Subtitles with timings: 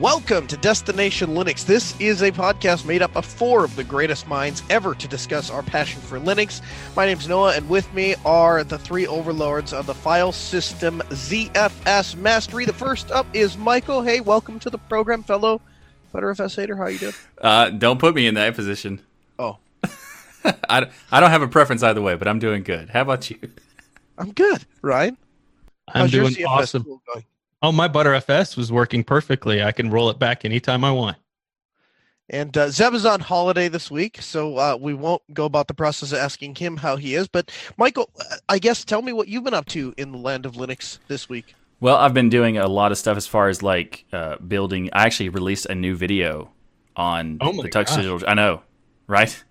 [0.00, 1.66] Welcome to Destination Linux.
[1.66, 5.50] This is a podcast made up of four of the greatest minds ever to discuss
[5.50, 6.62] our passion for Linux.
[6.96, 12.16] My name's Noah, and with me are the three overlords of the file system ZFS
[12.16, 12.64] Mastery.
[12.64, 14.00] The first up is Michael.
[14.00, 15.60] Hey, welcome to the program, fellow
[16.14, 16.76] Btrfs hater.
[16.76, 17.14] How you doing?
[17.38, 19.02] Uh, don't put me in that position.
[19.38, 19.58] Oh,
[20.44, 22.88] I, I don't have a preference either way, but I'm doing good.
[22.88, 23.36] How about you?
[24.16, 24.64] I'm good.
[24.80, 25.18] Ryan,
[25.88, 27.00] I'm how's your doing CFS awesome.
[27.62, 27.74] Tool going?
[27.74, 29.62] Oh, my ButterFS was working perfectly.
[29.62, 31.16] I can roll it back anytime I want.
[32.32, 35.74] And uh, Zeb is on holiday this week, so uh, we won't go about the
[35.74, 37.26] process of asking him how he is.
[37.26, 40.46] But Michael, uh, I guess tell me what you've been up to in the land
[40.46, 41.56] of Linux this week.
[41.80, 44.90] Well, I've been doing a lot of stuff as far as like uh, building.
[44.92, 46.52] I actually released a new video
[46.94, 47.96] on Oh the Tux.
[47.96, 48.20] Digital.
[48.28, 48.62] I know,
[49.08, 49.42] right?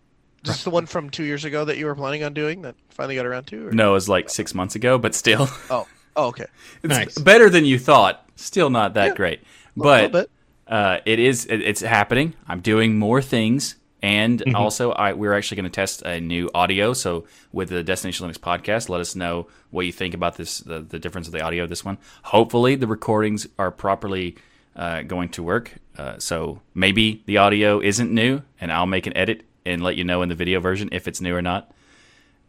[0.44, 3.16] Just the one from two years ago that you were planning on doing that finally
[3.16, 3.68] got around to?
[3.68, 3.71] Or?
[3.71, 5.85] No, it was like six months ago, but still, Oh,
[6.19, 6.45] oh, okay.
[6.83, 7.17] it's Nice.
[7.17, 8.25] better than you thought.
[8.35, 9.15] Still not that Yeah.
[9.15, 9.43] great, A
[9.79, 10.29] little but bit.
[10.67, 11.45] uh, it is.
[11.45, 12.34] It, it's happening.
[12.48, 14.55] I'm doing more things, and Mm-hmm.
[14.55, 16.93] also I, we're actually going to test a new audio.
[16.93, 20.59] So with the Destination Linux podcast, let us know what you think about this.
[20.59, 21.98] The, the difference of the audio of this one.
[22.23, 24.35] Hopefully, the recordings are properly
[24.76, 25.73] uh, going to work.
[25.98, 30.05] Uh, so maybe the audio isn't new, and I'll make an edit and let you
[30.05, 31.70] know in the video version if it's new or not.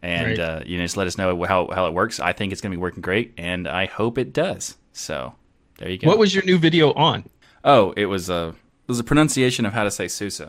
[0.03, 0.39] And Right.
[0.39, 2.21] uh, you know, just let us know how how it works.
[2.21, 4.77] I think it's going to be working great, and I hope it does.
[4.93, 5.35] So
[5.79, 6.09] there you go.
[6.09, 7.25] What was your new video on?
[7.65, 10.43] Oh, it was a it was a pronunciation of how to say SUSE.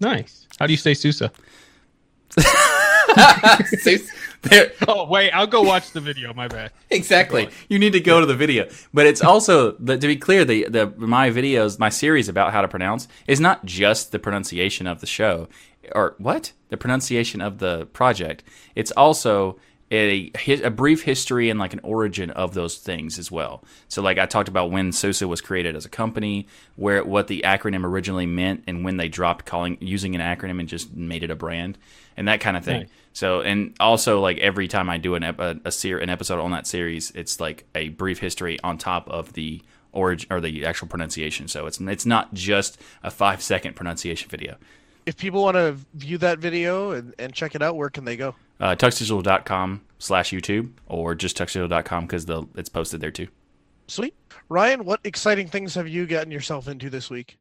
[0.00, 0.48] Nice.
[0.58, 1.22] How do you say SUSE?
[4.42, 6.34] There- Oh, wait, I'll go watch the video.
[6.34, 6.72] My bad.
[6.90, 7.48] exactly.
[7.68, 10.44] You need to go to the video, but it's also the, to be clear.
[10.44, 14.86] The the my videos, my series about how to pronounce is not just the pronunciation
[14.88, 15.48] of the show
[15.94, 18.44] or what the pronunciation of the project.
[18.74, 19.58] It's also
[19.92, 23.62] a a brief history and like an origin of those things as well.
[23.88, 27.42] So like I talked about when SUSE was created as a company, where what the
[27.44, 31.30] acronym originally meant, and when they dropped calling using an acronym and just made it
[31.30, 31.76] a brand,
[32.16, 32.80] and that kind of thing.
[32.82, 32.90] Nice.
[33.12, 36.40] So and also like every time I do an ep- a, a ser- an episode
[36.40, 39.60] on that series, it's like a brief history on top of the
[39.92, 41.48] origin or the actual pronunciation.
[41.48, 44.56] So it's it's not just a five second pronunciation video.
[45.04, 48.16] If people want to view that video and, and check it out, where can they
[48.16, 48.34] go?
[48.60, 53.28] Uh, tuxdigital.com slash YouTube or just tuxdigital.com because it's posted there too.
[53.88, 54.14] Sweet.
[54.48, 57.38] Ryan, what exciting things have you gotten yourself into this week?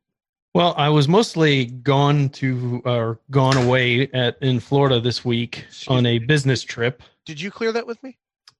[0.54, 6.06] Well, I was mostly gone to or gone away at in Florida this week on
[6.06, 7.04] a business trip.
[7.26, 8.18] Did you clear that with me?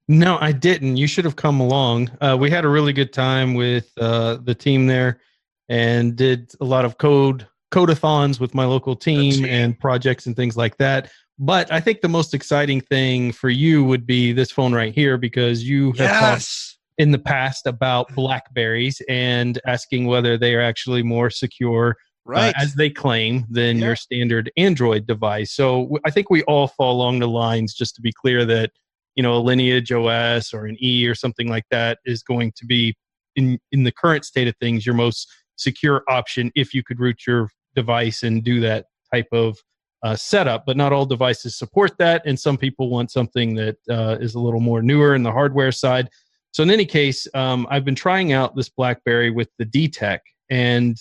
[0.08, 0.96] No, I didn't.
[0.96, 2.10] You should have come along.
[2.20, 5.20] Uh, we had a really good time with uh, the team there,
[5.68, 10.56] and did a lot of code codeathons with my local team and projects and things
[10.56, 11.10] like that.
[11.38, 15.16] But I think the most exciting thing for you would be this phone right here
[15.16, 16.76] because you have talked Yes.
[16.98, 21.96] in the past about Blackberries and asking whether they are actually more secure
[22.28, 22.54] uh, Right.
[22.56, 23.86] as they claim than Yeah.
[23.86, 25.50] your standard Android device.
[25.52, 28.70] So I think we all fall along the lines, just to be clear, that
[29.16, 32.64] you know a Lineage OS or an E or something like that is going to
[32.66, 32.94] be
[33.34, 37.26] in in the current state of things your most secure option if you could root
[37.26, 39.58] your device and do that type of
[40.02, 40.66] uh, setup.
[40.66, 44.40] But not all devices support that, and some people want something that uh, is a
[44.40, 46.08] little more newer in the hardware side.
[46.52, 50.18] So in any case, um, I've been trying out this BlackBerry with the DTEK,
[50.50, 50.96] and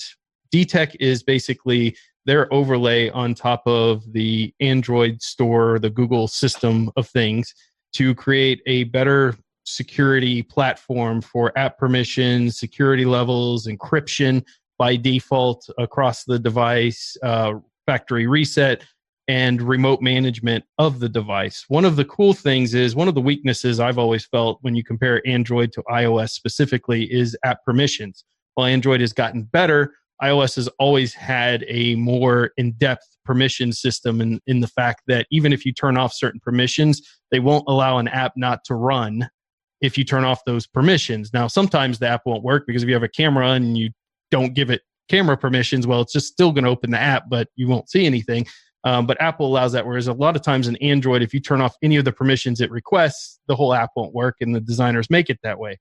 [0.53, 1.95] DTEK is basically
[2.25, 7.53] their overlay on top of the Android store, the Google system of things,
[7.93, 14.43] to create a better security platform for app permissions, security levels, encryption
[14.81, 17.53] by default across the device, uh,
[17.85, 18.83] factory reset,
[19.27, 21.65] and remote management of the device.
[21.67, 24.83] One of the cool things is one of the weaknesses I've always felt when you
[24.83, 28.25] compare Android to iOS specifically is app permissions.
[28.55, 29.93] While Android has gotten better,
[30.23, 35.27] iOS has always had a more in depth permission system in, in the fact that
[35.29, 39.29] even if you turn off certain permissions, they won't allow an app not to run
[39.79, 41.31] if you turn off those permissions.
[41.33, 43.91] Now, sometimes the app won't work because if you have a camera and you
[44.31, 47.49] don't give it camera permissions, well, it's just still going to open the app, but
[47.55, 48.47] you won't see anything.
[48.83, 49.85] Um, but Apple allows that.
[49.85, 52.61] Whereas a lot of times in Android, if you turn off any of the permissions
[52.61, 55.77] it requests, the whole app won't work, and the designers make it that way.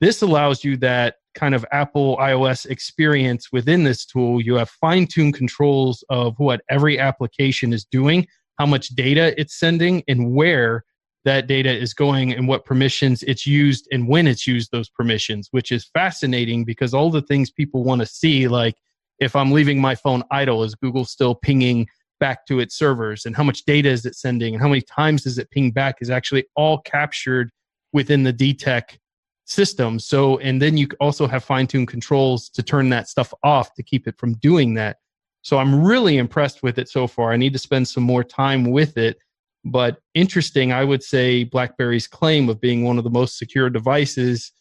[0.00, 4.40] This allows you that kind of Apple iOS experience within this tool.
[4.40, 8.26] You have fine tuned controls of what every application is doing,
[8.58, 10.84] how much data it's sending, and where
[11.26, 15.48] that data is going, and what permissions it's used, and when it's used those permissions,
[15.50, 18.76] which is fascinating because all the things people want to see, like
[19.18, 21.88] if I'm leaving my phone idle, is Google still pinging
[22.20, 25.24] back to its servers and how much data is it sending and how many times
[25.24, 27.50] does it ping back is actually all captured
[27.92, 28.96] within the DTEK
[29.44, 29.98] system.
[29.98, 33.82] So, and then you also have fine tuned controls to turn that stuff off to
[33.82, 34.98] keep it from doing that.
[35.42, 37.32] So, I'm really impressed with it so far.
[37.32, 39.18] I need to spend some more time with it.
[39.66, 44.52] But interesting, I would say BlackBerry's claim of being one of the most secure devices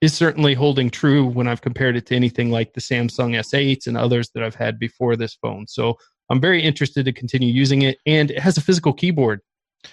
[0.00, 3.96] is certainly holding true when I've compared it to anything like the Samsung S8s and
[3.96, 5.66] others that I've had before this phone.
[5.66, 5.96] So
[6.28, 7.98] I'm very interested to continue using it.
[8.04, 9.40] And it has a physical keyboard,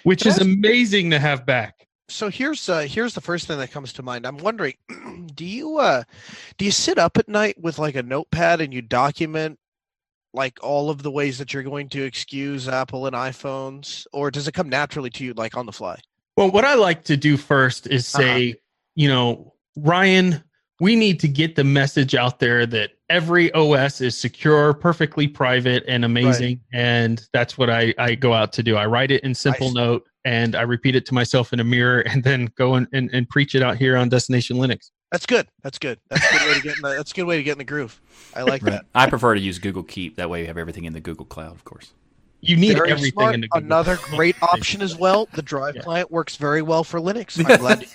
[0.02, 3.92] which is amazing to have back so here's uh, here's the first thing that comes
[3.94, 4.26] to mind.
[4.26, 4.74] I'm wondering,
[5.34, 6.04] do you uh,
[6.58, 9.58] do you sit up at night with like a notepad and you document
[10.34, 14.48] like all of the ways that you're going to excuse Apple and iPhones, or does
[14.48, 15.98] it come naturally to you like on the fly?
[16.36, 18.22] Well, what I like to do first is uh-huh.
[18.22, 18.58] say, uh-huh.
[18.96, 20.42] you know, Ryan,
[20.80, 25.84] we need to get the message out there that every OS is secure, perfectly private,
[25.86, 26.60] and amazing.
[26.72, 26.80] Right.
[26.80, 28.76] And that's what I, I go out to do.
[28.76, 29.74] I write it in simple nice.
[29.74, 33.10] note and I repeat it to myself in a mirror and then go and, and,
[33.12, 34.90] and preach it out here on Destination Linux.
[35.12, 35.46] That's good.
[35.62, 36.00] That's good.
[36.08, 37.58] That's a good way to get in the, that's a good way to get in
[37.58, 38.00] the groove.
[38.34, 38.72] I like right.
[38.72, 38.86] that.
[38.94, 40.16] I prefer to use Google Keep.
[40.16, 41.92] That way you have everything in the Google Cloud, of course.
[42.40, 43.34] You need very everything smart.
[43.34, 45.28] in the Google Another great option as well.
[45.34, 45.82] The Drive yeah.
[45.82, 47.38] client works very well for Linux.
[47.38, 47.86] I'm glad.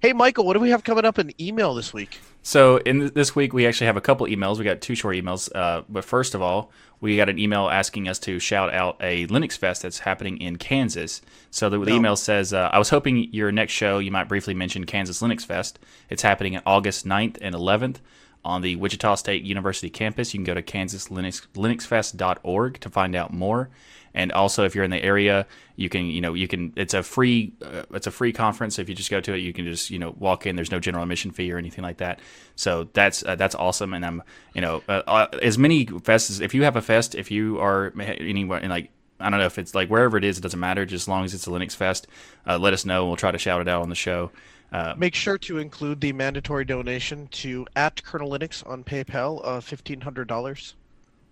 [0.00, 2.20] hey, Michael, what do we have coming up in email this week?
[2.42, 4.58] So in this week, we actually have a couple emails.
[4.58, 5.54] We got two short emails.
[5.54, 9.26] Uh, but first of all, we got an email asking us to shout out a
[9.28, 11.22] Linux Fest that's happening in Kansas.
[11.50, 14.54] So the, the email says, uh, I was hoping your next show you might briefly
[14.54, 15.78] mention Kansas Linux Fest.
[16.08, 17.96] It's happening on August 9th and 11th
[18.44, 20.32] on the Wichita State University campus.
[20.32, 23.68] You can go to kansaslinuxfest.org to find out more.
[24.14, 25.46] And also, if you're in the area,
[25.76, 28.78] you can you know you can it's a free uh, it's a free conference.
[28.78, 30.56] If you just go to it, you can just you know walk in.
[30.56, 32.20] There's no general admission fee or anything like that.
[32.56, 33.94] So that's uh, that's awesome.
[33.94, 34.22] And I'm
[34.54, 37.92] you know uh, uh as many fests if you have a fest if you are
[37.98, 38.90] anywhere in like
[39.20, 40.84] I don't know if it's like wherever it is, it doesn't matter.
[40.84, 42.06] Just as long as it's a Linux Fest,
[42.46, 43.06] uh, let us know.
[43.06, 44.30] We'll try to shout it out on the show.
[44.72, 49.64] Uh, Make sure to include the mandatory donation to at Kernel Linux on PayPal of
[49.64, 50.74] fifteen hundred dollars.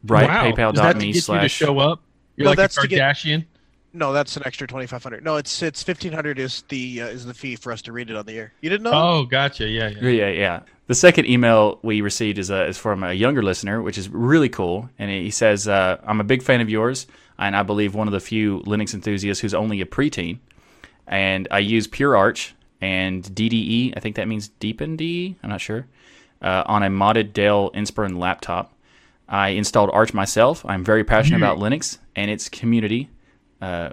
[0.05, 0.73] Right, wow.
[0.73, 1.43] PayPal.me slash.
[1.43, 2.01] to show up.
[2.39, 3.41] You're no, like that's a Kardashian.
[3.41, 3.49] Get,
[3.93, 5.25] no, that's an extra twenty five hundred.
[5.25, 8.11] No, it's it's fifteen hundred is the uh, is the fee for us to read
[8.11, 8.53] it on the air.
[8.61, 8.93] You didn't know?
[8.95, 9.69] Oh, gotcha.
[9.69, 10.29] Yeah, yeah, yeah.
[10.29, 10.61] yeah.
[10.87, 14.49] The second email we received is uh, is from a younger listener, which is really
[14.49, 14.89] cool.
[15.01, 17.09] And he says, uh, "I'm a big fan of yours,
[17.39, 20.39] and I believe one of the few Linux enthusiasts who's only a preteen.
[21.09, 23.95] And I use Pure Arch and DDE.
[23.97, 25.37] I think that means Deepin DE.
[25.43, 25.87] I'm not sure.
[26.41, 28.73] Uh, on a modded Dell Inspiron laptop."
[29.29, 30.65] I installed Arch myself.
[30.67, 31.45] I'm very passionate mm-hmm.
[31.45, 33.11] about Linux and its community,
[33.61, 33.91] uh,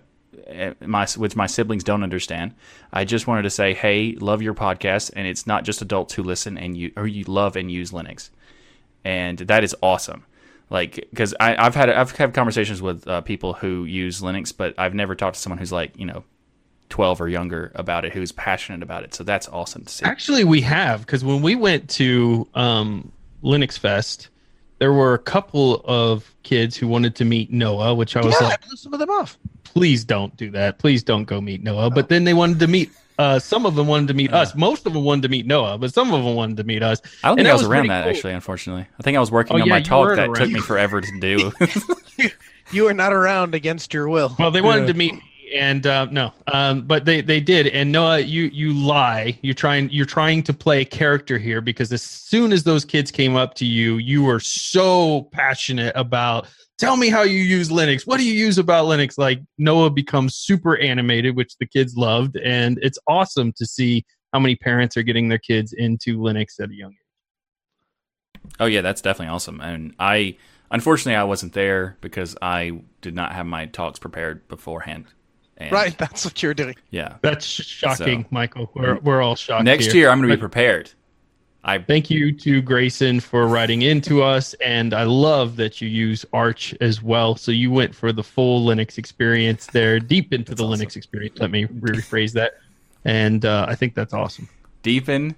[0.48, 2.54] eh, my, which my siblings don't understand.
[2.94, 6.24] I just wanted to say, hey, love your podcast, and it's not just adults who
[6.24, 8.30] listen and you or you love and use Linux,
[9.04, 10.26] and that is awesome.
[10.70, 14.96] Like, because I've had I've had conversations with uh, people who use Linux, but I've
[14.96, 16.24] never talked to someone who's like, you know,
[16.90, 19.14] 12 or younger about it who's passionate about it.
[19.14, 20.06] So that's awesome to see.
[20.06, 23.12] Actually, we have because when we went to um,
[23.44, 24.30] Linux Fest,
[24.80, 28.48] there were a couple of kids who wanted to meet Noah, which I was yeah,
[28.48, 29.38] like, I some of them off.
[29.64, 30.80] Please don't do that.
[30.80, 31.90] Please don't go meet Noah.
[31.90, 32.92] But then they wanted to meet.
[33.18, 34.56] Uh, some of them wanted to meet uh, us.
[34.56, 37.02] Most of them wanted to meet Noah, but some of them wanted to meet us.
[37.24, 38.12] I don't think I was, was around that cool.
[38.12, 38.34] actually.
[38.34, 40.36] Unfortunately, I think I was working oh, on yeah, my talk that around.
[40.36, 41.52] took me forever to do.
[42.72, 44.36] you were not around against your will.
[44.38, 44.88] Well, they wanted yeah.
[44.88, 45.22] to meet
[45.54, 47.68] and uh, no, um, but they they did.
[47.68, 49.38] And Noah, you you lie.
[49.42, 53.12] You're trying you're trying to play a character here because as soon as those kids
[53.12, 56.48] came up to you, you were so passionate about.
[56.78, 58.06] Tell me how you use Linux.
[58.06, 59.18] What do you use about Linux?
[59.18, 64.40] Like Noah becomes super animated, which the kids loved, and it's awesome to see how
[64.40, 68.52] many parents are getting their kids into Linux at a young age.
[68.60, 69.62] Oh yeah, that's definitely awesome.
[69.62, 70.38] And I
[70.72, 75.06] unfortunately I wasn't there because I did not have my talks prepared beforehand.
[75.58, 76.76] And right, that's what you're doing.
[76.90, 78.72] Yeah, that's shocking, so, Michael.
[78.74, 79.64] We're we're all shocked.
[79.64, 79.96] Next here.
[79.96, 80.92] year, I'm going to be prepared.
[81.68, 86.24] I thank you to Grayson for writing into us, and I love that you use
[86.32, 87.36] Arch as well.
[87.36, 90.86] So you went for the full Linux experience there, deep into that's the awesome.
[90.86, 91.40] Linux experience.
[91.40, 92.60] Let me rephrase that,
[93.04, 94.48] and uh, I think that's awesome.
[94.84, 95.36] Deep in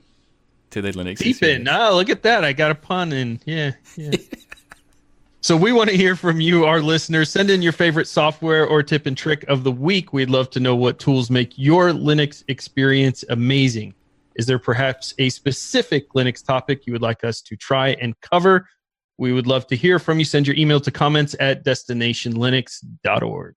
[0.71, 1.19] to the Linux.
[1.19, 1.61] Deep experience.
[1.61, 1.69] in.
[1.69, 2.43] Oh, look at that!
[2.43, 3.39] I got a pun in.
[3.45, 4.11] Yeah, yeah.
[5.47, 7.29] So we want to hear from you, our listeners.
[7.29, 10.11] Send in your favorite software or tip and trick of the week.
[10.11, 13.93] We'd love to know what tools make your Linux experience amazing.
[14.35, 18.67] Is there perhaps a specific Linux topic you would like us to try and cover?
[19.17, 20.25] We would love to hear from you.
[20.25, 23.55] Send your email to comments at destinationlinux.org.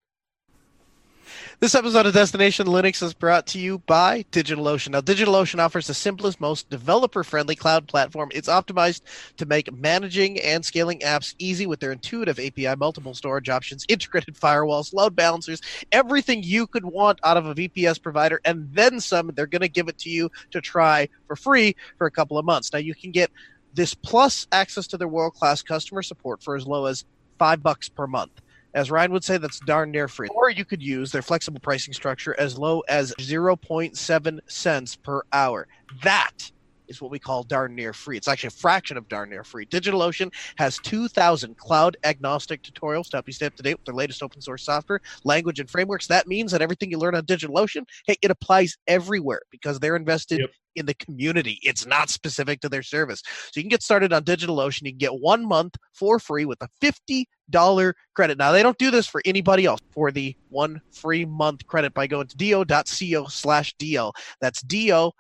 [1.61, 4.93] This episode of Destination Linux is brought to you by DigitalOcean.
[4.93, 8.31] Now, DigitalOcean offers the simplest, most developer friendly cloud platform.
[8.33, 9.02] It's optimized
[9.37, 14.37] to make managing and scaling apps easy with their intuitive API, multiple storage options, integrated
[14.37, 15.61] firewalls, load balancers,
[15.93, 19.31] everything you could want out of a VPS provider, and then some.
[19.35, 22.47] They're going to give it to you to try for free for a couple of
[22.47, 22.73] months.
[22.73, 23.31] Now, you can get
[23.75, 27.05] this plus access to their world class customer support for as low as
[27.38, 28.33] five bucks per month.
[28.75, 30.29] As Ryan would say, that's darn near free.
[30.29, 35.67] Or you could use their flexible pricing structure as low as 0.7 cents per hour.
[36.03, 36.50] That
[36.90, 38.16] is what we call darn near free.
[38.16, 39.64] It's actually a fraction of darn near free.
[39.66, 43.94] DigitalOcean has 2,000 cloud agnostic tutorials to help you stay up to date with their
[43.94, 46.06] latest open source software, language, and frameworks.
[46.09, 50.40] That means that everything you learn on DigitalOcean, hey, it applies everywhere because they're invested
[50.40, 50.50] Yep.
[50.76, 51.59] in the community.
[51.62, 53.23] It's not specific to their service.
[53.25, 54.82] So you can get started on DigitalOcean.
[54.82, 58.38] You can get one month for free with a $50 credit.
[58.38, 62.06] Now, they don't do this for anybody else for the one free month credit by
[62.06, 64.12] going to do.co slash DL.
[64.40, 65.12] That's do.co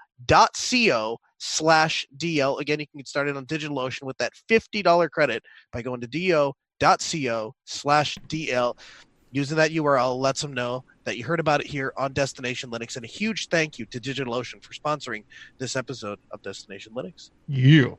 [1.40, 2.60] slash DL.
[2.60, 5.42] Again, you can get started on DigitalOcean with that $50 credit
[5.72, 8.78] by going to do.co slash DL.
[9.32, 12.96] Using that URL lets them know that you heard about it here on Destination Linux.
[12.96, 15.24] And a huge thank you to DigitalOcean for sponsoring
[15.58, 17.30] this episode of Destination Linux.
[17.46, 17.96] You.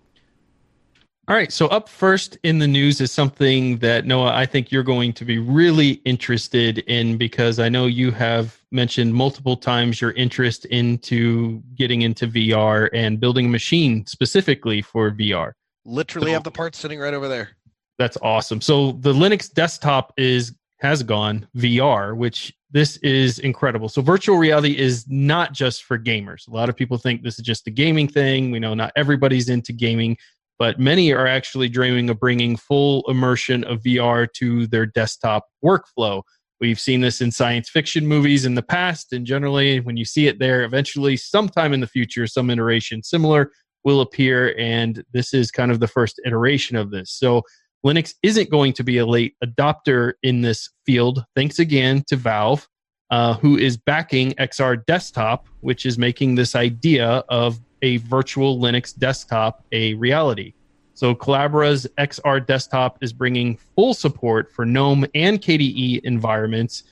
[1.31, 1.50] All right.
[1.50, 5.23] So up first in the news is something that Noah, I think you're going to
[5.23, 11.63] be really interested in because I know you have mentioned multiple times your interest into
[11.75, 15.53] getting into VR and building a machine specifically for VR.
[15.85, 17.51] Literally So- have the parts sitting right over there.
[17.97, 18.59] That's awesome.
[18.59, 23.88] So the Linux desktop is has gone VR, which this is incredible.
[23.88, 26.47] So virtual reality is not just for gamers.
[26.50, 28.51] A lot of people think this is just a gaming thing.
[28.51, 30.17] We know not everybody's into gaming,
[30.61, 36.21] but many are actually dreaming of bringing full immersion of VR to their desktop workflow.
[36.59, 40.27] We've seen this in science fiction movies in the past, and generally, when you see
[40.27, 43.51] it there, eventually, sometime in the future, some iteration similar
[43.83, 44.55] will appear.
[44.55, 47.11] And this is kind of the first iteration of this.
[47.11, 47.41] So
[47.83, 52.67] Linux isn't going to be a late adopter in this field, thanks again to Valve,
[53.09, 58.97] uh, who is backing XR Desktop, which is making this idea of a virtual Linux
[58.97, 60.53] desktop a reality.
[60.93, 66.83] So Collabora's XR Desktop is bringing full support for GNOME and KDE environments.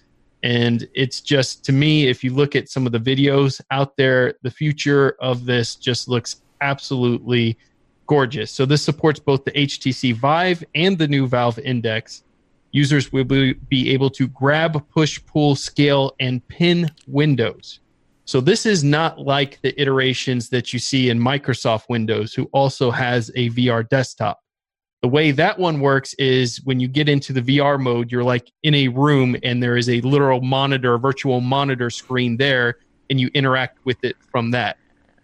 [0.42, 4.34] And it's just, to me, if you look at some of the videos out there,
[4.42, 7.58] the future of this just looks absolutely
[8.08, 8.50] gorgeous.
[8.50, 12.24] So this supports both the HTC Vive and the new Valve Index.
[12.72, 17.80] Users will be be able to grab, push, pull, scale, and pin windows.
[18.30, 22.92] So this is not like the iterations that you see in Microsoft Windows, who also
[22.92, 24.40] has a VR desktop.
[25.02, 28.52] The way that one works is when you get into the VR mode, you're like
[28.62, 32.76] in a room and there is a literal monitor, virtual monitor screen there,
[33.10, 34.78] and you interact with it from that.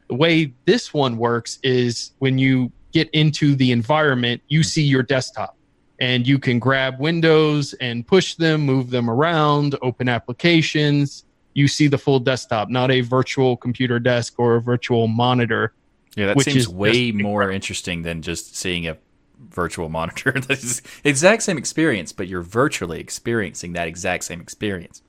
[0.09, 5.03] The way this one works is when you get into the environment, you see your
[5.03, 5.55] desktop
[5.99, 11.24] and you can grab windows and push them, move them around, open applications.
[11.55, 15.73] You see the full desktop, not a virtual computer desk or a virtual monitor.
[16.15, 18.97] Yeah, that seems way more interesting than just seeing a
[19.49, 20.31] virtual monitor.
[20.33, 25.01] The exact same experience, but you're virtually experiencing that exact same experience.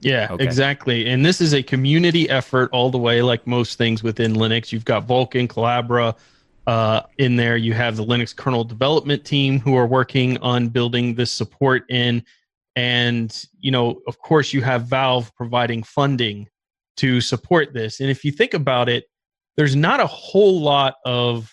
[0.00, 0.44] Yeah, Okay.
[0.44, 1.08] exactly.
[1.08, 4.70] And this is a community effort all the way, like most things within Linux.
[4.70, 6.14] You've got Vulkan, Collabora
[6.68, 7.56] uh, in there.
[7.56, 12.22] You have the Linux kernel development team who are working on building this support in.
[12.78, 16.46] And, you know, of course, you have Valve providing funding
[16.98, 17.98] to support this.
[17.98, 19.06] And if you think about it,
[19.56, 21.52] there's not a whole lot of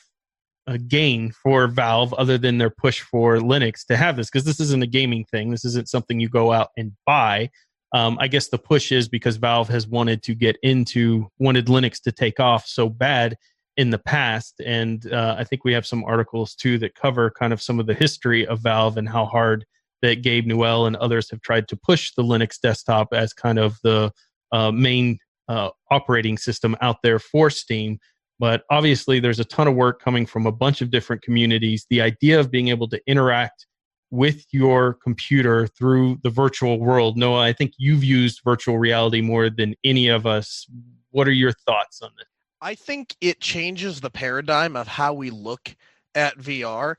[0.68, 4.60] a gain for Valve other than their push for Linux to have this because this
[4.60, 5.50] isn't a gaming thing.
[5.50, 7.50] This isn't something you go out and buy.
[7.92, 12.00] Um, I guess the push is because Valve has wanted to get into wanted Linux
[12.04, 13.36] to take off so bad
[13.78, 17.52] in the past, and uh, I think we have some articles too that cover kind
[17.52, 19.66] of some of the history of Valve and how hard
[20.02, 23.78] that Gabe Newell and others have tried to push the Linux desktop as kind of
[23.84, 24.12] the
[24.52, 28.00] uh, main uh, operating system out there for Steam.
[28.40, 31.86] But obviously, there's a ton of work coming from a bunch of different communities.
[31.90, 33.66] The idea of being able to interact
[34.12, 37.18] with your computer through the virtual world.
[37.18, 40.68] Noah, I think you've used virtual reality more than any of us.
[41.12, 42.28] What are your thoughts on this?
[42.62, 45.76] I think it changes the paradigm of how we look
[46.14, 46.96] at VR.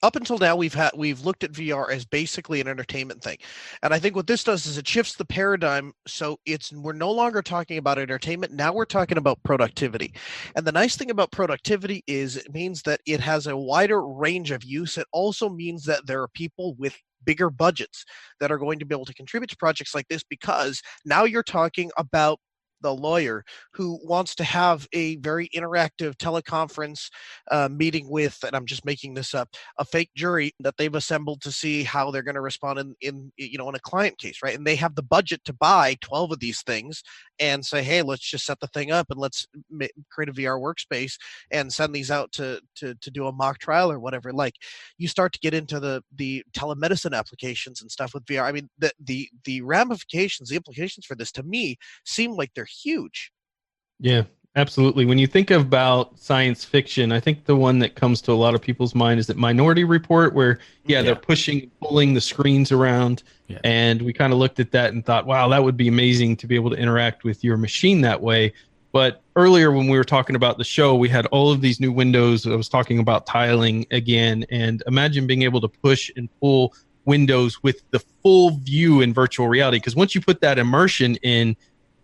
[0.00, 3.38] Up until now, we've had we've looked at VR as basically an entertainment thing,
[3.82, 5.92] and I think what this does is it shifts the paradigm.
[6.06, 8.52] So it's we're no longer talking about entertainment.
[8.52, 10.14] Now we're talking about productivity,
[10.54, 14.52] and the nice thing about productivity is it means that it has a wider range
[14.52, 14.98] of use.
[14.98, 18.04] It also means that there are people with bigger budgets
[18.38, 21.42] that are going to be able to contribute to projects like this because now you're
[21.42, 22.38] talking about
[22.80, 27.08] the lawyer who wants to have a very interactive teleconference
[27.50, 31.40] uh, meeting with, and I'm just making this up, a fake jury that they've assembled
[31.42, 34.38] to see how they're going to respond in, in, you know, in a client case,
[34.42, 34.56] right?
[34.56, 37.02] And they have the budget to buy 12 of these things
[37.40, 39.46] and say, hey, let's just set the thing up and let's
[40.10, 41.14] create a VR workspace
[41.50, 44.32] and send these out to to to do a mock trial or whatever.
[44.32, 44.54] Like,
[44.98, 48.42] you start to get into the the telemedicine applications and stuff with VR.
[48.42, 52.66] I mean, the the the ramifications, the implications for this, to me, seem like they're
[52.68, 53.32] huge.
[53.98, 54.24] Yeah,
[54.56, 55.04] absolutely.
[55.04, 58.54] When you think about science fiction, I think the one that comes to a lot
[58.54, 61.02] of people's mind is that Minority Report, where yeah, yeah.
[61.02, 63.58] they're pushing, pulling the screens around, yeah.
[63.64, 66.46] and we kind of looked at that and thought, wow, that would be amazing to
[66.46, 68.52] be able to interact with your machine that way.
[68.92, 71.92] But earlier, when we were talking about the show, we had all of these new
[71.92, 72.46] windows.
[72.46, 77.62] I was talking about tiling again, and imagine being able to push and pull windows
[77.62, 79.78] with the full view in virtual reality.
[79.78, 81.56] Because once you put that immersion in,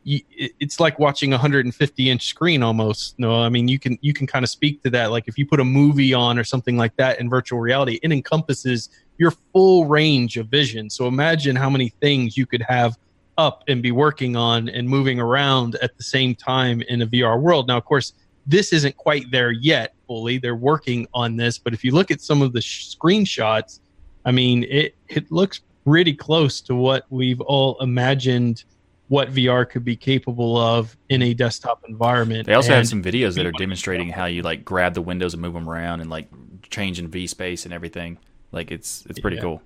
[0.05, 4.27] it's like watching a 150 inch screen almost no i mean you can you can
[4.27, 5.11] kind of speak to that.
[5.11, 8.13] Like if you put a movie on or something like that in virtual reality it
[8.13, 10.91] encompasses your full range of vision.
[10.91, 12.99] So imagine how many things you could have
[13.39, 17.41] up and be working on and moving around at the same time in a vr
[17.41, 17.69] world.
[17.69, 18.13] Now of course
[18.47, 20.37] this isn't quite there yet fully.
[20.37, 23.81] They're working on this but if you look at some of the sh- screenshots
[24.27, 28.65] i mean it it looks pretty close to what we've all imagined
[29.09, 32.47] what VR could be capable of in a desktop environment.
[32.47, 35.35] They also and have some videos that are demonstrating how you like grab the windows
[35.35, 36.29] and move them around and like
[36.71, 38.19] change in V space and everything.
[38.53, 39.43] Like it's it's pretty yeah.
[39.43, 39.63] cool.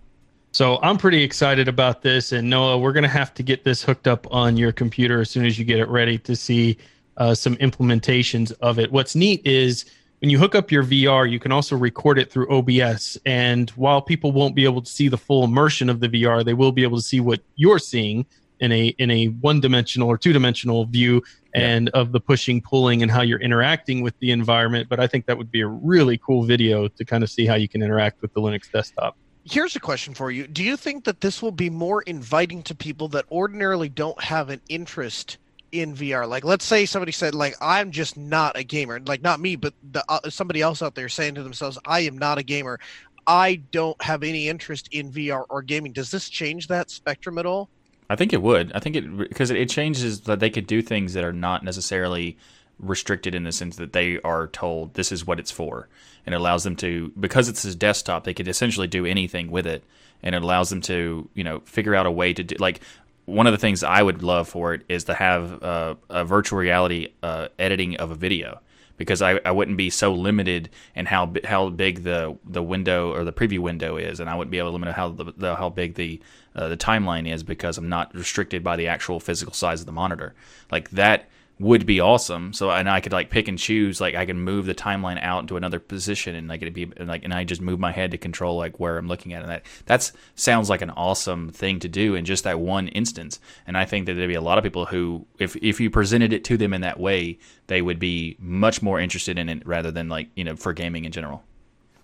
[0.50, 4.08] So I'm pretty excited about this, and Noah, we're gonna have to get this hooked
[4.08, 6.78] up on your computer as soon as you get it ready to see
[7.18, 8.90] uh, some implementations of it.
[8.90, 9.84] What's neat is
[10.20, 13.18] when you hook up your VR, you can also record it through OBS.
[13.24, 16.54] And while people won't be able to see the full immersion of the VR, they
[16.54, 18.26] will be able to see what you're seeing
[18.60, 21.22] in a in a one dimensional or two dimensional view
[21.54, 22.00] and yeah.
[22.00, 25.36] of the pushing pulling and how you're interacting with the environment but i think that
[25.36, 28.32] would be a really cool video to kind of see how you can interact with
[28.34, 31.70] the linux desktop here's a question for you do you think that this will be
[31.70, 35.38] more inviting to people that ordinarily don't have an interest
[35.72, 36.28] in VR.
[36.28, 39.00] Like, let's say somebody said, like, I'm just not a gamer.
[39.00, 42.16] Like, not me, but the, uh, somebody else out there saying to themselves, I am
[42.16, 42.80] not a gamer.
[43.26, 45.92] I don't have any interest in VR or gaming.
[45.92, 47.68] Does this change that spectrum at all?
[48.10, 48.72] I think it would.
[48.72, 52.38] I think it because it changes that they could do things that are not necessarily
[52.78, 55.88] restricted in the sense that they are told this is what it's for,
[56.24, 59.66] and it allows them to because it's a desktop they could essentially do anything with
[59.66, 59.84] it,
[60.22, 62.80] and it allows them to you know figure out a way to do like
[63.26, 66.58] one of the things I would love for it is to have uh, a virtual
[66.58, 68.60] reality uh, editing of a video
[68.98, 73.24] because I, I wouldn't be so limited in how how big the the window or
[73.24, 75.70] the preview window is, and I wouldn't be able to limit how the, the how
[75.70, 76.20] big the
[76.54, 79.92] uh, the timeline is because I'm not restricted by the actual physical size of the
[79.92, 80.34] monitor.
[80.70, 82.52] Like that would be awesome.
[82.52, 84.00] So and I could like pick and choose.
[84.00, 87.24] Like I can move the timeline out into another position, and like it'd be like,
[87.24, 89.42] and I just move my head to control like where I'm looking at.
[89.42, 93.40] And that that's sounds like an awesome thing to do in just that one instance.
[93.66, 96.32] And I think that there'd be a lot of people who, if if you presented
[96.32, 99.90] it to them in that way, they would be much more interested in it rather
[99.90, 101.42] than like you know for gaming in general.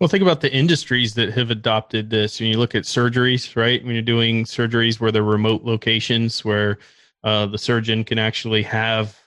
[0.01, 2.41] Well, think about the industries that have adopted this.
[2.41, 3.83] When you look at surgeries, right?
[3.85, 6.79] When you're doing surgeries where they're remote locations, where
[7.23, 9.24] uh, the surgeon can actually have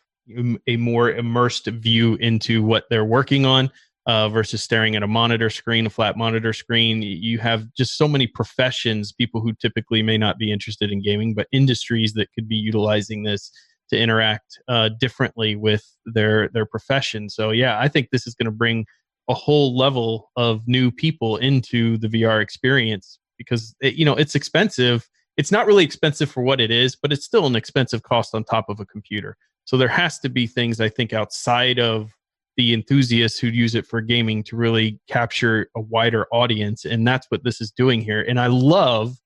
[0.68, 3.72] a more immersed view into what they're working on
[4.08, 7.02] uh, versus staring at a monitor screen, a flat monitor screen.
[7.02, 11.34] You have just so many professions, people who typically may not be interested in gaming,
[11.34, 13.52] but industries that could be utilizing this
[13.90, 17.30] to interact uh, differently with their their profession.
[17.30, 18.86] So yeah, I think this is going to bring
[19.30, 24.36] a whole level of new people into the VR experience because it, you know it's
[24.36, 25.08] expensive.
[25.36, 28.44] It's not really expensive for what it is, but it's still an expensive cost on
[28.44, 29.38] top of a computer.
[29.68, 32.10] So there has to be things I think outside of
[32.56, 36.86] the enthusiasts who use it for gaming to really capture a wider audience.
[36.86, 38.22] And that's what this is doing here.
[38.22, 39.18] And I love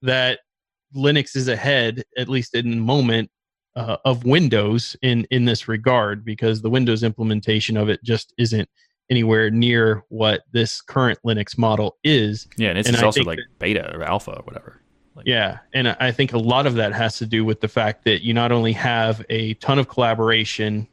[0.00, 0.40] that
[0.96, 3.30] Linux is ahead, at least in the moment,
[3.76, 8.68] uh, of Windows in in this regard because the Windows implementation of it just isn't
[9.10, 12.48] anywhere near what this current Linux model is.
[12.56, 14.81] Yeah, and it's and also like that, beta or alpha or whatever.
[15.14, 18.04] Like, yeah, and I think a lot of that has to do with the fact
[18.04, 20.88] that you not only have a ton of collaboration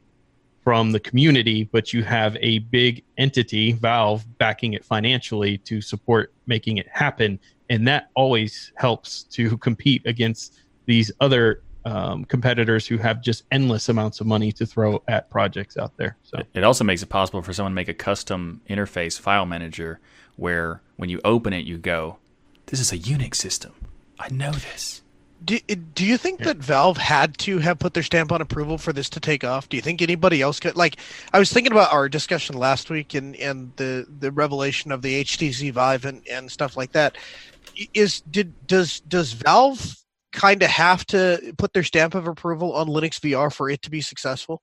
[0.62, 6.32] from the community, but you have a big entity, Valve, backing it financially to support
[6.46, 12.98] making it happen, and that always helps to compete against these other um, competitors who
[12.98, 16.16] have just endless amounts of money to throw at projects out there.
[16.22, 19.98] So it also makes it possible for someone to make a custom interface file manager
[20.36, 22.18] where when you open it, you go,
[22.66, 23.72] this is a Unix system.
[24.20, 25.02] I know this.
[25.42, 28.92] Do, do you think that Valve had to have put their stamp on approval for
[28.92, 29.70] this to take off?
[29.70, 30.76] Do you think anybody else could?
[30.76, 30.98] Like,
[31.32, 35.24] I was thinking about our discussion last week and, and the, the revelation of the
[35.24, 37.16] HTC Vive and, and stuff like that.
[37.94, 39.96] Is did does does Valve
[40.32, 43.90] kind of have to put their stamp of approval on Linux VR for it to
[43.90, 44.60] be successful?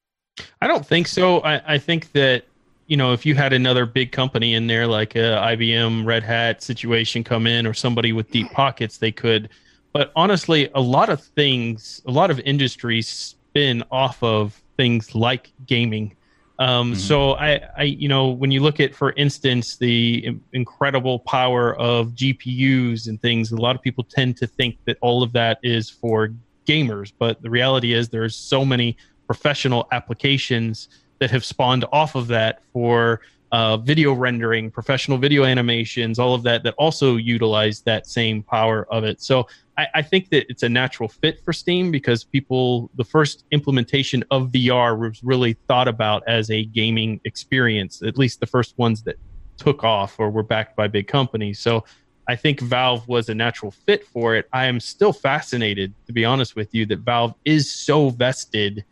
[0.61, 1.39] I don't think so.
[1.39, 2.45] I, I think that
[2.87, 6.63] you know if you had another big company in there like a IBM Red Hat
[6.63, 9.49] situation come in or somebody with deep pockets, they could
[9.97, 15.51] but honestly, a lot of things, a lot of industries spin off of things like
[15.65, 16.15] gaming.
[16.59, 16.99] Um, mm-hmm.
[16.99, 22.09] So I, I, you know, when you look at, for instance, the incredible power of
[22.09, 25.89] GPUs and things, a lot of people tend to think that all of that is
[25.89, 26.29] for
[26.67, 27.11] gamers.
[27.17, 32.61] But the reality is, there's so many professional applications that have spawned off of that
[32.73, 38.43] for uh, video rendering, professional video animations, all of that that also utilize that same
[38.43, 39.21] power of it.
[39.21, 43.45] So I, I, think that it's a natural fit for Steam because people, the first
[43.51, 48.77] implementation of VR was really thought about as a gaming experience, at least the first
[48.77, 49.15] ones that
[49.55, 51.59] took off or were backed by big companies.
[51.59, 51.85] So
[52.27, 54.49] I think Valve was a natural fit for it.
[54.51, 58.83] I am still fascinated, to be honest with you, that Valve is so vested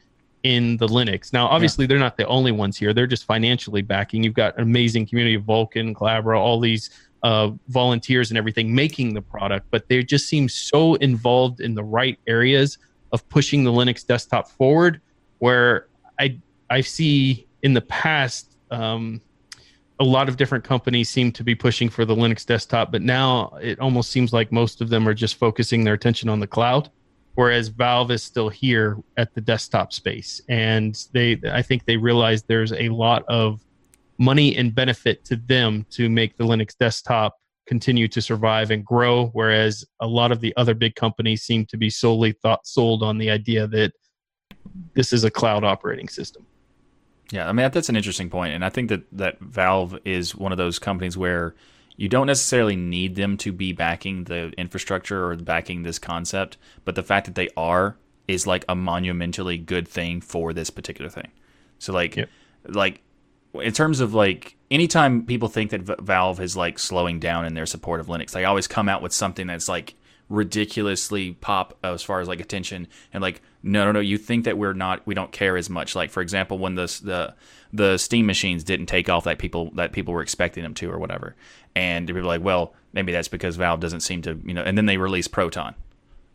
[0.45, 1.33] in the Linux.
[1.33, 1.87] Now, obviously, yeah.
[1.87, 2.93] they're not the only ones here.
[2.93, 4.23] They're just financially backing.
[4.23, 6.91] You've got an amazing community of Vulkan, Collabora, all these
[7.23, 11.83] uh, volunteers and everything making the product, but they just seem so involved in the
[11.83, 12.77] right areas
[13.11, 15.01] of pushing the Linux desktop forward.
[15.39, 15.87] Where
[16.19, 19.21] I I see in the past um,
[19.99, 23.57] a lot of different companies seem to be pushing for the Linux desktop, but now
[23.59, 26.91] it almost seems like most of them are just focusing their attention on the cloud.
[27.35, 32.43] Whereas Valve is still here at the desktop space, and they I think they realize
[32.43, 33.61] there's a lot of
[34.17, 37.35] money and benefit to them to make the Linux desktop
[37.67, 41.77] continue to survive and grow, whereas a lot of the other big companies seem to
[41.77, 43.91] be solely thought sold on the idea that
[44.93, 46.45] this is a cloud operating system.
[47.31, 50.51] Yeah, I mean that's an interesting point, and I think that that Valve is one
[50.51, 51.55] of those companies where
[51.97, 56.95] you don't necessarily need them to be backing the infrastructure or backing this concept, but
[56.95, 57.95] the fact that they are
[58.27, 61.31] is like a monumentally good thing for this particular thing.
[61.79, 62.29] So like, yep.
[62.67, 63.01] like
[63.53, 67.65] in terms of like anytime people think that Valve is like slowing down in their
[67.65, 69.95] support of Linux, they always come out with something that's like
[70.27, 74.57] ridiculously pop as far as like attention and like no no no you think that
[74.57, 77.35] we're not we don't care as much like for example when the the
[77.73, 80.97] the steam machines didn't take off that people that people were expecting them to or
[80.97, 81.35] whatever
[81.75, 84.77] and people were like well maybe that's because valve doesn't seem to you know and
[84.77, 85.75] then they release proton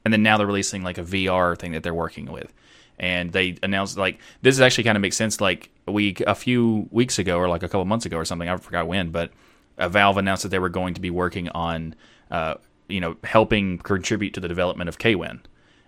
[0.04, 2.52] and then now they're releasing like a vr thing that they're working with
[3.00, 5.40] and they announced like this is actually kind of makes sense.
[5.40, 8.48] Like a week, a few weeks ago, or like a couple months ago, or something.
[8.48, 9.32] I forgot when, but
[9.78, 11.94] uh, Valve announced that they were going to be working on,
[12.30, 12.54] uh,
[12.88, 15.40] you know, helping contribute to the development of KWin.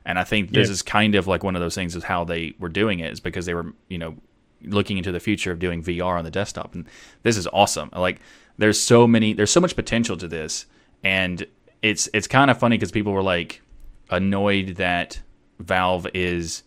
[0.04, 0.72] And I think this yeah.
[0.72, 3.20] is kind of like one of those things is how they were doing it is
[3.20, 4.16] because they were, you know,
[4.64, 6.74] looking into the future of doing VR on the desktop.
[6.74, 6.86] And
[7.22, 7.90] this is awesome.
[7.94, 8.20] Like
[8.58, 10.66] there's so many, there's so much potential to this,
[11.02, 11.46] and
[11.82, 13.62] it's it's kind of funny because people were like
[14.10, 15.20] annoyed that
[15.58, 16.62] Valve is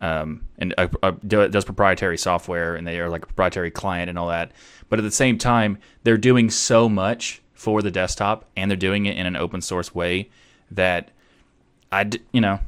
[0.00, 0.74] um, and
[1.26, 4.52] does proprietary software and they are like a proprietary client and all that.
[4.88, 9.06] But at the same time, they're doing so much for the desktop and they're doing
[9.06, 10.28] it in an open source way
[10.70, 11.10] that
[11.90, 12.58] I, you know,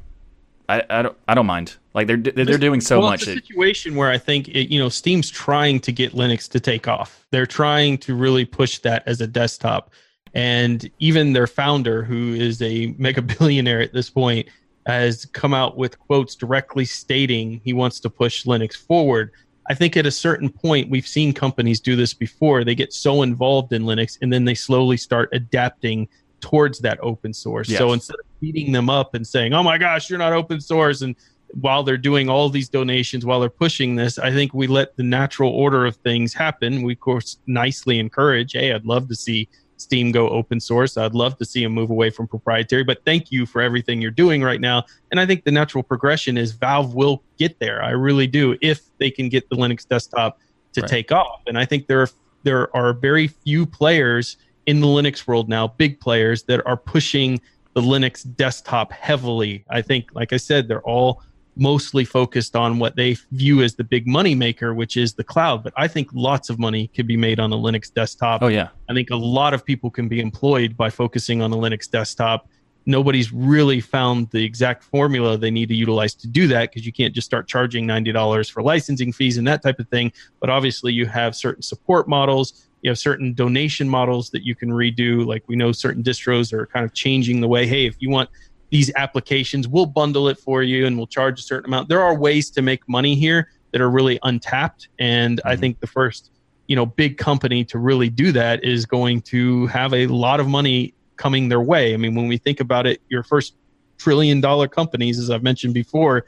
[0.68, 1.76] I, I don't I don't mind.
[1.94, 3.22] Like they're they're doing so well, much.
[3.22, 6.60] It's a situation where I think it, you know Steam's trying to get Linux to
[6.60, 7.26] take off.
[7.30, 9.92] They're trying to really push that as a desktop,
[10.34, 14.48] and even their founder, who is a mega billionaire at this point,
[14.86, 19.30] has come out with quotes directly stating he wants to push Linux forward.
[19.68, 22.62] I think at a certain point, we've seen companies do this before.
[22.62, 26.08] They get so involved in Linux and then they slowly start adapting
[26.40, 27.68] towards that open source.
[27.68, 27.78] Yes.
[27.78, 31.02] So instead of beating them up and saying, oh my gosh, you're not open source,
[31.02, 31.16] and
[31.60, 35.02] while they're doing all these donations, while they're pushing this, I think we let the
[35.02, 36.82] natural order of things happen.
[36.82, 40.96] We, of course, nicely encourage, hey, I'd love to see Steam go open source.
[40.96, 44.10] I'd love to see them move away from proprietary, but thank you for everything you're
[44.10, 44.84] doing right now.
[45.10, 47.82] And I think the natural progression is Valve will get there.
[47.82, 50.38] I really do if they can get the Linux desktop
[50.72, 50.90] to right.
[50.90, 51.42] take off.
[51.46, 52.08] And I think there are
[52.42, 57.40] there are very few players in the Linux world now, big players that are pushing
[57.76, 59.62] the Linux desktop heavily.
[59.68, 61.22] I think like I said, they're all
[61.56, 65.62] mostly focused on what they view as the big money maker, which is the cloud.
[65.62, 68.42] But I think lots of money could be made on a Linux desktop.
[68.42, 71.56] Oh yeah, I think a lot of people can be employed by focusing on a
[71.56, 72.48] Linux desktop.
[72.86, 76.92] Nobody's really found the exact formula they need to utilize to do that because you
[76.92, 80.12] can't just start charging ninety dollars for licensing fees and that type of thing.
[80.40, 82.66] But obviously, you have certain support models.
[82.82, 85.26] You have certain donation models that you can redo.
[85.26, 87.66] Like we know certain distros are kind of changing the way.
[87.66, 88.30] Hey, if you want
[88.70, 91.88] these applications, we'll bundle it for you and we'll charge a certain amount.
[91.88, 95.48] There are ways to make money here that are really untapped, and mm-hmm.
[95.48, 96.30] I think the first
[96.66, 100.48] you know big company to really do that is going to have a lot of
[100.48, 101.94] money coming their way.
[101.94, 103.54] I mean, when we think about it, your first
[103.98, 106.26] trillion dollar companies, as I've mentioned before,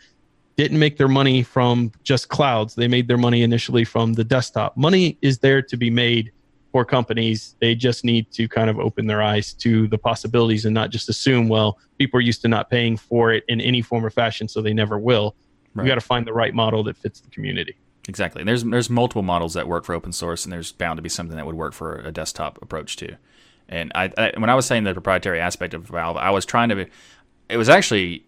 [0.56, 2.74] didn't make their money from just clouds.
[2.74, 4.76] They made their money initially from the desktop.
[4.76, 6.32] Money is there to be made
[6.72, 7.54] for companies.
[7.60, 11.08] They just need to kind of open their eyes to the possibilities and not just
[11.08, 14.48] assume, well, people are used to not paying for it in any form or fashion,
[14.48, 15.36] so they never will.
[15.74, 15.84] Right.
[15.84, 17.76] We got to find the right model that fits the community.
[18.08, 18.40] Exactly.
[18.40, 21.10] And there's there's multiple models that work for open source, and there's bound to be
[21.10, 23.16] something that would work for a desktop approach too.
[23.68, 26.68] And I, I when I was saying the proprietary aspect of Valve, I was trying
[26.70, 26.86] to.
[27.48, 28.24] It was actually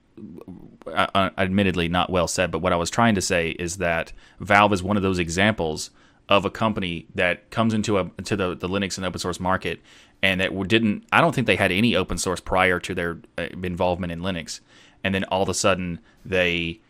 [0.86, 4.12] uh, uh, admittedly not well said, but what I was trying to say is that
[4.38, 5.90] Valve is one of those examples
[6.28, 9.80] of a company that comes into a to the, the Linux and open source market
[10.22, 13.48] and that didn't I don't think they had any open source prior to their uh,
[13.62, 14.60] involvement in Linux
[15.02, 16.80] and then all of a sudden they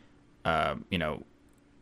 [0.45, 1.25] uh, you know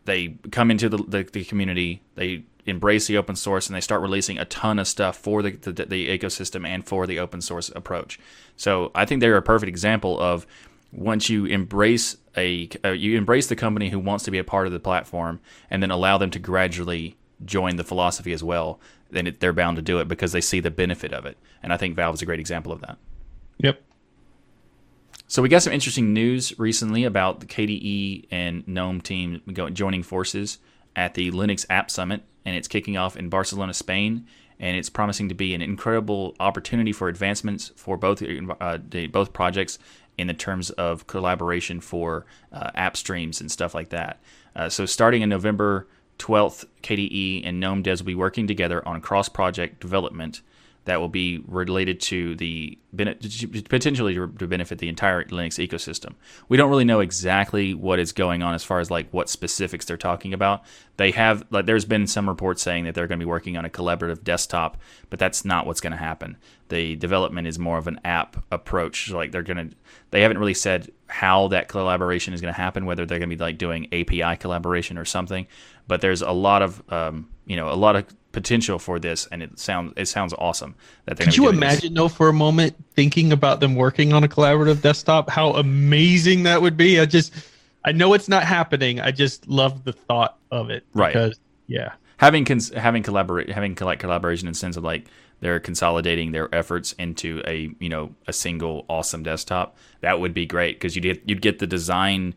[0.08, 4.02] they come into the, the, the, community, they embrace the open source, and they start
[4.02, 7.70] releasing a ton of stuff for the, the, the ecosystem and for the open source
[7.74, 8.18] approach.
[8.56, 10.46] So I think they're a perfect example of
[10.92, 14.66] once you embrace a uh, you embrace the company who wants to be a part
[14.66, 19.26] of the platform, and then allow them to gradually join the philosophy as well, then
[19.26, 21.36] it, they're bound to do it because they see the benefit of it.
[21.62, 22.98] And I think Valve is a great example of that.
[23.58, 23.82] Yep.
[25.26, 30.58] So we got some interesting news recently about the KDE and GNOME team joining forces
[30.98, 34.26] at the Linux App Summit, and it's kicking off in Barcelona, Spain.
[34.58, 39.32] And it's promising to be an incredible opportunity for advancements for both uh, the, both
[39.32, 39.78] projects
[40.18, 44.18] in the terms of collaboration for uh, app streams and stuff like that.
[44.56, 45.86] Uh, so starting in November
[46.18, 50.40] 12th, KDE and GNOME devs will be working together on cross project development
[50.88, 52.78] that will be related to the
[53.68, 56.14] potentially to benefit the entire Linux ecosystem.
[56.48, 59.84] We don't really know exactly what is going on as far as like what specifics
[59.84, 60.64] they're talking about.
[60.96, 63.66] They have like there's been some reports saying that they're going to be working on
[63.66, 64.78] a collaborative desktop,
[65.10, 66.38] but that's not what's going to happen.
[66.70, 69.10] The development is more of an app approach.
[69.10, 69.76] Like they're going to
[70.10, 73.36] they haven't really said how that collaboration is going to happen, whether they're going to
[73.36, 75.46] be like doing API collaboration or something.
[75.86, 78.06] But there's a lot of um, you know a lot of
[78.40, 80.76] potential for this, and it sounds it sounds awesome.
[81.06, 81.98] That they're could you imagine this.
[81.98, 85.28] though for a moment thinking about them working on a collaborative desktop?
[85.28, 87.00] How amazing that would be!
[87.00, 87.32] I just
[87.84, 89.00] I know it's not happening.
[89.00, 90.84] I just love the thought of it.
[90.94, 91.12] Right.
[91.12, 91.94] Because, yeah.
[92.18, 95.06] Having cons- having collaborate having like collaboration in the sense of like
[95.40, 100.46] they're consolidating their efforts into a you know a single awesome desktop that would be
[100.46, 102.34] great because you'd get, you'd get the design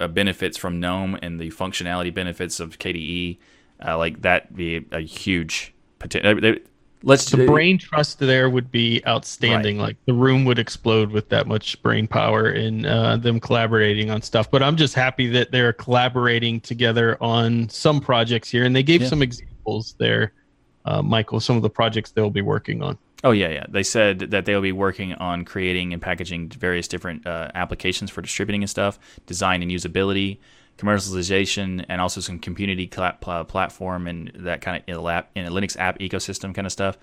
[0.00, 3.38] uh, benefits from GNOME and the functionality benefits of KDE
[3.84, 6.44] uh, like that be a huge potential.
[6.44, 6.54] Uh,
[7.02, 9.78] let's the brain trust there would be outstanding.
[9.78, 9.88] Right.
[9.88, 14.22] Like the room would explode with that much brain power in uh, them collaborating on
[14.22, 14.50] stuff.
[14.50, 19.02] But I'm just happy that they're collaborating together on some projects here, and they gave
[19.02, 19.08] yeah.
[19.08, 20.32] some examples there,
[20.84, 21.40] uh, Michael.
[21.40, 22.98] Some of the projects they'll be working on.
[23.22, 23.66] Oh yeah, yeah.
[23.68, 28.22] They said that they'll be working on creating and packaging various different uh, applications for
[28.22, 30.38] distributing and stuff, design and usability
[30.80, 35.76] commercialization and also some community platform and that kind of in a, in a Linux
[35.78, 36.96] app ecosystem kind of stuff.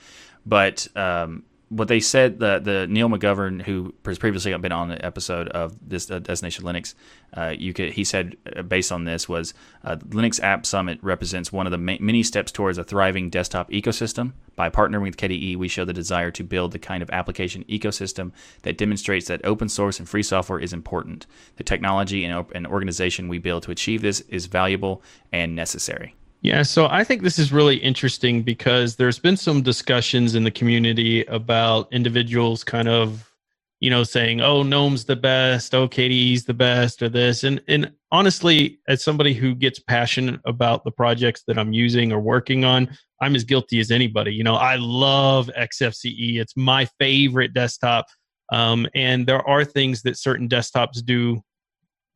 [0.45, 5.03] But um, what they said, the the Neil McGovern, who has previously been on the
[5.05, 6.93] episode of this uh, Destination Linux,
[7.35, 9.53] uh, you could he said uh, based on this was
[9.83, 13.69] uh, Linux App Summit represents one of the ma- many steps towards a thriving desktop
[13.69, 14.33] ecosystem.
[14.55, 18.31] By partnering with KDE, we show the desire to build the kind of application ecosystem
[18.63, 21.27] that demonstrates that open source and free software is important.
[21.57, 26.15] The technology and, and organization we build to achieve this is valuable and necessary.
[26.41, 30.51] Yeah, so I think this is really interesting because there's been some discussions in the
[30.51, 33.31] community about individuals kind of,
[33.79, 37.43] you know, saying, "Oh, Gnome's the best, oh, KDE's the best," or this.
[37.43, 42.19] And and honestly, as somebody who gets passionate about the projects that I'm using or
[42.19, 42.87] working on,
[43.21, 44.33] I'm as guilty as anybody.
[44.33, 48.05] You know, I love XFCE; it's my favorite desktop.
[48.51, 51.41] Um, and there are things that certain desktops do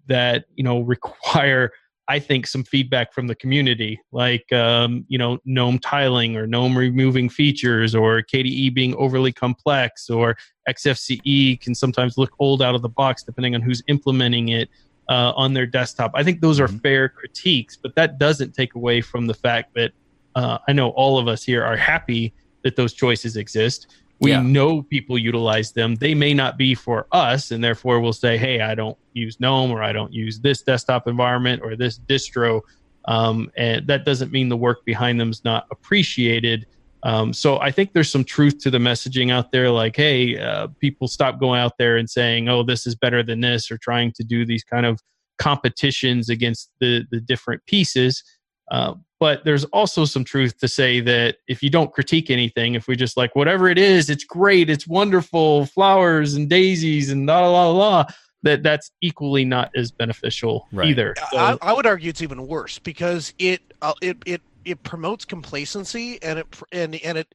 [0.08, 1.72] that you know require
[2.12, 6.78] I think some feedback from the community, like um, you know GNOME tiling or GNOME
[6.78, 10.36] removing features, or KDE being overly complex, or
[10.68, 14.68] XFCE can sometimes look old out of the box depending on who's implementing it
[15.08, 16.12] uh, on their desktop.
[16.14, 16.80] I think those are mm-hmm.
[16.80, 19.94] fair critiques, but that doesn't take away from the fact that
[20.36, 23.88] uh, I know all of us here are happy that those choices exist
[24.22, 24.42] we yeah.
[24.42, 25.96] know people utilize them.
[25.96, 29.72] They may not be for us, and therefore we'll say, "Hey, I don't use GNOME,
[29.72, 32.62] or I don't use this desktop environment, or this distro."
[33.06, 36.68] Um, and that doesn't mean the work behind them is not appreciated.
[37.04, 40.68] Um, so I think there's some truth to the messaging out there, like, hey, uh,
[40.80, 44.12] people stop going out there and saying, oh, this is better than this, or trying
[44.14, 45.00] to do these kind of
[45.40, 48.24] competitions against the the different pieces.
[48.72, 52.88] Uh, but there's also some truth to say that if you don't critique anything, if
[52.88, 57.42] we just like whatever it is, it's great, it's wonderful, flowers and daisies and la
[57.42, 58.06] la la la,
[58.42, 60.88] that that's equally not as beneficial right.
[60.88, 61.14] either.
[61.32, 65.26] So, I, I, would argue it's even worse because it uh, it it it promotes
[65.26, 67.28] complacency and it and and it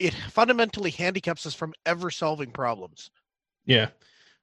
[0.00, 3.10] it fundamentally handicaps us from ever solving problems.
[3.66, 3.88] Yeah.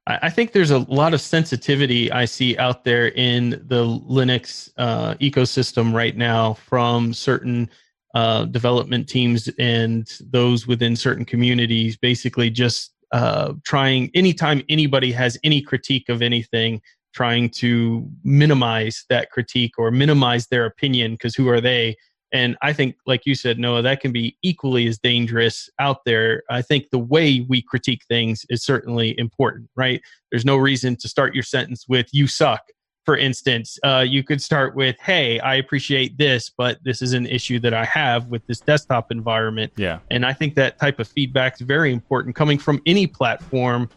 [0.06, 5.14] I think there's a lot of sensitivity I see out there in the Linux uh,
[5.14, 7.70] ecosystem right now from certain
[8.14, 15.38] uh, development teams and those within certain communities, basically just uh, trying anytime anybody has
[15.44, 16.80] any critique of anything,
[17.14, 21.96] trying to minimize that critique or minimize their opinion because who are they?
[22.32, 26.42] And I think, like you said, Noah, that can be equally as dangerous out there.
[26.50, 30.00] I think the way we critique things is certainly important, right?
[30.30, 32.62] There's no reason to start your sentence with, you suck.
[33.04, 37.26] For instance, uh, you could start with, hey, I appreciate this, but this is an
[37.26, 39.72] issue that I have with this desktop environment.
[39.76, 39.98] Yeah.
[40.10, 43.90] And I think that type of feedback is very important coming from any platform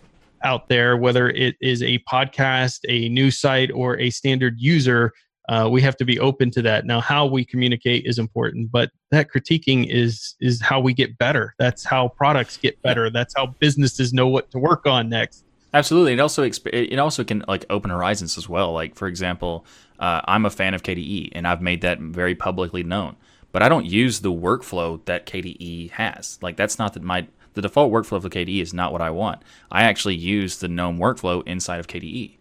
[0.43, 5.12] out there, whether it is a podcast, a news site, or a standard user
[5.49, 6.86] uh, we have to be open to that.
[6.86, 11.55] Now how we communicate is important but that critiquing is is how we get better.
[11.60, 13.10] That's how products get better.
[13.10, 15.43] That's how businesses know what to work on next.
[15.73, 16.13] Absolutely.
[16.13, 18.71] It also it also can like open horizons as well.
[18.73, 19.65] Like for example
[19.97, 23.15] uh, i'm a fan of kde and i've made that very publicly known
[23.53, 26.38] but i don't use the workflow that kde has.
[26.41, 29.41] Like that's not that my the default workflow for KDE is not what I want.
[29.71, 32.36] I actually use the GNOME workflow inside of KDE.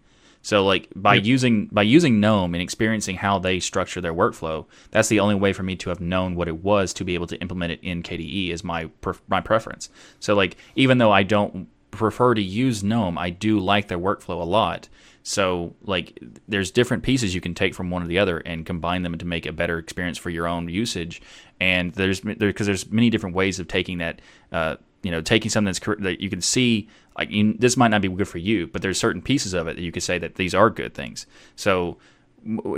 [0.44, 1.24] So like by yep.
[1.24, 5.54] using by using GNOME and experiencing how they structure their workflow, that's the only way
[5.54, 8.02] for me to have known what it was to be able to implement it in
[8.02, 8.90] KDE is my
[9.26, 9.88] my preference.
[10.20, 14.42] So like even though I don't prefer to use GNOME, I do like their workflow
[14.42, 14.88] a lot.
[15.22, 19.02] So like there's different pieces you can take from one or the other and combine
[19.02, 21.22] them to make a better experience for your own usage.
[21.58, 24.20] And there's because there, there's many different ways of taking that.
[24.52, 28.02] Uh, you know, taking something that's that you can see like you, this might not
[28.02, 30.34] be good for you, but there's certain pieces of it that you could say that
[30.34, 31.26] these are good things.
[31.54, 31.98] So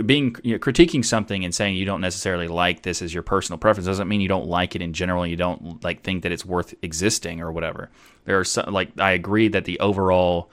[0.04, 3.58] being you know, critiquing something and saying you don't necessarily like this as your personal
[3.58, 5.26] preference doesn't mean you don't like it in general.
[5.26, 7.90] You don't like think that it's worth existing or whatever.
[8.24, 10.50] There are some like I agree that the overall,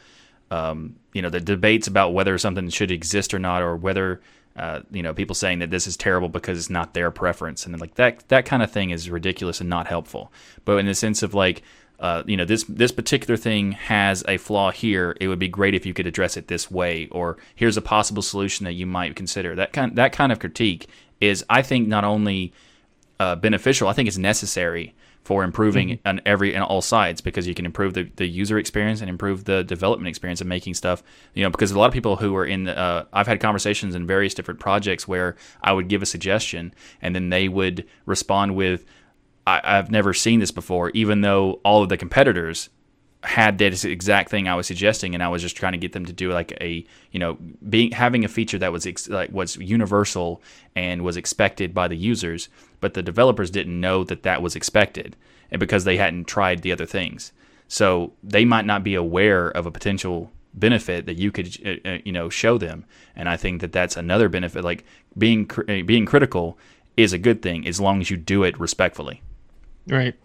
[0.52, 4.22] um, you know, the debates about whether something should exist or not, or whether
[4.56, 7.80] uh, you know people saying that this is terrible because it's not their preference and
[7.80, 10.32] like that that kind of thing is ridiculous and not helpful.
[10.66, 11.64] But in the sense of like
[12.00, 15.16] uh, you know this this particular thing has a flaw here.
[15.22, 18.22] It would be great if you could address it this way, or here's a possible
[18.22, 19.56] solution that you might consider.
[19.56, 20.88] That kind that kind of critique
[21.22, 22.52] is, I think, not only
[23.20, 23.88] uh, beneficial.
[23.88, 26.08] I think it's necessary for improving mm-hmm.
[26.08, 29.46] on every on all sides because you can improve the, the user experience and improve
[29.46, 31.02] the development experience of making stuff.
[31.34, 33.96] You know, because a lot of people who are in, the, uh, I've had conversations
[33.96, 38.56] in various different projects where I would give a suggestion and then they would respond
[38.56, 38.86] with
[39.46, 42.70] I, have never seen this before, even though all of the competitors
[43.24, 46.06] had this exact thing I was suggesting, and I was just trying to get them
[46.06, 49.56] to do like a you know being having a feature that was ex- like was
[49.58, 50.42] universal
[50.76, 52.50] and was expected by the users,
[52.82, 55.16] but the developers didn't know that that was expected,
[55.52, 57.32] and because they hadn't tried the other things,
[57.68, 61.98] so they might not be aware of a potential benefit that you could uh, uh
[62.04, 64.64] you know show them, and I think that that's another benefit.
[64.64, 64.84] Like
[65.18, 66.58] being cr- being critical
[66.98, 69.22] is a good thing as long as you do it respectfully.
[69.88, 70.16] Right.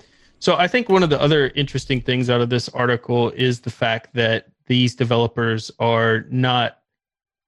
[0.41, 3.71] So I think one of the other interesting things out of this article is the
[3.71, 6.79] fact that these developers are not,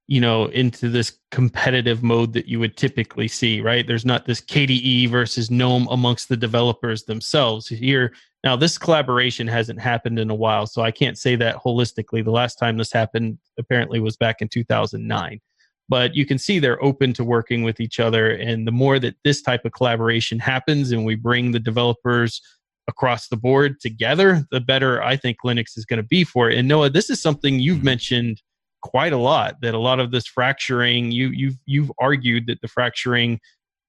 [0.09, 3.87] you know, into this competitive mode that you would typically see, right?
[3.87, 7.68] There's not this KDE versus GNOME amongst the developers themselves.
[7.68, 12.24] Here now this collaboration hasn't happened in a while, so I can't say that holistically.
[12.24, 15.40] The last time this happened apparently was back in 2009
[15.90, 18.31] but you can see they're open to working with each other.
[18.31, 22.40] And the more that this type of collaboration happens and we bring the developers
[22.90, 26.59] across the board together, the better I think Linux is going to be for it.
[26.59, 27.87] And Noah, this is something you've mm-hmm.
[27.87, 28.42] mentioned
[28.83, 32.68] quite a lot that a lot of this fracturing you you've you've argued that the
[32.68, 33.38] fracturing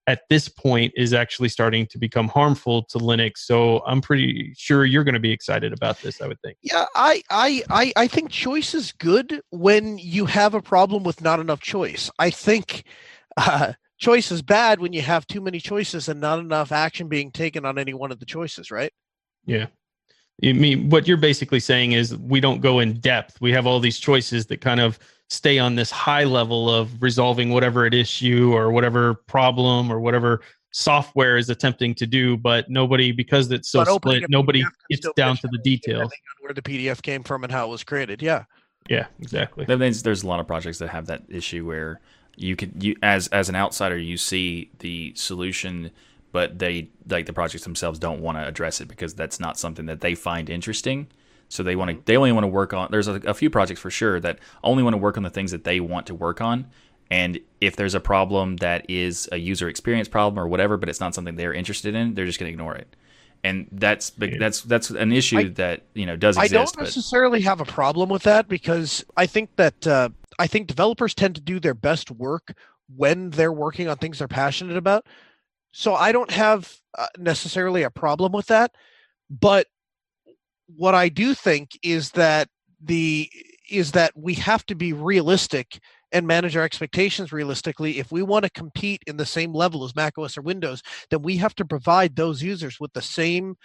[0.07, 3.37] at this point is actually starting to become harmful to Linux.
[3.37, 6.21] So I'm pretty sure you're going to be excited about this.
[6.21, 6.57] I would think.
[6.61, 11.21] Yeah, I I I, I think choice is good when you have a problem with
[11.21, 12.09] not enough choice.
[12.19, 12.83] I think.
[13.37, 13.71] Uh,
[14.01, 17.65] choice is bad when you have too many choices and not enough action being taken
[17.65, 18.91] on any one of the choices, right?
[19.45, 19.67] Yeah.
[20.39, 23.39] You mean what you're basically saying is we don't go in depth.
[23.39, 24.97] We have all these choices that kind of
[25.29, 30.41] stay on this high level of resolving whatever it issue or whatever problem or whatever
[30.71, 35.37] software is attempting to do, but nobody because it's so split, nobody PDF gets down
[35.37, 36.11] to the details.
[36.39, 38.21] Where the PDF came from and how it was created.
[38.21, 38.45] Yeah.
[38.89, 39.65] Yeah, exactly.
[39.65, 42.01] That means there's a lot of projects that have that issue where
[42.35, 45.91] you could you as as an outsider you see the solution
[46.31, 49.85] but they like the projects themselves don't want to address it because that's not something
[49.87, 51.07] that they find interesting.
[51.49, 53.79] So they want to they only want to work on there's a, a few projects
[53.79, 56.39] for sure that only want to work on the things that they want to work
[56.39, 56.67] on.
[57.09, 61.01] And if there's a problem that is a user experience problem or whatever but it's
[61.01, 62.95] not something they're interested in they're just going to ignore it.
[63.43, 66.53] And that's that's that's an issue I- that you know does exist.
[66.53, 70.09] I don't but necessarily have a problem with that because I think that uh,
[70.39, 72.53] I think developers tend to do their best work
[72.95, 75.05] when they're working on things they're passionate about.
[75.71, 78.71] So I don't have uh, necessarily a problem with that.
[79.29, 79.67] But
[80.67, 82.49] what I do think is that
[82.83, 83.29] the
[83.69, 85.79] is that we have to be realistic
[86.11, 87.99] and manage our expectations realistically.
[87.99, 91.37] If we want to compete in the same level as macOS or Windows, then we
[91.37, 93.55] have to provide those users with the same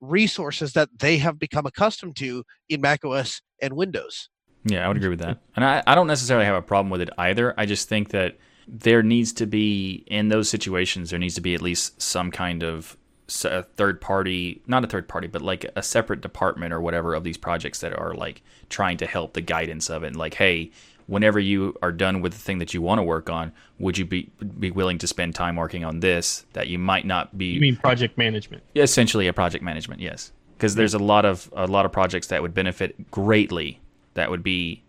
[0.00, 4.28] resources that they have become accustomed to in macOS and Windows.
[4.66, 5.38] Yeah, I would agree with that.
[5.54, 7.54] And I, I don't necessarily have a problem with it either.
[7.56, 8.36] I just think that
[8.68, 12.64] there needs to be, in those situations, there needs to be at least some kind
[12.64, 12.96] of
[13.28, 17.14] s- a third party, not a third party, but like a separate department or whatever
[17.14, 20.08] of these projects that are like trying to help the guidance of it.
[20.08, 20.72] And like, hey,
[21.06, 24.04] whenever you are done with the thing that you want to work on, would you
[24.04, 27.60] be be willing to spend time working on this that you might not be You
[27.60, 28.64] mean project management?
[28.74, 32.42] essentially a project management yes because there's a lot of a lot of projects that
[32.42, 33.78] would benefit greatly
[34.16, 34.82] that would be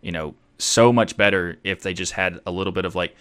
[0.00, 3.14] you know so much better if they just had a little bit of like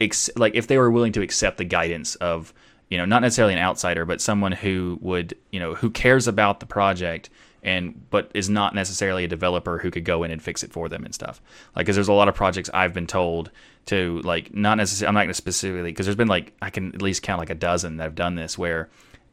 [0.00, 2.52] ex- like if they were willing to accept the guidance of
[2.88, 6.60] you know not necessarily an outsider but someone who would you know who cares about
[6.60, 7.30] the project
[7.62, 10.88] and but is not necessarily a developer who could go in and fix it for
[10.88, 11.40] them and stuff.
[11.76, 13.50] Like because there's a lot of projects i've been told
[13.86, 16.94] to like not necessarily i'm not going to specifically because there's been like i can
[16.94, 18.88] at least count like a dozen that have done this where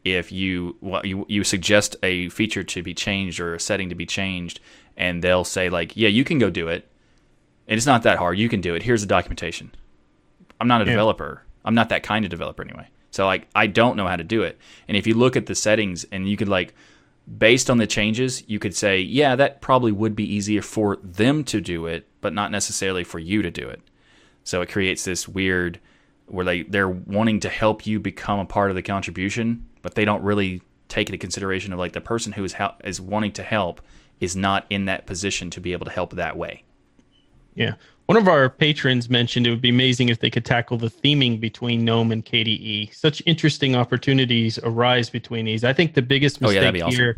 [0.06, 3.96] if you well, you you suggest a feature to be changed or a setting to
[3.96, 4.60] be changed
[4.98, 6.88] and they'll say like yeah you can go do it.
[7.68, 8.38] And it's not that hard.
[8.40, 8.84] You can do it.
[8.84, 9.72] Here's the documentation.
[10.60, 10.92] I'm not a Yeah.
[10.92, 11.44] developer.
[11.64, 12.88] I'm not that kind of developer anyway.
[13.12, 14.58] So like i don't know how to do it.
[14.88, 16.74] And if you look at the settings and you could like
[17.38, 21.44] based on the changes you could say yeah that probably would be easier for them
[21.44, 23.82] to do it but not necessarily for you to do it.
[24.44, 25.80] So it creates this weird
[26.26, 30.06] where they they're wanting to help you become a part of the contribution, but they
[30.06, 33.82] don't really take into consideration of like the person who is is wanting to help
[34.20, 36.64] is not in that position to be able to help that way.
[37.56, 37.76] Yeah.
[38.08, 41.40] One of our patrons mentioned it would be amazing if they could tackle the theming
[41.40, 42.94] between GNOME and KDE.
[42.96, 45.64] Such interesting opportunities arise between these.
[45.64, 47.00] I think the biggest Oh, yeah, mistake awesome.
[47.00, 47.18] here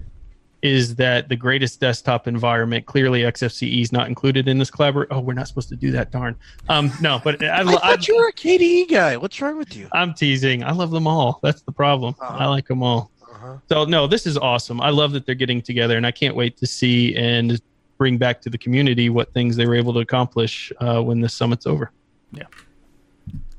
[0.61, 5.11] is that the greatest desktop environment, clearly XFCE is not included in this collaboration.
[5.11, 6.35] Oh, we're not supposed to do that, darn.
[6.69, 9.17] Um, no, but I, I I, thought you were a KDE guy.
[9.17, 9.87] What's wrong with you?
[9.91, 10.63] I'm teasing.
[10.63, 11.39] I love them all.
[11.41, 12.15] That's the problem.
[12.19, 12.37] Uh-huh.
[12.37, 13.11] I like them all.
[13.21, 13.57] Uh-huh.
[13.69, 14.81] So no, this is awesome.
[14.81, 17.59] I love that they're getting together, and I can't wait to see and
[17.97, 21.33] bring back to the community what things they were able to accomplish uh, when this
[21.33, 21.91] summit's over.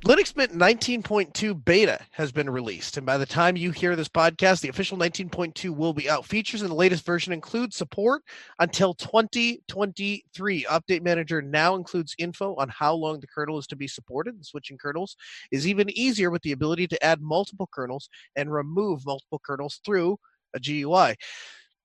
[0.04, 4.60] Linux Mint 19.2 beta has been released, and by the time you hear this podcast,
[4.60, 6.26] the official 19.2 will be out.
[6.26, 8.24] Features in the latest version include support
[8.58, 10.64] until 2023.
[10.64, 14.34] Update Manager now includes info on how long the kernel is to be supported.
[14.34, 15.14] And switching kernels
[15.52, 20.18] is even easier with the ability to add multiple kernels and remove multiple kernels through
[20.52, 21.14] a GUI.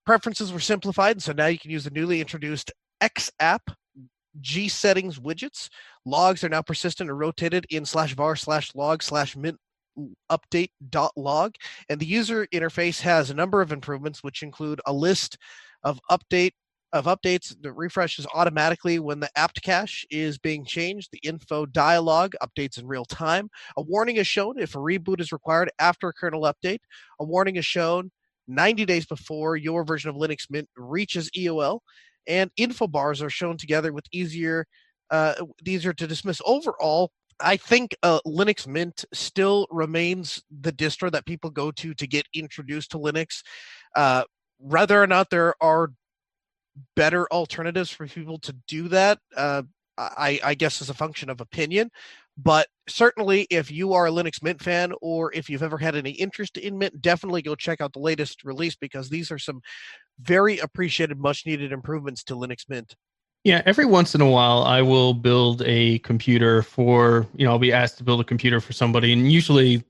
[0.04, 3.60] Preferences were simplified, so now you can use the newly introduced XApp
[4.40, 5.68] GSettings widgets.
[6.04, 9.58] Logs are now persistent or rotated in slash var slash log slash mint
[10.30, 11.54] update dot log.
[11.88, 15.38] And the user interface has a number of improvements, which include a list
[15.82, 16.52] of update
[16.92, 21.10] of updates that refreshes automatically when the apt cache is being changed.
[21.12, 23.50] The info dialog updates in real time.
[23.76, 26.80] A warning is shown if a reboot is required after a kernel update.
[27.20, 28.10] A warning is shown
[28.46, 31.80] 90 days before your version of Linux Mint reaches EOL.
[32.28, 34.66] And info bars are shown together with easier
[35.10, 36.40] uh, easier to dismiss.
[36.44, 37.10] Overall,
[37.40, 42.26] I think uh, Linux Mint still remains the distro that people go to to get
[42.34, 43.42] introduced to Linux.
[43.96, 44.24] Uh,
[44.58, 45.92] whether or not there are
[46.96, 49.62] better alternatives for people to do that, uh,
[49.96, 51.90] I, I guess is a function of opinion.
[52.36, 56.12] But certainly, if you are a Linux Mint fan or if you've ever had any
[56.12, 59.60] interest in Mint, definitely go check out the latest release because these are some
[60.20, 62.94] very appreciated, much needed improvements to Linux Mint.
[63.44, 67.58] Yeah, every once in a while, I will build a computer for, you know, I'll
[67.58, 69.12] be asked to build a computer for somebody.
[69.12, 69.84] And usually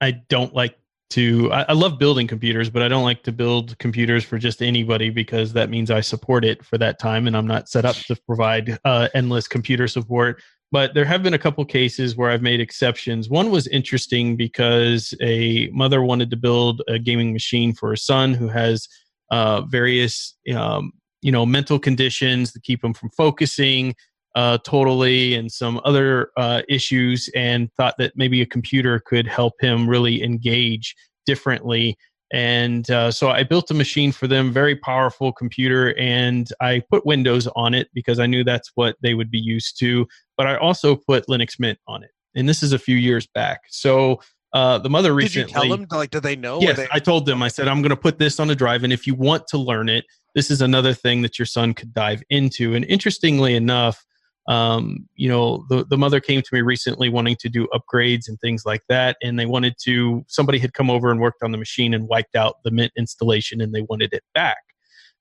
[0.00, 0.76] I don't like
[1.10, 4.60] to, I, I love building computers, but I don't like to build computers for just
[4.60, 7.96] anybody because that means I support it for that time and I'm not set up
[7.96, 10.42] to provide uh, endless computer support.
[10.70, 13.28] but there have been a couple cases where I've made exceptions.
[13.28, 18.34] One was interesting because a mother wanted to build a gaming machine for her son
[18.34, 18.88] who has
[19.30, 23.94] uh, various, um, you know, mental conditions that keep him from focusing
[24.34, 29.54] uh, totally, and some other uh, issues, and thought that maybe a computer could help
[29.60, 30.94] him really engage
[31.26, 31.96] differently.
[32.30, 37.06] And uh, so I built a machine for them, very powerful computer, and I put
[37.06, 40.06] Windows on it because I knew that's what they would be used to
[40.38, 42.12] but I also put Linux Mint on it.
[42.34, 43.62] And this is a few years back.
[43.68, 44.20] So
[44.52, 45.44] uh, the mother recently.
[45.44, 45.86] Did you tell them?
[45.90, 46.60] Like, do they know?
[46.60, 47.42] Yes, they- I told them.
[47.42, 49.58] I said I'm going to put this on a drive, and if you want to
[49.58, 52.74] learn it, this is another thing that your son could dive into.
[52.74, 54.04] And interestingly enough,
[54.48, 58.38] um, you know, the the mother came to me recently wanting to do upgrades and
[58.40, 60.24] things like that, and they wanted to.
[60.28, 63.60] Somebody had come over and worked on the machine and wiped out the Mint installation,
[63.60, 64.58] and they wanted it back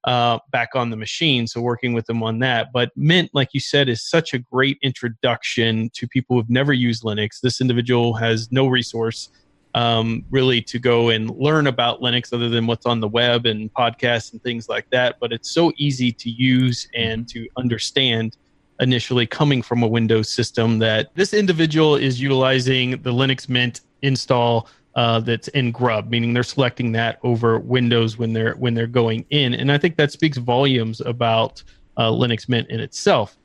[0.03, 1.47] uh, back on the machine.
[1.47, 2.71] So working with them on that.
[2.73, 7.03] But Mint, like you said, is such a great introduction to people who've never used
[7.03, 7.41] Linux.
[7.41, 9.29] This individual has no resource
[9.75, 13.71] um, really to go and learn about Linux other than what's on the web and
[13.73, 15.17] podcasts and things like that.
[15.19, 18.37] But it's so easy to use and to understand
[18.79, 24.69] initially coming from a Windows system that this individual is utilizing the Linux Mint install
[24.97, 29.25] uh, that's in Grub, meaning they're selecting that over Windows when they're when they're going
[29.29, 31.63] in, and I think that speaks volumes about
[31.97, 33.37] uh, Linux Mint in itself.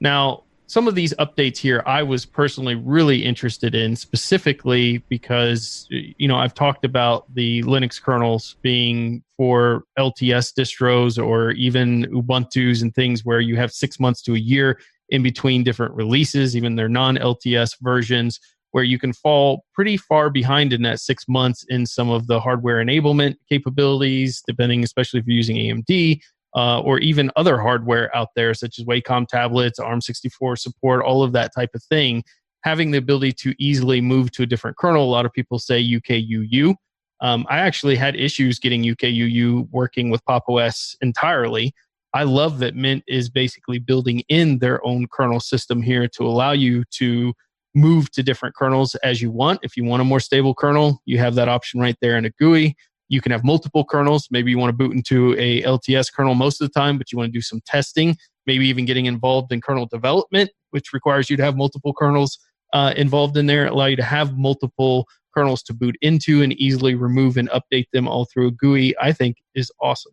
[0.00, 6.26] Now, some of these updates here, I was personally really interested in, specifically because you
[6.26, 12.94] know I've talked about the Linux kernels being for LTS distros or even Ubuntu's and
[12.94, 14.80] things where you have six months to a year
[15.10, 18.40] in between different releases, even their non-LTS versions
[18.74, 22.40] where you can fall pretty far behind in that six months in some of the
[22.40, 26.20] hardware enablement capabilities, depending, especially if you're using AMD
[26.56, 31.30] uh, or even other hardware out there, such as Wacom tablets, ARM64 support, all of
[31.34, 32.24] that type of thing.
[32.64, 35.80] Having the ability to easily move to a different kernel, a lot of people say
[35.80, 36.74] UKUU.
[37.20, 41.72] Um, I actually had issues getting UKUU working with Pop OS entirely.
[42.12, 46.50] I love that Mint is basically building in their own kernel system here to allow
[46.50, 47.34] you to
[47.74, 49.60] move to different kernels as you want.
[49.62, 52.30] If you want a more stable kernel, you have that option right there in a
[52.30, 52.76] GUI.
[53.08, 54.28] You can have multiple kernels.
[54.30, 57.18] Maybe you want to boot into a LTS kernel most of the time, but you
[57.18, 58.16] want to do some testing,
[58.46, 62.38] maybe even getting involved in kernel development, which requires you to have multiple kernels
[62.72, 66.94] uh, involved in there, allow you to have multiple kernels to boot into and easily
[66.94, 70.12] remove and update them all through a GUI, I think is awesome.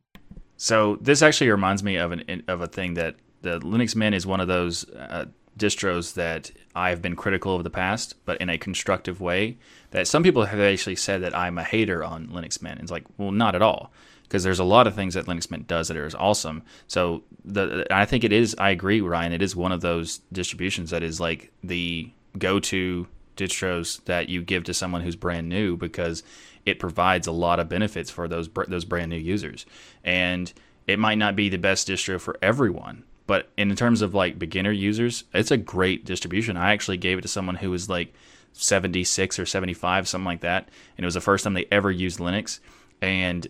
[0.58, 4.28] So this actually reminds me of an of a thing that the Linux Mint is
[4.28, 5.26] one of those uh,
[5.58, 9.58] distros that I've been critical of the past, but in a constructive way.
[9.92, 12.80] That some people have actually said that I'm a hater on Linux Mint.
[12.80, 13.92] It's like, well, not at all,
[14.24, 16.64] because there's a lot of things that Linux Mint does that are awesome.
[16.88, 18.56] So the I think it is.
[18.58, 19.34] I agree, Ryan.
[19.34, 24.64] It is one of those distributions that is like the go-to distros that you give
[24.66, 26.24] to someone who's brand new because
[26.66, 29.66] it provides a lot of benefits for those those brand new users
[30.04, 30.54] and
[30.88, 34.74] it might not be the best distro for everyone but in terms of like beginner
[34.74, 36.58] users, it's a great distribution.
[36.58, 38.14] I actually gave it to someone who was like
[38.52, 40.68] 76 or 75, something like that,
[40.98, 42.60] and it was the first time they ever used Linux.
[43.02, 43.48] And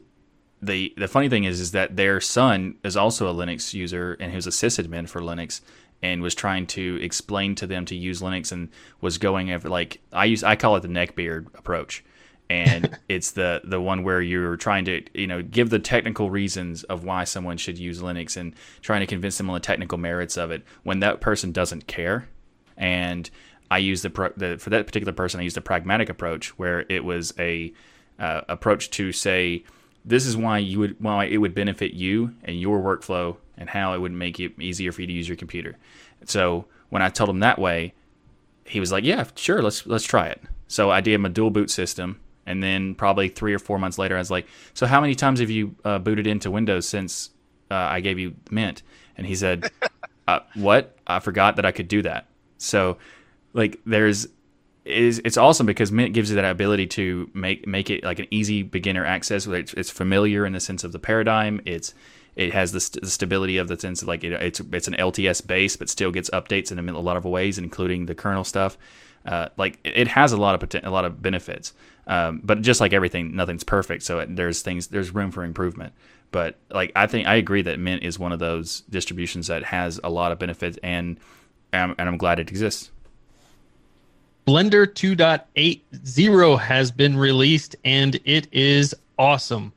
[0.61, 4.31] the the funny thing is, is that their son is also a Linux user and
[4.31, 5.61] who's a sysadmin for Linux,
[6.03, 8.69] and was trying to explain to them to use Linux and
[9.01, 12.03] was going over like I use I call it the neckbeard approach
[12.51, 16.83] and it's the the one where you're trying to you know give the technical reasons
[16.83, 20.37] of why someone should use Linux and trying to convince them on the technical merits
[20.37, 22.27] of it when that person doesn't care
[22.77, 23.29] and
[23.69, 27.05] I use the, the for that particular person I used a pragmatic approach where it
[27.05, 27.73] was a
[28.19, 29.63] uh, approach to say
[30.03, 33.93] this is why you would why it would benefit you and your workflow and how
[33.93, 35.77] it would make it easier for you to use your computer.
[36.25, 37.93] So when I told him that way,
[38.65, 41.51] he was like, "Yeah, sure, let's let's try it." So I did him a dual
[41.51, 45.01] boot system and then probably three or four months later, I was like, "So how
[45.01, 47.29] many times have you uh, booted into Windows since
[47.69, 48.83] uh, I gave you Mint?"
[49.17, 49.71] And he said,
[50.27, 50.97] uh, "What?
[51.07, 52.27] I forgot that I could do that."
[52.57, 52.97] So,
[53.53, 54.27] like, there's
[54.83, 58.27] is it's awesome because Mint gives you that ability to make make it like an
[58.31, 59.45] easy beginner access.
[59.45, 61.61] It's, it's familiar in the sense of the paradigm.
[61.65, 61.93] It's
[62.35, 64.95] it has the, st- the stability of the sense of like it, it's it's an
[64.95, 68.77] LTS base, but still gets updates in a lot of ways, including the kernel stuff.
[69.25, 71.73] Uh, like it has a lot of poten- a lot of benefits.
[72.07, 74.03] Um, but just like everything, nothing's perfect.
[74.03, 75.93] So it, there's things, there's room for improvement.
[76.31, 79.99] But like I think I agree that Mint is one of those distributions that has
[80.03, 81.17] a lot of benefits, and
[81.73, 82.91] and I'm glad it exists.
[84.47, 89.71] Blender 2.80 has been released, and it is awesome.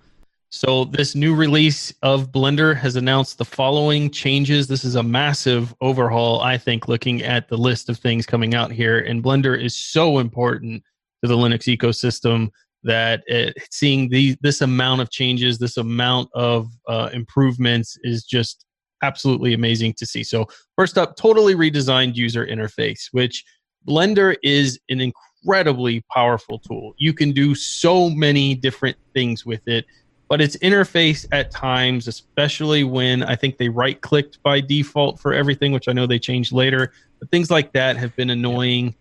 [0.56, 4.68] So, this new release of Blender has announced the following changes.
[4.68, 8.70] This is a massive overhaul, I think, looking at the list of things coming out
[8.70, 9.00] here.
[9.00, 10.84] And Blender is so important
[11.24, 12.50] to the Linux ecosystem
[12.84, 18.64] that it, seeing the, this amount of changes, this amount of uh, improvements is just
[19.02, 20.22] absolutely amazing to see.
[20.22, 20.46] So,
[20.76, 23.42] first up, totally redesigned user interface, which
[23.88, 26.94] Blender is an incredibly powerful tool.
[26.96, 29.84] You can do so many different things with it
[30.28, 35.32] but its interface at times, especially when I think they right clicked by default for
[35.32, 38.94] everything, which I know they changed later, but things like that have been annoying.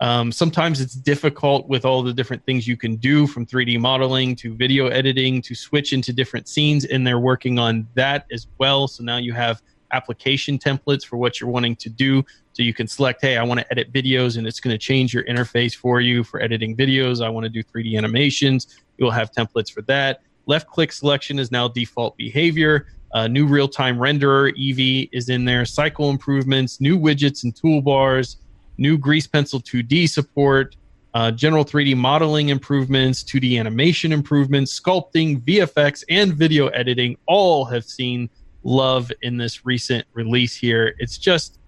[0.00, 4.34] Um, sometimes it's difficult with all the different things you can do from 3D modeling
[4.36, 8.88] to video editing to switch into different scenes, and they're working on that as well.
[8.88, 9.62] So now you have
[9.92, 12.24] application templates for what you're wanting to do.
[12.52, 15.14] So you can select, hey, I want to edit videos, and it's going to change
[15.14, 17.24] your interface for you for editing videos.
[17.24, 18.80] I want to do 3D animations.
[18.98, 20.20] You'll have templates for that.
[20.46, 22.86] Left click selection is now default behavior.
[23.12, 25.64] Uh, new real time renderer, Eevee, is in there.
[25.64, 28.36] Cycle improvements, new widgets and toolbars,
[28.76, 30.76] new Grease Pencil 2D support,
[31.14, 37.84] uh, general 3D modeling improvements, 2D animation improvements, sculpting, VFX, and video editing all have
[37.84, 38.28] seen
[38.64, 40.96] love in this recent release here.
[40.98, 41.60] It's just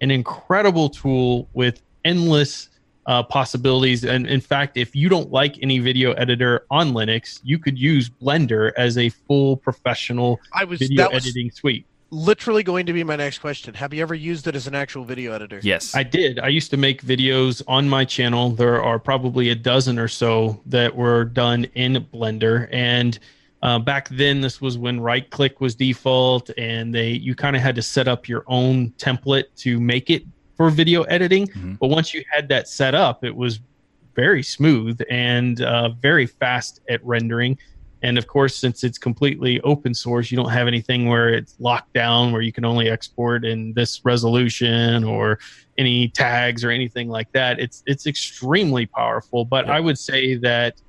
[0.00, 2.68] an incredible tool with endless
[3.06, 4.04] uh, possibilities.
[4.04, 8.08] And in fact, if you don't like any video editor on Linux, you could use
[8.08, 11.86] Blender as a full professional I was, video was editing suite.
[12.10, 13.74] Literally going to be my next question.
[13.74, 15.60] Have you ever used it as an actual video editor?
[15.62, 15.96] Yes.
[15.96, 16.38] I did.
[16.38, 18.50] I used to make videos on my channel.
[18.50, 22.68] There are probably a dozen or so that were done in Blender.
[22.70, 23.18] And
[23.62, 27.62] uh, back then, this was when right click was default, and they you kind of
[27.62, 30.22] had to set up your own template to make it
[30.56, 31.48] for video editing.
[31.48, 31.74] Mm-hmm.
[31.74, 33.60] But once you had that set up, it was
[34.14, 37.58] very smooth and uh, very fast at rendering.
[38.02, 41.94] And of course, since it's completely open source, you don't have anything where it's locked
[41.94, 45.38] down, where you can only export in this resolution or
[45.78, 47.58] any tags or anything like that.
[47.58, 49.46] It's it's extremely powerful.
[49.46, 50.82] But I would say that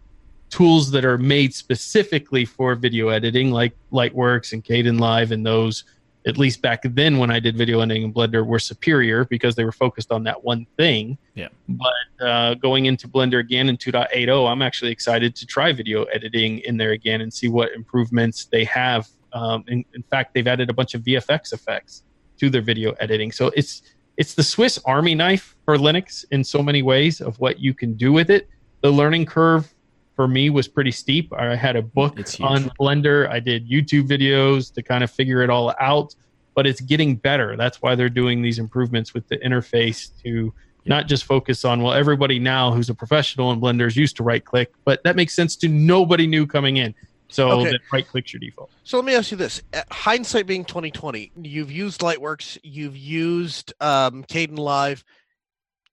[0.49, 5.85] tools that are made specifically for video editing, like Lightworks and Kdenlive, and those,
[6.27, 9.63] at least back then when I did video editing in Blender, were superior because they
[9.63, 11.17] were focused on that one thing.
[11.35, 11.49] Yeah.
[11.69, 16.59] But uh, going into Blender again in 2.80, I'm actually excited to try video editing
[16.59, 19.07] in there again and see what improvements they have.
[19.33, 22.03] Um, in, in fact, they've added a bunch of VFX effects
[22.39, 23.31] to their video editing.
[23.31, 23.83] So it's
[24.17, 27.95] it's the Swiss Army knife for Linux in so many ways of what you can
[27.95, 28.47] do with it.
[28.81, 29.74] The learning curve
[30.15, 31.33] for me was pretty steep.
[31.33, 33.29] I had a book on Blender.
[33.29, 36.15] I did YouTube videos to kind of figure it all out,
[36.53, 37.55] but it's getting better.
[37.57, 40.53] That's why they're doing these improvements with the interface to
[40.85, 44.23] not just focus on well everybody now who's a professional in Blender is used to
[44.23, 46.93] right click, but that makes sense to nobody new coming in.
[47.27, 47.71] So okay.
[47.71, 48.69] that right click's your default.
[48.83, 49.61] So let me ask you this:
[49.91, 55.03] hindsight being twenty twenty, you've used Lightworks, you've used um, Kdenlive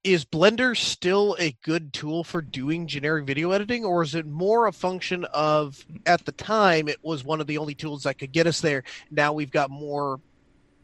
[0.05, 4.66] is Blender still a good tool for doing generic video editing, or is it more
[4.66, 8.32] a function of at the time it was one of the only tools that could
[8.32, 8.82] get us there?
[9.11, 10.20] Now we've got more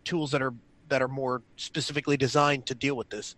[0.04, 0.54] tools that are
[0.88, 3.34] that are more specifically designed to deal with this.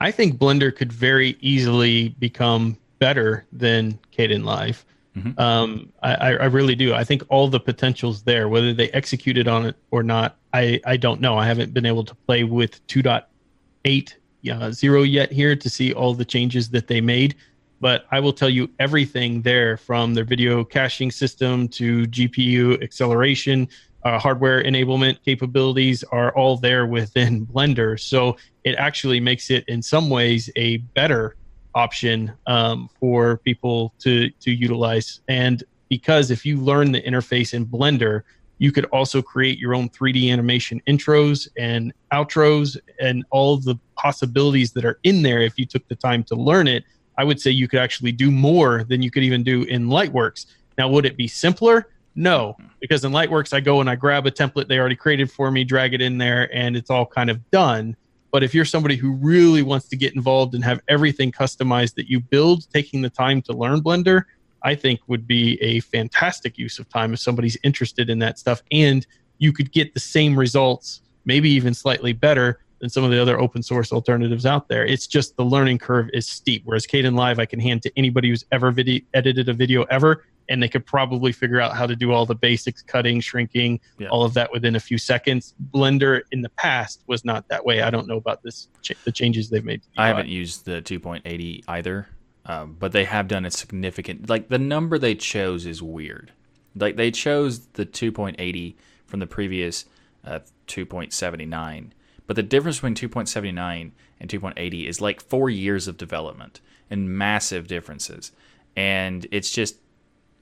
[0.00, 4.84] I think Blender could very easily become better than Kdenlive.
[5.16, 5.40] Mm-hmm.
[5.40, 6.94] Um, I, I really do.
[6.94, 8.48] I think all the potential's there.
[8.48, 11.36] Whether they executed on it or not, I, I don't know.
[11.36, 14.14] I haven't been able to play with 2.8
[14.50, 17.34] uh, zero yet here to see all the changes that they made,
[17.80, 23.68] but I will tell you everything there from their video caching system to GPU acceleration,
[24.04, 27.98] uh, hardware enablement capabilities are all there within Blender.
[27.98, 31.36] So it actually makes it, in some ways, a better
[31.74, 35.20] option um, for people to to utilize.
[35.28, 38.22] And because if you learn the interface in Blender,
[38.58, 44.72] you could also create your own 3D animation intros and outros and all the possibilities
[44.72, 45.40] that are in there.
[45.40, 46.84] If you took the time to learn it,
[47.16, 50.46] I would say you could actually do more than you could even do in Lightworks.
[50.76, 51.88] Now, would it be simpler?
[52.14, 55.50] No, because in Lightworks, I go and I grab a template they already created for
[55.50, 57.96] me, drag it in there, and it's all kind of done.
[58.30, 62.08] But if you're somebody who really wants to get involved and have everything customized that
[62.08, 64.24] you build, taking the time to learn Blender,
[64.68, 68.62] I think would be a fantastic use of time if somebody's interested in that stuff.
[68.70, 69.06] And
[69.38, 73.40] you could get the same results, maybe even slightly better than some of the other
[73.40, 74.84] open source alternatives out there.
[74.84, 76.64] It's just the learning curve is steep.
[76.66, 80.26] Whereas Caden Kdenlive, I can hand to anybody who's ever video, edited a video ever,
[80.50, 84.08] and they could probably figure out how to do all the basics, cutting, shrinking, yeah.
[84.08, 85.54] all of that within a few seconds.
[85.72, 87.80] Blender in the past was not that way.
[87.80, 88.68] I don't know about this
[89.04, 89.80] the changes they've made.
[89.96, 92.06] I haven't used the 2.80 either.
[92.48, 96.32] Um, but they have done a significant like the number they chose is weird.
[96.74, 98.74] Like they chose the 2.80
[99.06, 99.84] from the previous
[100.24, 101.90] uh, 2.79,
[102.26, 103.90] but the difference between 2.79
[104.20, 108.32] and 2.80 is like four years of development and massive differences.
[108.74, 109.76] And it's just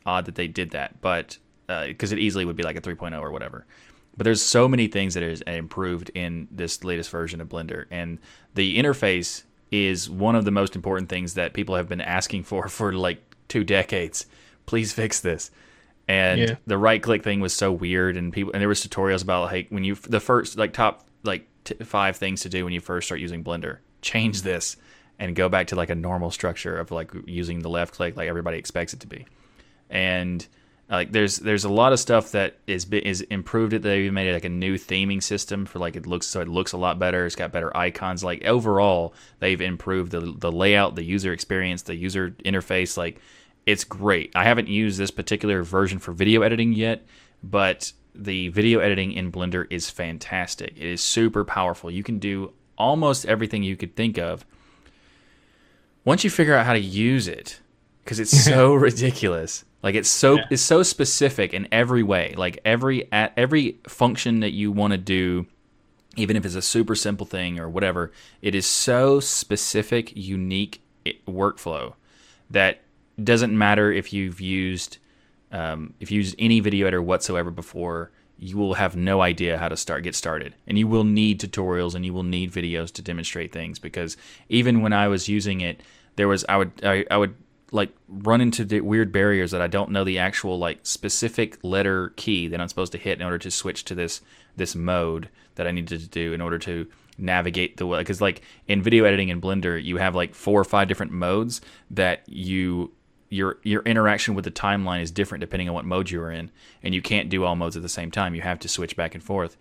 [0.05, 3.21] odd that they did that, but because uh, it easily would be like a 3.0
[3.21, 3.67] or whatever.
[4.17, 8.19] But there's so many things that is improved in this latest version of Blender, and
[8.55, 12.69] the interface is one of the most important things that people have been asking for
[12.69, 14.27] for like two decades.
[14.67, 15.51] Please fix this.
[16.09, 16.55] And yeah.
[16.67, 19.69] the right click thing was so weird, and people and there was tutorials about like
[19.71, 23.09] when you the first like top like t- five things to do when you first
[23.09, 23.79] start using Blender.
[24.03, 24.77] Change this
[25.19, 28.29] and go back to like a normal structure of like using the left click like
[28.29, 29.27] everybody expects it to be.
[29.91, 30.47] And
[30.89, 34.35] like there's there's a lot of stuff that is is improved it they've made it
[34.35, 37.27] like a new theming system for like it looks so it looks a lot better
[37.27, 41.97] it's got better icons like overall they've improved the the layout the user experience the
[41.97, 43.21] user interface like
[43.67, 44.31] it's great.
[44.37, 47.05] I haven't used this particular version for video editing yet
[47.43, 50.73] but the video editing in blender is fantastic.
[50.77, 51.91] It is super powerful.
[51.91, 54.47] You can do almost everything you could think of
[56.05, 57.61] once you figure out how to use it
[58.05, 60.45] because it's so ridiculous like it's so yeah.
[60.51, 62.35] it's so specific in every way.
[62.37, 65.47] Like every at every function that you want to do,
[66.17, 68.13] even if it's a super simple thing or whatever,
[68.43, 70.81] it is so specific, unique
[71.27, 71.95] workflow
[72.51, 72.81] that
[73.23, 74.99] doesn't matter if you've used
[75.53, 79.69] um, if you used any video editor whatsoever before you will have no idea how
[79.69, 83.01] to start get started and you will need tutorials and you will need videos to
[83.01, 84.17] demonstrate things because
[84.49, 85.81] even when i was using it
[86.17, 87.35] there was i would I, I would
[87.77, 92.49] like run into weird barriers that I don't know the actual like specific letter key
[92.49, 94.21] that I'm supposed to hit in order to switch to this
[94.57, 96.87] this mode that I needed to do in order to
[97.19, 100.65] navigate the way because like in video editing in Blender you have like four or
[100.65, 101.61] five different modes
[101.91, 102.93] that you
[103.29, 106.51] your your interaction with the timeline is different depending on what mode you're in
[106.83, 108.35] and you can't do all modes at the same time.
[108.35, 109.57] You have to switch back and forth.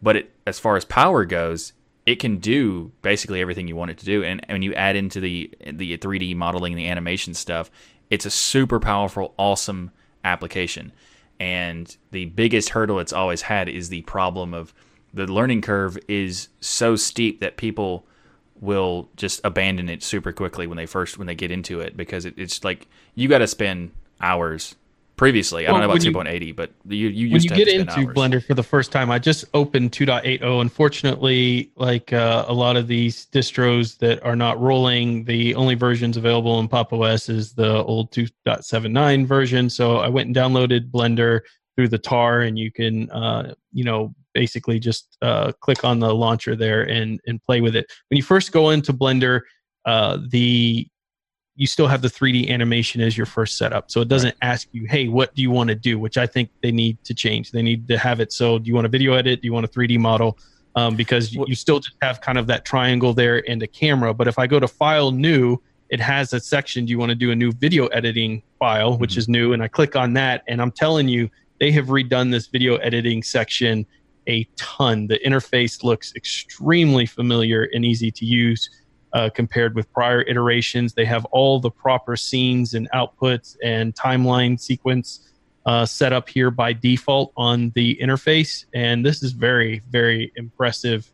[0.00, 1.72] But it, as far as power goes
[2.08, 4.24] it can do basically everything you want it to do.
[4.24, 7.70] And when you add into the the 3D modeling and the animation stuff,
[8.08, 9.90] it's a super powerful, awesome
[10.24, 10.90] application.
[11.38, 14.72] And the biggest hurdle it's always had is the problem of
[15.12, 18.06] the learning curve is so steep that people
[18.58, 22.24] will just abandon it super quickly when they first when they get into it because
[22.24, 22.86] it, it's like
[23.16, 24.76] you got to spend hours
[25.18, 25.66] previously.
[25.66, 28.06] I don't know about 2.80, but you you when you get into hours.
[28.06, 29.10] Blender for the first time.
[29.10, 30.42] I just opened 2.80.
[30.60, 36.16] Unfortunately, like uh, a lot of these distros that are not rolling, the only versions
[36.16, 39.68] available in Pop OS is the old 2.79 version.
[39.68, 41.40] So I went and downloaded Blender
[41.76, 46.14] through the tar, and you can uh, you know basically just uh, click on the
[46.14, 47.86] launcher there and and play with it.
[48.08, 49.42] When you first go into Blender,
[49.84, 50.88] uh, the
[51.58, 53.90] you still have the 3D animation as your first setup.
[53.90, 54.48] So it doesn't right.
[54.48, 55.98] ask you, hey, what do you want to do?
[55.98, 57.50] Which I think they need to change.
[57.50, 59.42] They need to have it so do you want a video edit?
[59.42, 60.38] Do you want a 3D model?
[60.76, 64.14] Um, because you, you still just have kind of that triangle there and a camera.
[64.14, 66.84] But if I go to File New, it has a section.
[66.84, 69.18] Do you want to do a new video editing file, which mm-hmm.
[69.18, 69.52] is new?
[69.52, 71.28] And I click on that, and I'm telling you,
[71.58, 73.84] they have redone this video editing section
[74.28, 75.08] a ton.
[75.08, 78.70] The interface looks extremely familiar and easy to use
[79.12, 80.94] uh, compared with prior iterations.
[80.94, 85.32] They have all the proper scenes and outputs and timeline sequence
[85.66, 88.64] uh, set up here by default on the interface.
[88.74, 91.10] And this is very, very impressive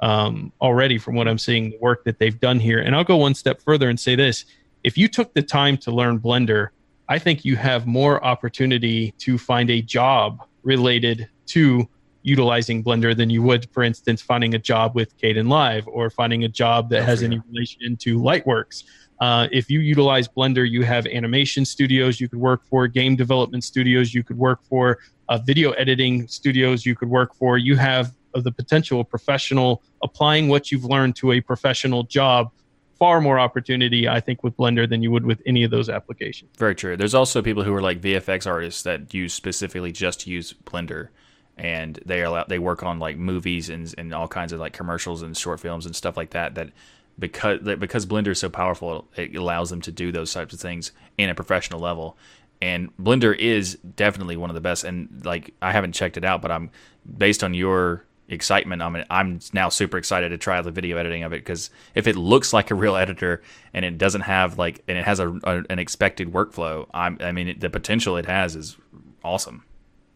[0.00, 2.80] um, already from what I'm seeing, the work that they've done here.
[2.80, 4.44] And I'll go one step further and say this
[4.82, 6.68] if you took the time to learn Blender,
[7.08, 11.88] I think you have more opportunity to find a job related to
[12.24, 16.48] utilizing Blender than you would, for instance, finding a job with Kdenlive or finding a
[16.48, 18.84] job that oh, has any relation to Lightworks.
[19.20, 23.62] Uh, if you utilize Blender, you have animation studios you could work for, game development
[23.62, 24.98] studios you could work for,
[25.28, 27.58] uh, video editing studios you could work for.
[27.58, 32.50] You have uh, the potential of professional applying what you've learned to a professional job.
[32.98, 36.50] Far more opportunity, I think, with Blender than you would with any of those applications.
[36.56, 36.96] Very true.
[36.96, 41.08] There's also people who are like VFX artists that use specifically just use Blender
[41.56, 45.22] and they are they work on like movies and and all kinds of like commercials
[45.22, 46.70] and short films and stuff like that that
[47.18, 50.92] because because Blender is so powerful it allows them to do those types of things
[51.18, 52.16] in a professional level.
[52.62, 56.42] And Blender is definitely one of the best and like I haven't checked it out
[56.42, 56.70] but I'm
[57.18, 61.32] based on your excitement I'm I'm now super excited to try the video editing of
[61.32, 63.42] it because if it looks like a real editor
[63.74, 67.32] and it doesn't have like and it has a, a an expected workflow I'm I
[67.32, 68.76] mean the potential it has is
[69.22, 69.64] awesome.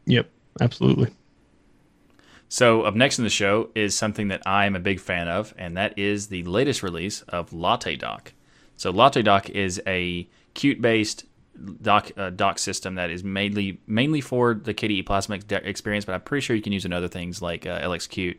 [0.06, 0.30] Yep
[0.60, 1.12] absolutely
[2.48, 5.54] so, up next in the show is something that I am a big fan of,
[5.58, 8.32] and that is the latest release of Latte Dock.
[8.76, 11.24] So, Latte Dock is a Qt based
[11.82, 16.20] doc uh, dock system that is mainly mainly for the KDE Plasma experience, but I'm
[16.22, 18.38] pretty sure you can use it in other things like uh, LXQt.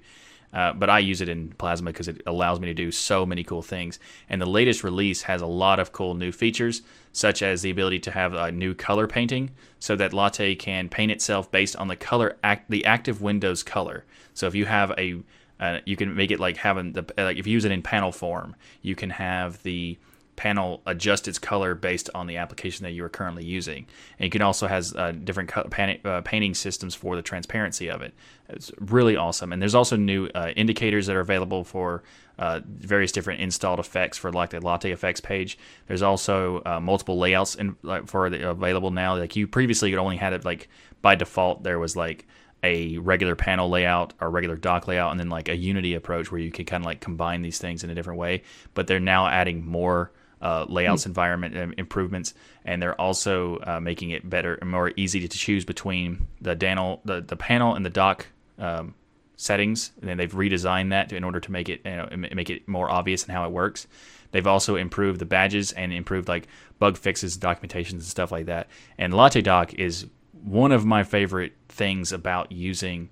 [0.54, 3.44] Uh, but I use it in Plasma because it allows me to do so many
[3.44, 4.00] cool things.
[4.30, 6.82] And the latest release has a lot of cool new features,
[7.12, 11.12] such as the ability to have a new color painting, so that Latte can paint
[11.12, 14.06] itself based on the color act the active Windows color.
[14.34, 15.22] So if you have a
[15.60, 18.12] uh, you can make it like having the like if you use it in panel
[18.12, 19.98] form, you can have the
[20.40, 23.86] panel adjust its color based on the application that you are currently using.
[24.18, 27.90] And you can also has uh, different co- pan- uh, painting systems for the transparency
[27.90, 28.14] of it.
[28.48, 29.52] It's really awesome.
[29.52, 32.04] And there's also new uh, indicators that are available for
[32.38, 35.60] uh, various different installed effects for like the Latte effects page.
[35.88, 39.18] There's also uh, multiple layouts in, like, for the, available now.
[39.18, 40.70] Like you previously you only had it like
[41.02, 42.26] by default there was like
[42.64, 46.40] a regular panel layout or regular dock layout and then like a unity approach where
[46.40, 48.42] you could kind of like combine these things in a different way
[48.74, 50.12] but they're now adding more
[50.42, 51.10] uh, layouts, mm-hmm.
[51.10, 52.34] environment um, improvements,
[52.66, 57.02] and they're also uh, making it better and more easy to choose between the panel,
[57.06, 58.28] the, the panel and the dock
[58.58, 58.94] um,
[59.36, 59.92] settings.
[60.00, 62.90] And then they've redesigned that in order to make it you know, make it more
[62.90, 63.88] obvious in how it works.
[64.32, 68.68] They've also improved the badges and improved like bug fixes, documentations, and stuff like that.
[68.98, 70.06] And Latte Dock is
[70.44, 73.10] one of my favorite things about using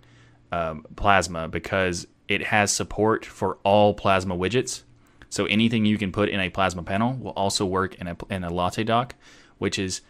[0.51, 4.83] um, Plasma because it has support for all Plasma widgets
[5.29, 8.43] so anything you can put in a plasma panel will also work in a in
[8.43, 9.15] a latte dock,
[9.57, 10.01] which is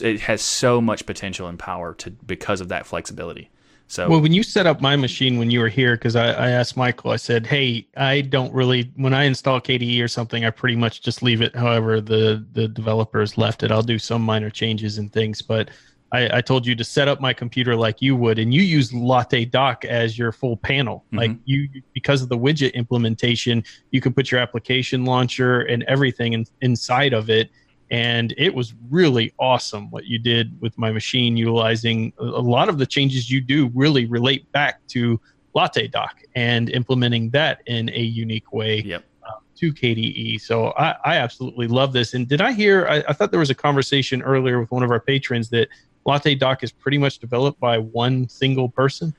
[0.00, 3.50] it has so much potential and power to because of that flexibility.
[3.88, 6.50] So well, when you set up my machine when you were here, because I, I
[6.50, 10.50] asked Michael, I said, "Hey, I don't really when I install KDE or something, I
[10.50, 11.54] pretty much just leave it.
[11.54, 13.70] However, the the developers left it.
[13.70, 15.70] I'll do some minor changes and things, but
[16.16, 18.92] I, I, told you to set up my computer like you would, and you use
[18.92, 21.04] Latte Dock as your full panel.
[21.06, 21.18] Mm-hmm.
[21.18, 26.32] Like you, because of the widget implementation, you can put your application launcher and everything
[26.32, 27.50] in, inside of it.
[27.90, 32.78] And it was really awesome what you did with my machine, utilizing a lot of
[32.78, 35.20] the changes you do really relate back to
[35.54, 38.80] Latte Dock and implementing that in a unique way.
[38.80, 40.40] Yep uh, to KDE.
[40.40, 42.14] So I, I, absolutely love this.
[42.14, 42.86] And did I hear?
[42.86, 45.68] I, I, thought there was a conversation earlier with one of our patrons that
[46.06, 49.14] Latte Dock is pretty much developed by one single person.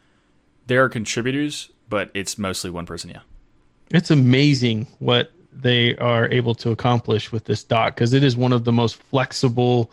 [0.67, 3.09] There are contributors, but it's mostly one person.
[3.09, 3.21] Yeah,
[3.91, 8.53] it's amazing what they are able to accomplish with this doc because it is one
[8.53, 9.91] of the most flexible.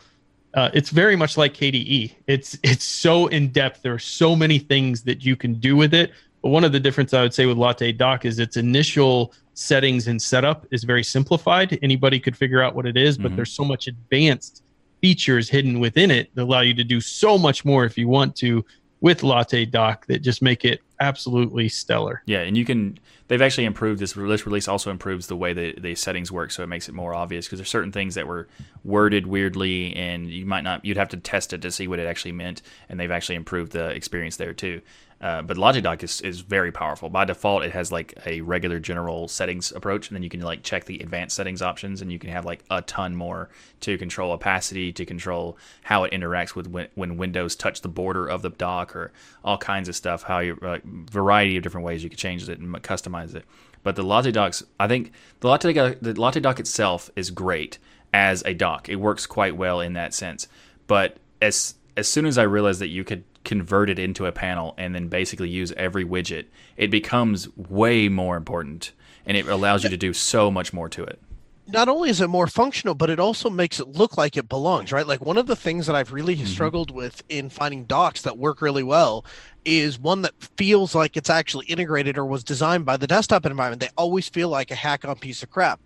[0.53, 2.13] Uh, it's very much like KDE.
[2.27, 3.83] It's it's so in depth.
[3.83, 6.13] There are so many things that you can do with it.
[6.43, 10.09] But one of the difference I would say with Latte Dock is its initial settings
[10.09, 11.79] and setup is very simplified.
[11.83, 13.37] Anybody could figure out what it is, but mm-hmm.
[13.37, 14.64] there's so much advanced
[15.05, 18.35] features hidden within it that allow you to do so much more if you want
[18.35, 18.65] to
[19.03, 22.23] with Latte Dock that just make it absolutely stellar.
[22.25, 22.99] Yeah, and you can.
[23.29, 24.15] They've actually improved this.
[24.15, 27.13] This release also improves the way the, the settings work, so it makes it more
[27.13, 28.49] obvious because there's certain things that were
[28.83, 30.83] worded weirdly, and you might not.
[30.87, 33.73] You'd have to test it to see what it actually meant, and they've actually improved
[33.73, 34.81] the experience there too.
[35.25, 37.09] Uh, but Dock is, is very powerful.
[37.09, 40.63] By default, it has like a regular general settings approach, and then you can like
[40.63, 43.49] check the advanced settings options, and you can have like a ton more
[43.81, 48.27] to control opacity, to control how it interacts with when, when windows touch the border
[48.27, 49.13] of the dock, or
[49.43, 50.25] all kinds of stuff.
[50.25, 53.47] How you like variety of different ways you can change it and customize it.
[53.83, 57.79] But the Latte Docks, I think the Dock, the Dock itself is great
[58.13, 58.91] as a dock.
[58.91, 60.49] It works quite well in that sense.
[60.87, 64.75] But as as soon as I realized that you could convert it into a panel
[64.79, 68.93] and then basically use every widget, it becomes way more important
[69.27, 71.21] and it allows you to do so much more to it.
[71.67, 74.93] Not only is it more functional, but it also makes it look like it belongs,
[74.93, 75.07] right?
[75.07, 76.45] Like one of the things that I've really mm-hmm.
[76.45, 79.25] struggled with in finding docs that work really well
[79.65, 83.81] is one that feels like it's actually integrated or was designed by the desktop environment.
[83.81, 85.81] They always feel like a hack on piece of crap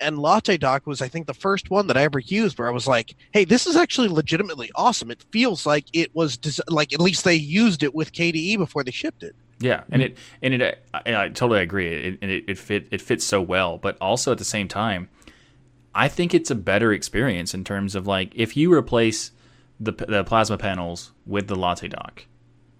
[0.00, 2.72] and Latte Dock was, I think, the first one that I ever used where I
[2.72, 6.92] was like, "Hey, this is actually legitimately awesome." It feels like it was des- like
[6.92, 9.34] at least they used it with KDE before they shipped it.
[9.60, 11.88] Yeah, and it and it I, I totally agree.
[11.88, 15.08] It, and it, it fit it fits so well, but also at the same time,
[15.94, 19.32] I think it's a better experience in terms of like if you replace
[19.78, 22.24] the the plasma panels with the Latte Dock,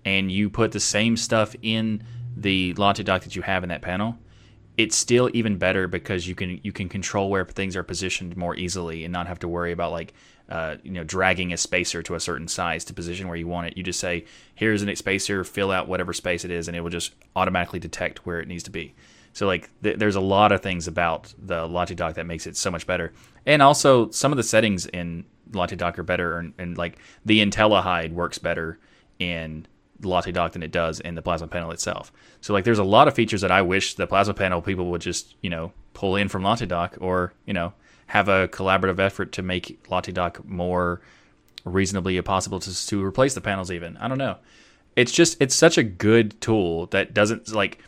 [0.04, 2.02] and you put the same stuff in
[2.36, 4.18] the Latte Dock that you have in that panel
[4.82, 8.56] it's still even better because you can you can control where things are positioned more
[8.56, 10.14] easily and not have to worry about like
[10.48, 13.66] uh, you know dragging a spacer to a certain size to position where you want
[13.66, 13.76] it.
[13.76, 14.24] You just say
[14.54, 18.26] here's an spacer, fill out whatever space it is, and it will just automatically detect
[18.26, 18.94] where it needs to be.
[19.32, 22.56] So like th- there's a lot of things about the Latte Dock that makes it
[22.56, 23.12] so much better,
[23.46, 27.44] and also some of the settings in Latte Dock are better, and, and like the
[27.44, 28.78] IntelliHide works better
[29.18, 29.66] in
[30.02, 32.12] Latte Dock than it does in the Plasma panel itself.
[32.40, 35.00] So like, there's a lot of features that I wish the Plasma panel people would
[35.00, 37.72] just you know pull in from Latte Dock, or you know
[38.06, 41.00] have a collaborative effort to make Latte Dock more
[41.64, 43.70] reasonably possible to to replace the panels.
[43.70, 44.38] Even I don't know.
[44.96, 47.78] It's just it's such a good tool that doesn't like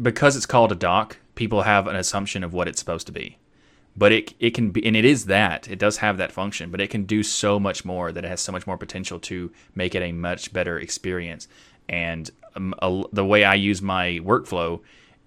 [0.00, 1.18] because it's called a dock.
[1.34, 3.38] People have an assumption of what it's supposed to be,
[3.96, 6.80] but it it can be and it is that it does have that function, but
[6.80, 9.94] it can do so much more that it has so much more potential to make
[9.94, 11.48] it a much better experience.
[11.88, 14.80] And um, a, the way I use my workflow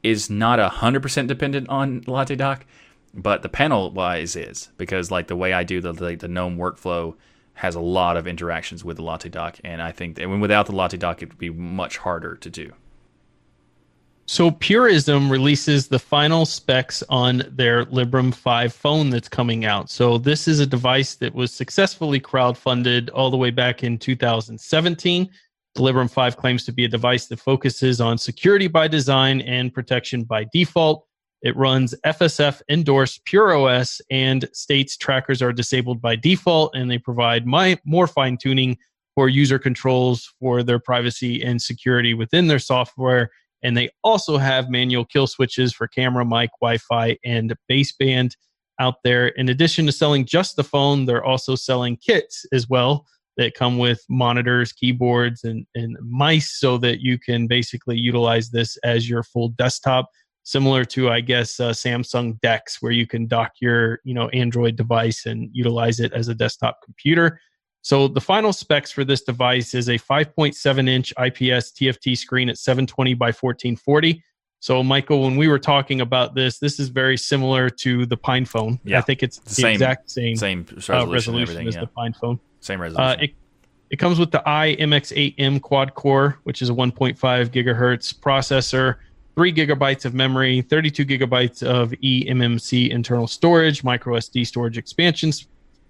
[0.03, 2.65] is not a hundred percent dependent on Latte Dock,
[3.13, 6.57] but the panel wise is because like the way I do the the, the GNOME
[6.57, 7.15] workflow
[7.55, 10.75] has a lot of interactions with the Latte Dock, and I think that without the
[10.75, 12.73] Latte Dock, it would be much harder to do.
[14.27, 19.91] So Purism releases the final specs on their Librem 5 phone that's coming out.
[19.91, 25.29] So this is a device that was successfully crowdfunded all the way back in 2017.
[25.75, 29.71] The Librem 5 claims to be a device that focuses on security by design and
[29.71, 31.05] protection by default.
[31.43, 36.97] It runs FSF endorsed Pure OS and states trackers are disabled by default, and they
[36.97, 38.79] provide my, more fine tuning
[39.13, 43.29] for user controls for their privacy and security within their software
[43.63, 48.31] and they also have manual kill switches for camera, mic, Wi Fi, and baseband
[48.79, 49.27] out there.
[49.29, 53.05] In addition to selling just the phone, they're also selling kits as well
[53.37, 58.77] that come with monitors, keyboards, and, and mice so that you can basically utilize this
[58.77, 60.09] as your full desktop.
[60.43, 64.75] Similar to, I guess, uh, Samsung DeX, where you can dock your you know Android
[64.75, 67.39] device and utilize it as a desktop computer.
[67.85, 72.57] So the final specs for this device is a 5.7 inch IPS TFT screen at
[72.57, 74.23] 720 by 1440.
[74.59, 78.45] So Michael, when we were talking about this, this is very similar to the Pine
[78.45, 78.79] phone.
[78.85, 78.97] Yeah.
[78.97, 81.81] I think it's the, same, exact same same resolution, uh, resolution as yeah.
[81.81, 82.39] the Pine phone.
[82.59, 83.19] Same uh, resolution.
[83.19, 83.33] Uh, it,
[83.91, 88.95] it comes with the iMX8M quad core, which is a 1.5 gigahertz processor,
[89.35, 95.31] three gigabytes of memory, 32 gigabytes of eMMC internal storage, micro SD storage expansion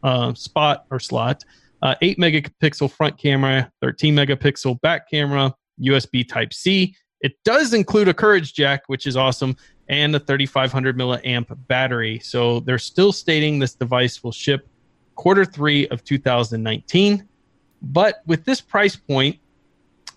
[0.03, 1.45] uh, spot or slot
[1.85, 6.95] uh, 8 megapixel front camera, 13 megapixel back camera, USB Type C.
[7.21, 9.55] It does include a Courage jack, which is awesome,
[9.87, 12.19] and a 3500 milliamp battery.
[12.23, 14.67] So they're still stating this device will ship
[15.13, 17.27] quarter three of 2019.
[17.83, 19.37] But with this price point,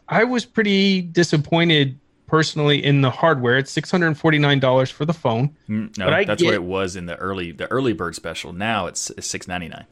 [0.09, 3.59] I was pretty disappointed personally in the hardware.
[3.59, 5.55] It's six hundred and forty nine dollars for the phone.
[5.69, 8.55] Mm, no, that's get, what it was in the early the early bird special.
[8.55, 9.85] Now it's, it's six ninety nine.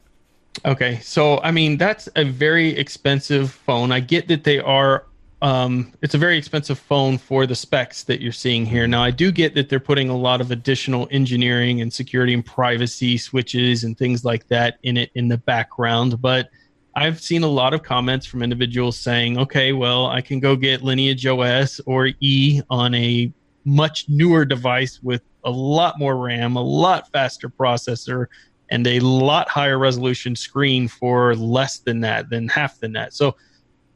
[0.65, 3.91] Okay, so I mean that's a very expensive phone.
[3.91, 5.05] I get that they are
[5.41, 8.87] um, it's a very expensive phone for the specs that you're seeing here.
[8.87, 12.43] Now, I do get that they're putting a lot of additional engineering and security and
[12.43, 16.49] privacy switches and things like that in it in the background, but
[16.95, 20.81] I've seen a lot of comments from individuals saying, okay, well, I can go get
[20.81, 23.31] Lineage OS or E on a
[23.65, 28.25] much newer device with a lot more RAM, a lot faster processor,
[28.69, 33.13] and a lot higher resolution screen for less than that, than half than that.
[33.13, 33.35] So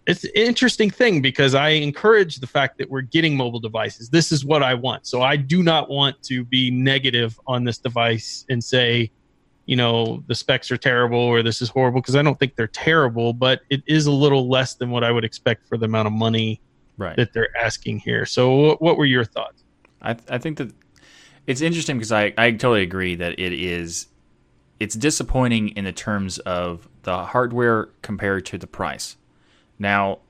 [0.07, 4.09] it's an interesting thing because I encourage the fact that we're getting mobile devices.
[4.09, 5.05] This is what I want.
[5.05, 9.11] So I do not want to be negative on this device and say,
[9.65, 12.67] you know, the specs are terrible or this is horrible because I don't think they're
[12.67, 16.07] terrible, but it is a little less than what I would expect for the amount
[16.07, 16.61] of money
[16.97, 17.15] right.
[17.15, 18.25] that they're asking here.
[18.25, 19.63] So what were your thoughts?
[20.01, 20.73] I, I think that
[21.45, 24.07] it's interesting because I, I totally agree that it is
[24.81, 29.15] it's disappointing in the terms of the hardware compared to the price.
[29.77, 30.21] Now,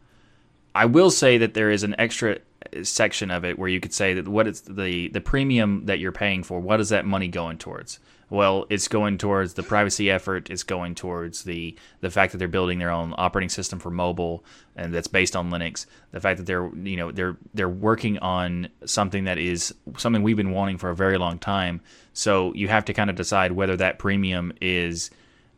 [0.76, 2.39] I will say that there is an extra
[2.84, 6.12] section of it where you could say that what is the the premium that you're
[6.12, 7.99] paying for what is that money going towards
[8.30, 12.47] well it's going towards the privacy effort it's going towards the the fact that they're
[12.47, 14.45] building their own operating system for mobile
[14.76, 18.70] and that's based on linux the fact that they're you know they're they're working on
[18.86, 21.82] something that is something we've been wanting for a very long time
[22.14, 25.12] so you have to kind of decide whether that premium is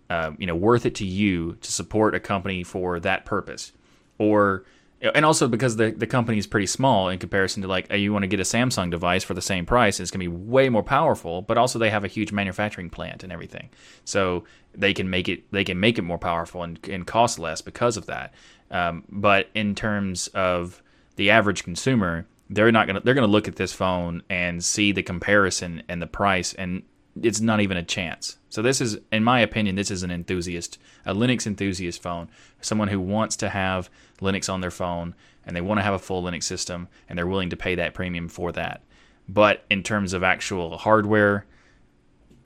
[0.10, 3.72] uh, you know worth it to you to support a company for that purpose
[4.18, 4.66] or
[5.14, 8.24] and also because the, the company is pretty small in comparison to like you want
[8.24, 10.84] to get a Samsung device for the same price, it's going to be way more
[10.84, 11.42] powerful.
[11.42, 13.70] But also they have a huge manufacturing plant and everything,
[14.06, 17.60] so they can make it they can make it more powerful and, and cost less
[17.60, 18.34] because of that.
[18.72, 20.82] Um, but in terms of
[21.18, 25.04] the average consumer, they're not gonna they're gonna look at this phone and see the
[25.04, 26.84] comparison and the price, and
[27.22, 28.38] it's not even a chance.
[28.50, 32.30] So this is, in my opinion, this is an enthusiast, a Linux enthusiast phone,
[32.62, 33.90] someone who wants to have
[34.22, 37.28] Linux on their phone and they want to have a full Linux system and they're
[37.28, 38.82] willing to pay that premium for that.
[39.28, 41.46] But in terms of actual hardware,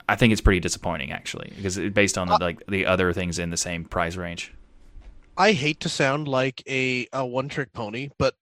[0.08, 3.50] I think it's pretty disappointing actually because based on uh, like the other things in
[3.50, 4.52] the same price range.
[5.36, 8.34] I hate to sound like a, a one trick pony, but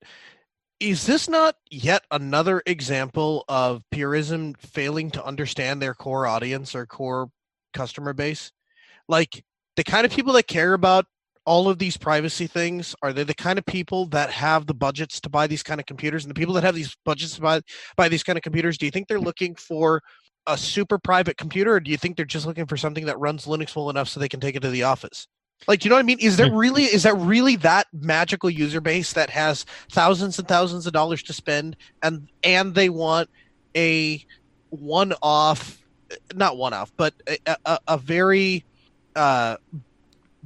[0.81, 6.87] is this not yet another example of purism failing to understand their core audience or
[6.87, 7.31] core
[7.73, 8.53] customer base?
[9.09, 9.43] Like
[9.77, 11.07] the kind of people that care about
[11.47, 15.21] all of these privacy things are they the kind of people that have the budgets
[15.21, 17.61] to buy these kind of computers and the people that have these budgets to buy,
[17.97, 20.03] buy these kind of computers do you think they're looking for
[20.49, 23.47] a super private computer or do you think they're just looking for something that runs
[23.47, 25.29] linux well enough so they can take it to the office
[25.67, 28.81] like you know what i mean is there really is that really that magical user
[28.81, 33.29] base that has thousands and thousands of dollars to spend and and they want
[33.77, 34.25] a
[34.71, 35.83] one off
[36.35, 38.65] not one off but a, a, a very
[39.15, 39.57] uh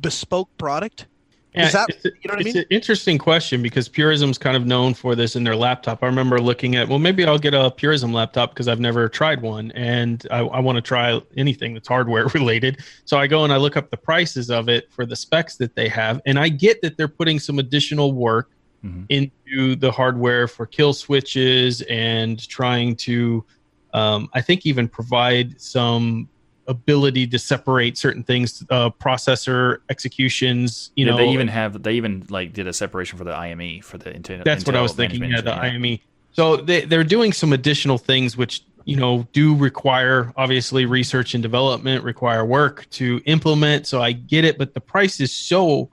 [0.00, 1.06] bespoke product?
[1.54, 2.58] Yeah, Is that it's, a, you know what it's I mean?
[2.58, 6.02] an interesting question because Purism's kind of known for this in their laptop.
[6.02, 9.42] I remember looking at, well, maybe I'll get a Purism laptop because I've never tried
[9.42, 12.84] one and I, I want to try anything that's hardware related.
[13.04, 15.74] So I go and I look up the prices of it for the specs that
[15.74, 18.50] they have, and I get that they're putting some additional work
[18.84, 19.04] mm-hmm.
[19.08, 23.44] into the hardware for kill switches and trying to,
[23.92, 26.28] um, I think, even provide some
[26.70, 30.92] ability to separate certain things, uh, processor executions.
[30.94, 33.82] You yeah, know, they even have they even like did a separation for the IME
[33.82, 34.44] for the Intel.
[34.44, 35.24] That's Intel what I was thinking.
[35.24, 35.98] Yeah, the IME.
[36.32, 41.42] So they they're doing some additional things which you know do require obviously research and
[41.42, 43.86] development, require work to implement.
[43.86, 45.90] So I get it, but the price is so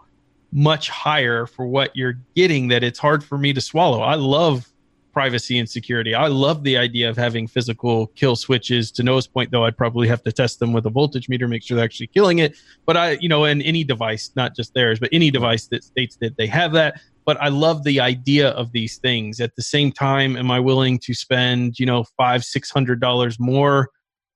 [0.51, 4.01] much higher for what you're getting that it's hard for me to swallow.
[4.01, 4.69] I love
[5.17, 6.13] privacy and security.
[6.13, 8.91] I love the idea of having physical kill switches.
[8.91, 11.63] To Noah's point, though, I'd probably have to test them with a voltage meter, make
[11.63, 12.55] sure they're actually killing it.
[12.85, 16.17] But I, you know, and any device, not just theirs, but any device that states
[16.21, 17.01] that they have that.
[17.25, 19.41] But I love the idea of these things.
[19.41, 23.39] At the same time, am I willing to spend, you know, five, six hundred dollars
[23.39, 23.89] more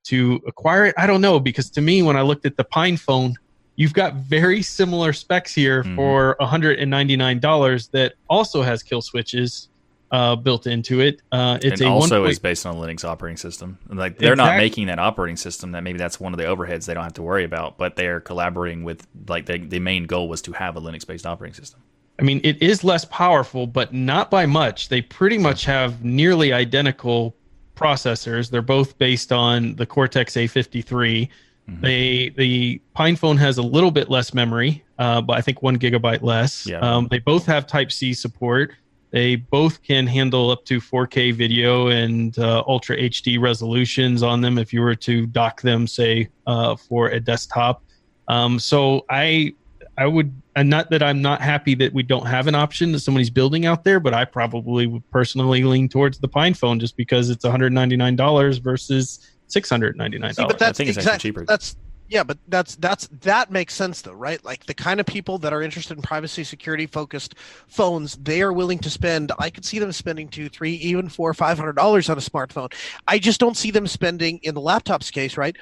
[0.06, 0.96] to acquire it?
[0.98, 3.36] I don't know because to me, when I looked at the Pine phone,
[3.76, 5.96] you've got very similar specs here mm-hmm.
[5.96, 9.70] for $199 that also has kill switches
[10.12, 11.22] uh, built into it.
[11.32, 13.78] Uh, it's and also is based on a Linux operating system.
[13.88, 14.52] Like they're exactly.
[14.52, 15.72] not making that operating system.
[15.72, 17.78] That maybe that's one of the overheads they don't have to worry about.
[17.78, 21.08] But they are collaborating with like they, the main goal was to have a Linux
[21.08, 21.82] based operating system.
[22.20, 24.90] I mean, it is less powerful, but not by much.
[24.90, 27.36] They pretty much have nearly identical
[27.76, 28.52] processors.
[28.52, 31.30] They're both based on the Cortex A53.
[31.70, 31.82] Mm-hmm.
[31.82, 36.22] They the PinePhone has a little bit less memory, uh, but I think one gigabyte
[36.22, 36.68] less.
[36.68, 36.80] Yeah.
[36.80, 38.74] Um, they both have Type C support.
[39.12, 44.58] They both can handle up to 4K video and uh, Ultra HD resolutions on them
[44.58, 47.84] if you were to dock them, say, uh, for a desktop.
[48.30, 49.54] Um, so I,
[49.98, 53.02] I would, and not that I'm not happy that we don't have an option that
[53.02, 56.96] somebody's building out there, but I probably would personally lean towards the Pine phone just
[56.96, 60.36] because it's $199 versus $699.
[60.36, 61.46] See, but that's I think exactly, cheaper.
[61.46, 61.76] That's
[62.12, 64.44] yeah, but that's that's that makes sense though, right?
[64.44, 67.36] Like the kind of people that are interested in privacy, security focused
[67.70, 69.32] phones, they are willing to spend.
[69.40, 72.74] I could see them spending two, three, even four, five hundred dollars on a smartphone.
[73.08, 75.56] I just don't see them spending in the laptop's case, right?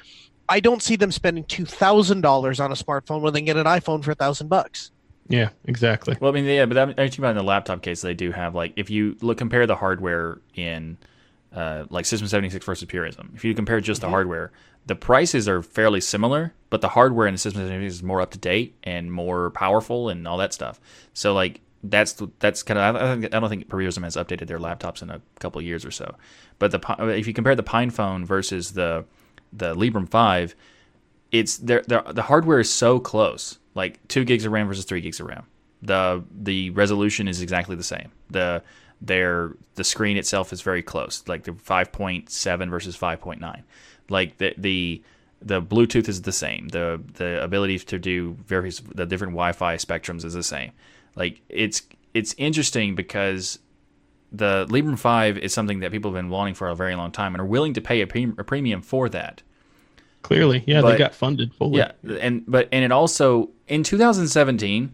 [0.49, 3.67] I don't see them spending two thousand dollars on a smartphone when they get an
[3.67, 4.89] iPhone for a thousand bucks.
[5.27, 6.17] Yeah, exactly.
[6.19, 8.31] Well, I mean, yeah, but that, I'm talking about in the laptop case, they do
[8.31, 10.97] have like if you look compare the hardware in
[11.53, 13.31] uh, like System 76 versus Purism.
[13.35, 14.07] If you compare just mm-hmm.
[14.07, 14.51] the hardware,
[14.85, 18.31] the prices are fairly similar, but the hardware in the System 76 is more up
[18.31, 20.79] to date and more powerful and all that stuff.
[21.13, 25.01] So like that's that's kind of I, I don't think Purism has updated their laptops
[25.01, 26.15] in a couple years or so.
[26.57, 29.05] But the if you compare the Pine phone versus the
[29.53, 30.55] the Librem 5,
[31.31, 31.83] it's the
[32.13, 33.59] the hardware is so close.
[33.75, 35.45] Like 2 gigs of RAM versus 3 gigs of RAM.
[35.81, 38.11] The the resolution is exactly the same.
[38.29, 38.63] The
[39.01, 43.63] their the screen itself is very close, like the 5.7 versus 5.9.
[44.09, 45.01] Like the the
[45.41, 46.67] the Bluetooth is the same.
[46.69, 50.71] The the ability to do various the different Wi-Fi spectrums is the same.
[51.15, 51.83] Like it's
[52.13, 53.59] it's interesting because
[54.31, 57.33] the Librem 5 is something that people have been wanting for a very long time
[57.33, 59.41] and are willing to pay a, pre- a premium for that.
[60.21, 61.77] Clearly, yeah, but, they got funded fully.
[61.77, 64.91] Yeah, and but and it also in 2017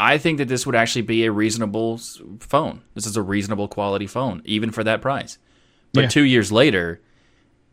[0.00, 1.98] I think that this would actually be a reasonable
[2.40, 2.80] phone.
[2.94, 5.36] This is a reasonable quality phone, even for that price.
[5.92, 6.08] But yeah.
[6.08, 7.02] two years later,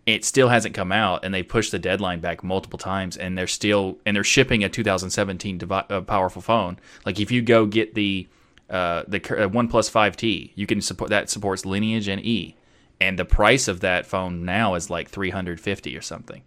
[0.06, 3.48] it still hasn't come out, and they pushed the deadline back multiple times, and they're
[3.48, 6.78] still and they're shipping a 2017 devi- uh, powerful phone.
[7.06, 8.28] Like if you go get the
[8.70, 12.58] uh, the uh, OnePlus 5T, you can support that supports Lineage and E,
[13.00, 16.42] and the price of that phone now is like 350 or something,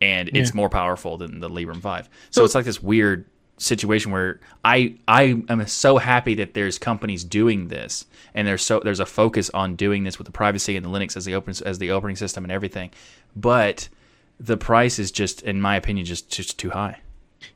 [0.00, 0.42] and yeah.
[0.42, 2.08] it's more powerful than the Librem 5.
[2.30, 3.26] So, so it's like this weird
[3.60, 8.80] situation where I I am so happy that there's companies doing this and there's so
[8.80, 11.54] there's a focus on doing this with the privacy and the Linux as the open
[11.64, 12.90] as the operating system and everything,
[13.36, 13.88] but
[14.40, 16.98] the price is just, in my opinion, just just too high.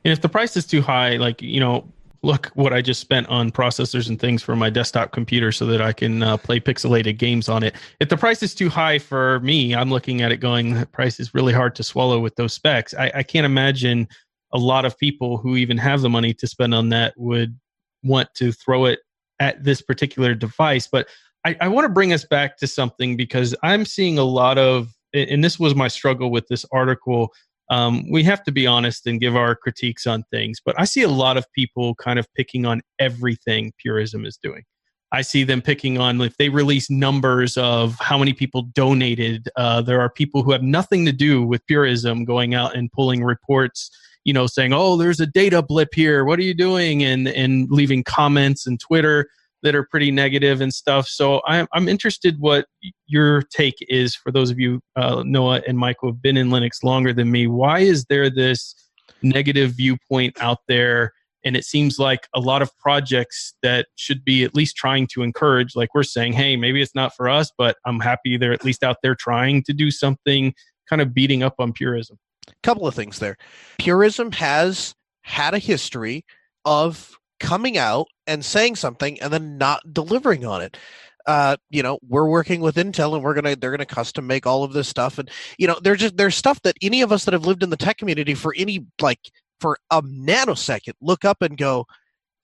[0.03, 1.87] And if the price is too high, like you know,
[2.21, 5.81] look what I just spent on processors and things for my desktop computer so that
[5.81, 7.75] I can uh, play pixelated games on it.
[7.99, 11.19] If the price is too high for me, I'm looking at it going, the price
[11.19, 12.93] is really hard to swallow with those specs.
[12.93, 14.07] I, I can't imagine
[14.53, 17.57] a lot of people who even have the money to spend on that would
[18.03, 18.99] want to throw it
[19.39, 20.87] at this particular device.
[20.87, 21.07] But
[21.45, 24.89] I, I want to bring us back to something because I'm seeing a lot of,
[25.13, 27.33] and this was my struggle with this article.
[27.69, 31.01] Um, we have to be honest and give our critiques on things, but I see
[31.01, 34.63] a lot of people kind of picking on everything Purism is doing.
[35.11, 39.47] I see them picking on if they release numbers of how many people donated.
[39.55, 43.23] Uh, there are people who have nothing to do with Purism going out and pulling
[43.23, 43.89] reports,
[44.25, 46.25] you know, saying, "Oh, there's a data blip here.
[46.25, 49.27] What are you doing?" and and leaving comments and Twitter
[49.65, 51.07] that are pretty negative and stuff.
[51.07, 52.67] So I'm I'm interested what
[53.07, 56.49] your take is for those of you, uh, Noah and Mike, who have been in
[56.49, 57.47] Linux longer than me.
[57.47, 58.75] Why is there this
[59.21, 61.13] negative viewpoint out there?
[61.43, 65.21] And it seems like a lot of projects that should be at least trying to
[65.21, 68.65] encourage, like we're saying, hey, maybe it's not for us, but I'm happy they're at
[68.65, 70.53] least out there trying to do something
[70.89, 72.17] kind of beating up on purism.
[72.63, 73.37] Couple of things there.
[73.79, 76.25] Purism has had a history
[76.65, 80.77] of coming out and saying something and then not delivering on it.
[81.25, 84.63] Uh, you know, we're working with Intel and we're gonna they're gonna custom make all
[84.63, 85.17] of this stuff.
[85.17, 87.71] And you know, there's just there's stuff that any of us that have lived in
[87.71, 89.19] the tech community for any like
[89.59, 91.87] for a nanosecond look up and go,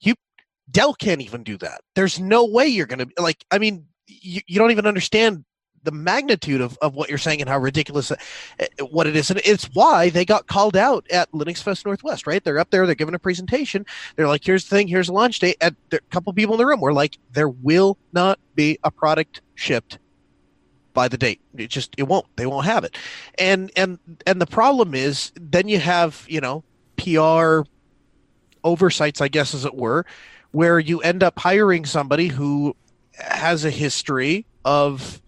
[0.00, 0.14] you
[0.70, 1.80] Dell can't even do that.
[1.94, 3.44] There's no way you're gonna like.
[3.52, 5.44] I mean, you, you don't even understand
[5.84, 8.16] the magnitude of, of what you're saying and how ridiculous uh,
[8.90, 9.30] what it is.
[9.30, 12.42] And it's why they got called out at Linux Fest Northwest, right?
[12.42, 13.84] They're up there, they're giving a presentation.
[14.16, 15.56] They're like, here's the thing, here's a launch date.
[15.60, 19.40] And a couple people in the room were like, there will not be a product
[19.54, 19.98] shipped
[20.94, 21.40] by the date.
[21.56, 22.26] It just it won't.
[22.36, 22.96] They won't have it.
[23.38, 26.64] And and and the problem is then you have, you know,
[26.96, 27.62] PR
[28.64, 30.04] oversights, I guess, as it were,
[30.52, 32.76] where you end up hiring somebody who
[33.14, 35.20] has a history of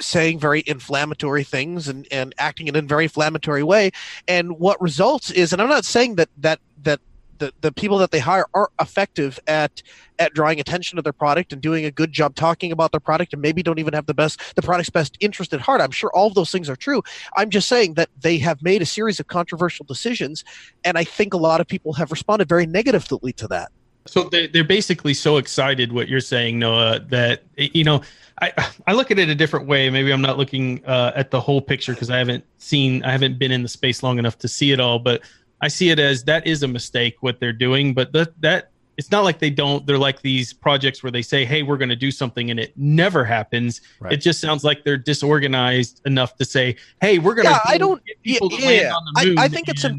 [0.00, 3.90] saying very inflammatory things and, and acting in a very inflammatory way.
[4.28, 7.00] And what results is, and I'm not saying that that that
[7.38, 9.82] the, the people that they hire are effective at
[10.20, 13.32] at drawing attention to their product and doing a good job talking about their product
[13.32, 15.80] and maybe don't even have the best the product's best interest at heart.
[15.80, 17.02] I'm sure all of those things are true.
[17.36, 20.44] I'm just saying that they have made a series of controversial decisions
[20.84, 23.70] and i think a lot of people have responded very negatively to that
[24.06, 28.02] so they, they're basically so excited what you're saying noah that you know
[28.40, 28.52] I,
[28.86, 29.88] I look at it a different way.
[29.90, 33.38] Maybe I'm not looking uh, at the whole picture because I haven't seen, I haven't
[33.38, 34.98] been in the space long enough to see it all.
[34.98, 35.22] But
[35.60, 39.10] I see it as that is a mistake what they're doing, but that that it's
[39.10, 39.86] not like they don't.
[39.86, 42.72] They're like these projects where they say, "Hey, we're going to do something," and it
[42.76, 43.80] never happens.
[44.00, 44.12] Right.
[44.12, 47.78] It just sounds like they're disorganized enough to say, "Hey, we're going to." Yeah, I
[47.78, 48.02] don't.
[48.22, 48.94] People yeah, yeah.
[49.16, 49.96] I, I, think it's a.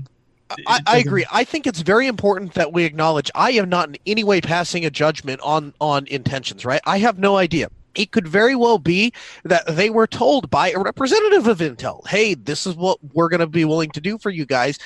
[0.68, 1.26] I, I agree.
[1.32, 3.32] I think it's very important that we acknowledge.
[3.34, 6.66] I am not in any way passing a judgment on on intentions.
[6.66, 6.82] Right?
[6.86, 9.14] I have no idea it could very well be
[9.44, 13.40] that they were told by a representative of Intel, hey, this is what we're going
[13.40, 14.78] to be willing to do for you guys.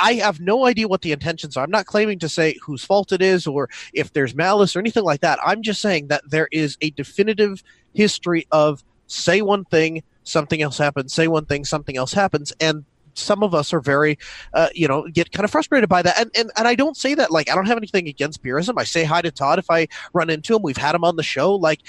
[0.00, 1.64] I have no idea what the intentions are.
[1.64, 5.04] I'm not claiming to say whose fault it is or if there's malice or anything
[5.04, 5.38] like that.
[5.44, 7.62] I'm just saying that there is a definitive
[7.92, 12.52] history of say one thing, something else happens, say one thing, something else happens.
[12.60, 12.84] And
[13.14, 14.18] some of us are very,
[14.52, 16.18] uh, you know, get kind of frustrated by that.
[16.18, 18.78] And, and and I don't say that like I don't have anything against purism.
[18.78, 20.62] I say hi to Todd if I run into him.
[20.62, 21.54] We've had him on the show.
[21.54, 21.80] Like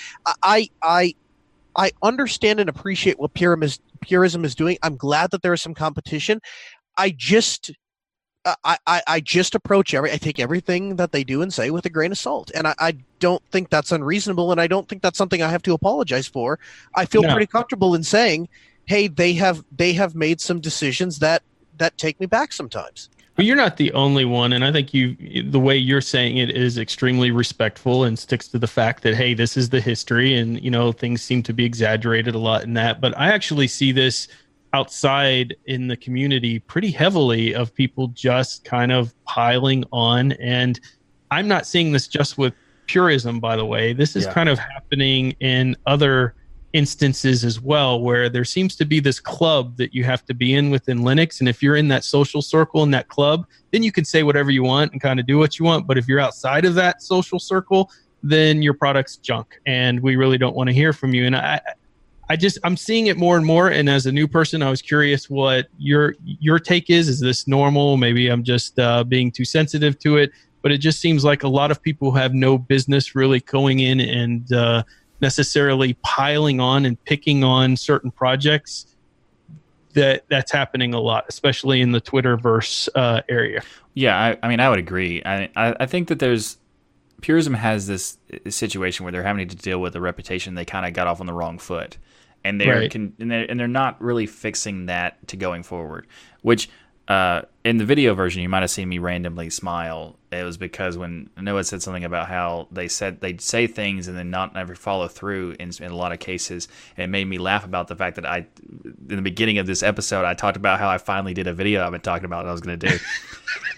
[0.44, 1.14] I I
[1.76, 4.78] I understand and appreciate what purism is purism is doing.
[4.84, 6.42] I'm glad that there is some competition.
[6.98, 7.72] I just
[8.64, 11.86] I, I, I just approach every I take everything that they do and say with
[11.86, 12.52] a grain of salt.
[12.54, 15.64] And I, I don't think that's unreasonable and I don't think that's something I have
[15.64, 16.60] to apologize for.
[16.96, 17.32] I feel no.
[17.32, 18.48] pretty comfortable in saying
[18.86, 21.44] hey, they have they have made some decisions that
[21.78, 23.10] that take me back sometimes.
[23.36, 26.52] But you're not the only one, and I think you the way you're saying it
[26.52, 30.62] is extremely respectful and sticks to the fact that hey, this is the history, and
[30.64, 33.02] you know things seem to be exaggerated a lot in that.
[33.02, 34.30] But I actually see this
[34.72, 40.80] outside in the community pretty heavily of people just kind of piling on, and
[41.30, 42.54] I'm not seeing this just with
[42.88, 43.92] purism, by the way.
[43.92, 44.34] This is yeah.
[44.34, 46.36] kind of happening in other
[46.76, 50.56] instances as well where there seems to be this club that you have to be
[50.56, 51.40] in within Linux.
[51.40, 54.52] And if you're in that social circle in that club, then you can say whatever
[54.52, 55.88] you want and kind of do what you want.
[55.88, 57.90] But if you're outside of that social circle,
[58.22, 61.26] then your product's junk and we really don't want to hear from you.
[61.26, 61.62] And I,
[62.28, 63.70] I just I'm seeing it more and more.
[63.70, 67.08] And as a new person, I was curious what your your take is.
[67.08, 67.96] Is this normal?
[67.96, 70.32] Maybe I'm just uh, being too sensitive to it.
[70.62, 74.00] But it just seems like a lot of people have no business really going in
[74.02, 74.84] and uh,
[75.22, 78.96] necessarily piling on and picking on certain projects
[79.94, 83.64] that that's happening a lot, especially in the Twitterverse uh, area.
[83.94, 85.24] Yeah, I, I, mean, I would agree.
[85.26, 86.58] I, I, think that there's
[87.22, 88.18] Purism has this
[88.50, 91.28] situation where they're having to deal with a reputation they kind of got off on
[91.28, 91.98] the wrong foot,
[92.44, 92.92] and they're, right.
[92.92, 96.08] con, and they're and they're not really fixing that to going forward.
[96.42, 96.70] Which
[97.08, 100.16] uh, in the video version, you might have seen me randomly smile.
[100.32, 104.18] It was because when Noah said something about how they said they'd say things and
[104.18, 106.68] then not ever follow through in, in a lot of cases,
[106.98, 108.48] it made me laugh about the fact that I,
[109.10, 111.86] in the beginning of this episode, I talked about how I finally did a video
[111.86, 112.98] I've been talking about I was going to do.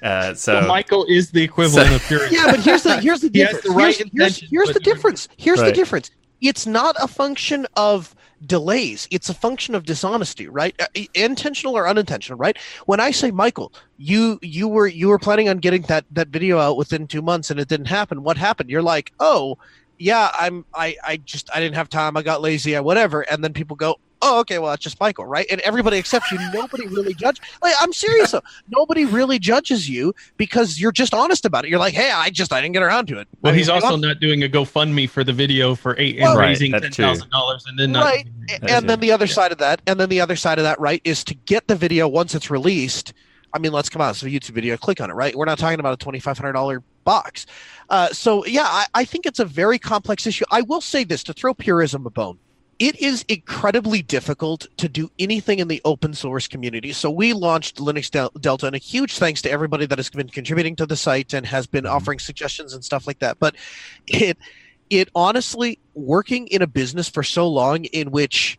[0.04, 2.28] Uh, so Well, Michael is the equivalent So- of pure.
[2.32, 3.64] Yeah, but here's the here's the He difference.
[3.64, 5.28] the right here's here's, intentions, here's the difference.
[5.38, 6.12] Here's the difference.
[6.40, 8.14] It's not a function of
[8.46, 9.08] delays.
[9.12, 10.76] It's a function of dishonesty, right?
[10.80, 12.58] Uh, Intentional or unintentional, right?
[12.86, 16.60] When I say Michael, you you were you were planning on getting that that video
[16.60, 18.24] out within two months and it didn't happen.
[18.24, 18.70] What happened?
[18.70, 19.58] You're like, oh
[19.98, 22.18] yeah, I'm I I just I didn't have time.
[22.18, 22.76] I got lazy.
[22.76, 23.22] I whatever.
[23.22, 23.96] And then people go.
[24.28, 24.60] Oh, okay.
[24.60, 25.46] Well, it's just Michael, right?
[25.50, 26.40] And everybody accepts you.
[26.54, 27.42] Nobody really judges.
[27.62, 28.32] Like, I'm serious.
[28.32, 28.42] though.
[28.70, 31.70] Nobody really judges you because you're just honest about it.
[31.70, 33.28] You're like, hey, I just I didn't get around to it.
[33.42, 36.40] Well, he's mean, also not doing a GoFundMe for the video for eight Well- and
[36.40, 38.26] Right, raising that ten dollars, and then right.
[38.26, 38.62] doing A- it.
[38.62, 40.80] That's and then the other side of that, and then the other side of that,
[40.80, 43.14] right, is to get the video once it's released.
[43.54, 44.10] I mean, let's come out.
[44.12, 44.76] It's a YouTube video.
[44.78, 45.34] Click on it, right?
[45.36, 47.46] We're not talking about a twenty five hundred dollar box.
[47.90, 50.44] Uh, so yeah, I, I think it's a very complex issue.
[50.52, 52.40] I will say this to throw purism a bone.
[52.80, 56.94] It is incredibly difficult to do anything in the open source community.
[56.94, 60.30] So we launched Linux Del- Delta, and a huge thanks to everybody that has been
[60.30, 61.96] contributing to the site and has been mm-hmm.
[61.96, 63.40] offering suggestions and stuff like that.
[63.40, 63.56] But
[64.06, 64.38] it
[64.90, 68.58] it honestly working in a business for so long in which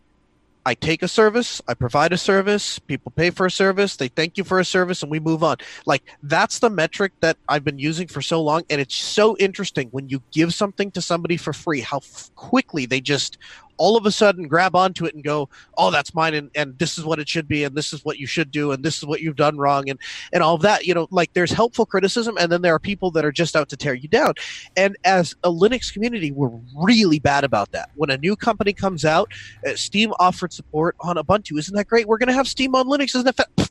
[0.67, 4.37] I take a service, I provide a service, people pay for a service, they thank
[4.37, 5.57] you for a service, and we move on.
[5.87, 9.89] Like that's the metric that I've been using for so long, and it's so interesting
[9.93, 13.39] when you give something to somebody for free, how f- quickly they just
[13.79, 16.99] all of a sudden grab onto it and go, "Oh, that's mine," and, and this
[16.99, 19.05] is what it should be, and this is what you should do, and this is
[19.05, 19.99] what you've done wrong, and
[20.33, 20.87] and all of that.
[20.87, 23.69] You know, like there's helpful criticism, and then there are people that are just out
[23.71, 24.35] to tear you down.
[24.77, 27.91] And as a Linux community, we're really bad about that.
[27.95, 29.33] When a new company comes out,
[29.67, 31.59] uh, Steam offered support on Ubuntu.
[31.59, 32.07] Isn't that great?
[32.07, 33.15] We're going to have Steam on Linux.
[33.15, 33.37] Isn't that?
[33.37, 33.47] Fa-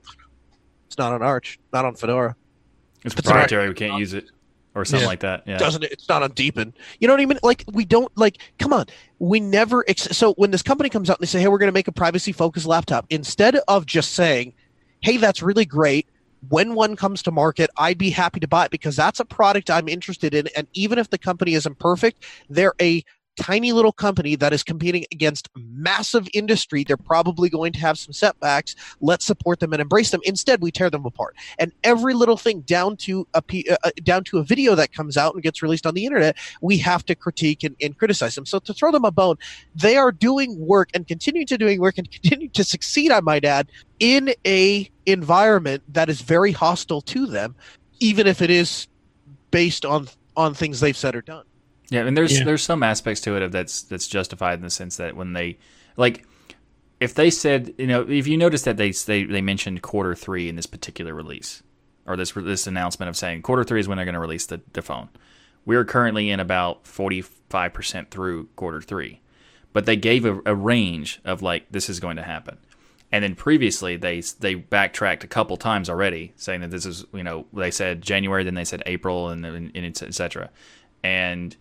[0.87, 2.35] it's not on Arch, not on Fedora.
[3.03, 3.67] it's proprietary.
[3.67, 4.25] We can't use it
[4.77, 5.07] or something Yeah.
[5.07, 5.43] like that.
[5.45, 5.57] Yeah.
[5.57, 5.91] Doesn't it?
[5.91, 6.73] It's not on Deepin.
[6.99, 7.39] You know what I mean?
[7.43, 8.37] Like we don't like.
[8.59, 8.85] Come on,
[9.19, 9.83] we never.
[9.87, 11.87] Ex- so when this company comes out and they say, "Hey, we're going to make
[11.87, 14.53] a privacy focused laptop," instead of just saying,
[15.01, 16.07] "Hey, that's really great."
[16.49, 19.71] When one comes to market, I'd be happy to buy it because that's a product
[19.71, 20.47] I'm interested in.
[20.55, 23.03] And even if the company isn't perfect, they're a
[23.37, 26.83] tiny little company that is competing against massive industry.
[26.83, 28.75] They're probably going to have some setbacks.
[28.99, 30.21] Let's support them and embrace them.
[30.25, 31.35] Instead, we tear them apart.
[31.59, 35.17] And every little thing down to a uh, uh, down to a video that comes
[35.17, 38.45] out and gets released on the internet, we have to critique and, and criticize them.
[38.45, 39.37] So to throw them a bone,
[39.75, 43.11] they are doing work and continuing to doing work and continue to succeed.
[43.11, 43.69] I might add
[43.99, 47.55] in a environment that is very hostile to them,
[47.99, 48.87] even if it is
[49.51, 51.46] based on on things they've said or done.
[51.89, 52.43] Yeah, and there's Yeah.
[52.45, 55.57] there's some aspects to it that's that's justified in the sense that when they
[55.95, 56.25] like
[56.99, 60.49] if they said you know if you notice that they they they mentioned quarter three
[60.49, 61.63] in this particular release
[62.05, 64.61] or this this announcement of saying quarter three is when they're going to release the,
[64.73, 65.09] the phone.
[65.65, 69.21] We're currently in about forty five percent through quarter three,
[69.73, 72.57] but they gave a, a range of like this is going to happen.
[73.11, 77.23] And then previously they they backtracked a couple times already, saying that this is you
[77.23, 80.49] know they said January, then they said April, and and, and et cetera.
[81.03, 81.55] And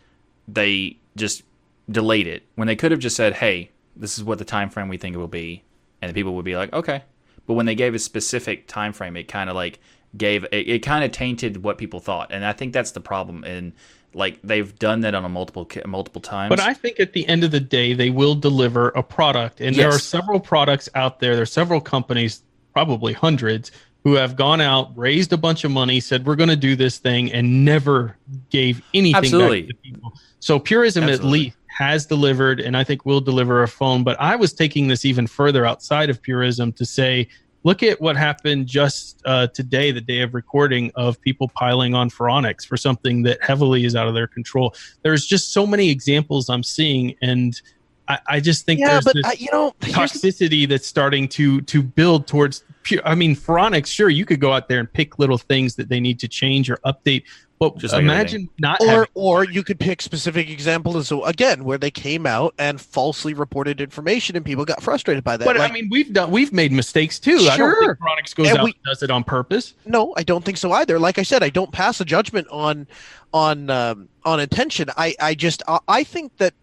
[0.49, 1.43] they just
[1.91, 4.89] delayed it when they could have just said, "Hey, this is what the time frame
[4.89, 5.63] we think it will be,"
[6.01, 7.03] and the people would be like, "Okay."
[7.47, 9.79] But when they gave a specific time frame, it kind of like
[10.17, 13.45] gave it, it kind of tainted what people thought, and I think that's the problem.
[13.45, 13.73] And
[14.15, 16.49] like they've done that on a multiple multiple times.
[16.49, 19.61] But I think at the end of the day, they will deliver a product.
[19.61, 21.37] And there are several products out there.
[21.37, 22.43] There's several companies,
[22.73, 23.71] probably hundreds,
[24.07, 26.99] who have gone out, raised a bunch of money, said we're going to do this
[26.99, 28.17] thing, and never
[28.51, 29.63] gave anything Absolutely.
[29.63, 30.13] back to people.
[30.39, 34.05] So Purism at least has delivered, and I think will deliver a phone.
[34.05, 37.27] But I was taking this even further outside of Purism to say,
[37.65, 42.09] look at what happened just uh, today, the day of recording, of people piling on
[42.09, 44.73] Phoronix for something that heavily is out of their control.
[45.03, 47.61] There's just so many examples I'm seeing, and
[48.09, 51.61] I, I just think Yeah, there's but this uh, you know, toxicity that's starting to
[51.63, 52.65] to build towards.
[52.83, 55.89] Pure, I mean, Phoronix, sure, you could go out there and pick little things that
[55.89, 57.25] they need to change or update,
[57.59, 61.65] but Just like imagine not or having or you could pick specific examples so again
[61.65, 65.45] where they came out and falsely reported information and people got frustrated by that.
[65.45, 67.39] But Like, I mean, we've done we've made mistakes too.
[67.51, 67.87] I don't Sure.
[67.97, 69.75] think Phoronix goes And out we- and does it on purpose.
[69.85, 71.01] no, I don't think so either.
[71.01, 72.87] Like I said, I don't pass a judgment on
[73.35, 74.91] on um, on intention.
[74.97, 76.55] I I just I, I think that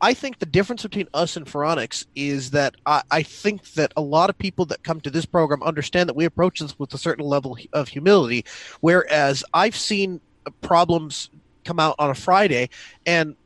[0.00, 4.00] I think the difference between us and Phoronix is that I, I think that a
[4.00, 6.98] lot of people that come to this program understand that we approach this with a
[6.98, 8.44] certain level of humility,
[8.80, 10.20] whereas I've seen
[10.60, 11.30] problems
[11.64, 12.68] come out on a Friday
[13.06, 13.36] and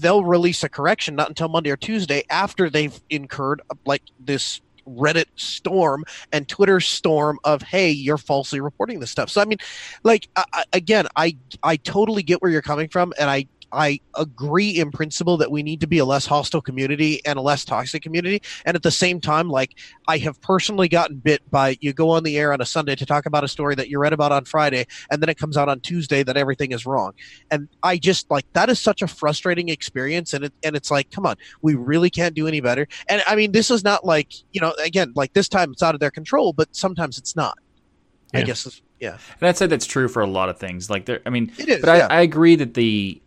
[0.00, 5.26] they'll release a correction not until Monday or Tuesday after they've incurred like this Reddit
[5.36, 9.30] storm and Twitter storm of hey, you're falsely reporting this stuff.
[9.30, 9.58] So I mean,
[10.02, 14.70] like I, again, I I totally get where you're coming from, and I I agree
[14.70, 18.02] in principle that we need to be a less hostile community and a less toxic
[18.02, 18.40] community.
[18.64, 19.78] And at the same time, like
[20.08, 23.06] I have personally gotten bit by you go on the air on a Sunday to
[23.06, 25.68] talk about a story that you read about on Friday, and then it comes out
[25.68, 27.12] on Tuesday that everything is wrong.
[27.50, 30.32] And I just like that is such a frustrating experience.
[30.32, 32.86] And it, and it's like, come on, we really can't do any better.
[33.08, 35.94] And I mean, this is not like you know, again, like this time it's out
[35.94, 37.58] of their control, but sometimes it's not.
[38.32, 38.40] Yeah.
[38.40, 38.80] I guess.
[39.00, 40.88] Yeah, and I'd say that's true for a lot of things.
[40.88, 42.06] Like there, I mean, it is, but yeah.
[42.08, 43.20] I, I agree that the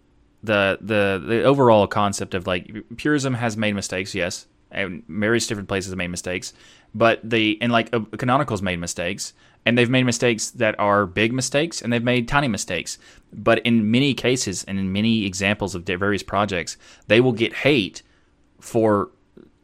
[0.43, 5.67] the the the overall concept of like purism has made mistakes, yes, and various different
[5.67, 6.53] places have made mistakes,
[6.93, 9.33] but the and like uh, canonicals made mistakes,
[9.65, 12.97] and they've made mistakes that are big mistakes, and they've made tiny mistakes.
[13.33, 16.77] But in many cases, and in many examples of various projects,
[17.07, 18.03] they will get hate
[18.59, 19.09] for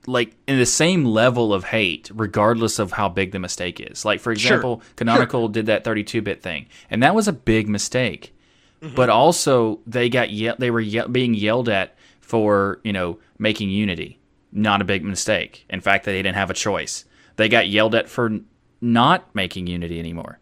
[0.05, 4.03] like in the same level of hate, regardless of how big the mistake is.
[4.03, 4.93] Like for example, sure.
[4.95, 5.53] Canonical sure.
[5.53, 8.33] did that 32-bit thing, and that was a big mistake
[8.83, 8.95] Mm-hmm.
[8.95, 13.69] But also they got ye- they were ye- being yelled at for you know making
[13.69, 14.19] Unity,
[14.51, 15.65] not a big mistake.
[15.69, 17.05] In fact, that they didn't have a choice.
[17.37, 18.39] They got yelled at for
[18.81, 20.39] not making Unity anymore.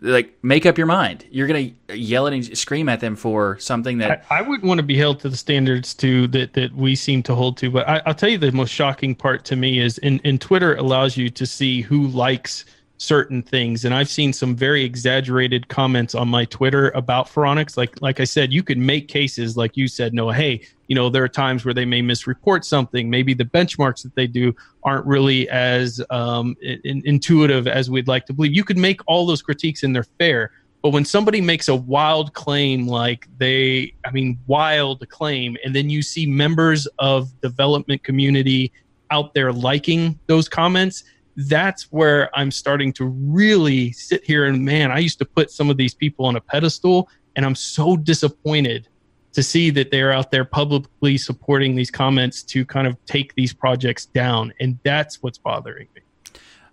[0.00, 1.26] Like, make up your mind.
[1.30, 4.82] You're gonna yell and scream at them for something that I, I wouldn't want to
[4.82, 7.70] be held to the standards to that that we seem to hold to.
[7.70, 10.74] But I, will tell you the most shocking part to me is in, in Twitter
[10.76, 12.64] allows you to see who likes
[13.04, 13.84] certain things.
[13.84, 18.24] And i've seen some very exaggerated comments on my twitter about Phoronix like like i
[18.24, 21.64] said you could make cases like you said no hey you know there are times
[21.64, 23.08] where they may misreport something.
[23.08, 28.26] Maybe the benchmarks that they do aren't really as um, in, intuitive as we'd like
[28.26, 28.52] to believe.
[28.52, 30.50] You could make all those critiques and they're fair.
[30.82, 35.88] But when somebody makes a wild claim like they i mean wild claim and then
[35.88, 38.70] you see members of development community
[39.10, 41.04] out there liking those comments
[41.36, 45.70] that's where I'm starting to really sit here and man, I used to put some
[45.70, 48.88] of these people on a pedestal, and I'm so disappointed
[49.32, 53.52] to see that they're out there publicly supporting these comments to kind of take these
[53.52, 56.00] projects down, and that's what's bothering me.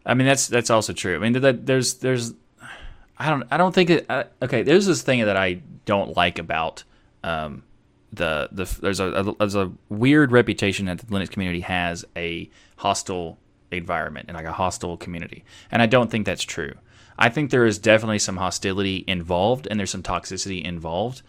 [0.05, 1.15] I mean, that's that's also true.
[1.15, 2.33] I mean, that there's there's
[3.17, 4.05] I don't I don't think it.
[4.09, 6.83] Uh, okay, there's this thing that I don't like about
[7.23, 7.63] um,
[8.13, 12.49] the the there's a, a, there's a weird reputation that the Linux community has a
[12.77, 13.37] hostile
[13.71, 15.43] environment and like a hostile community.
[15.71, 16.73] And I don't think that's true.
[17.17, 21.21] I think there is definitely some hostility involved and there's some toxicity involved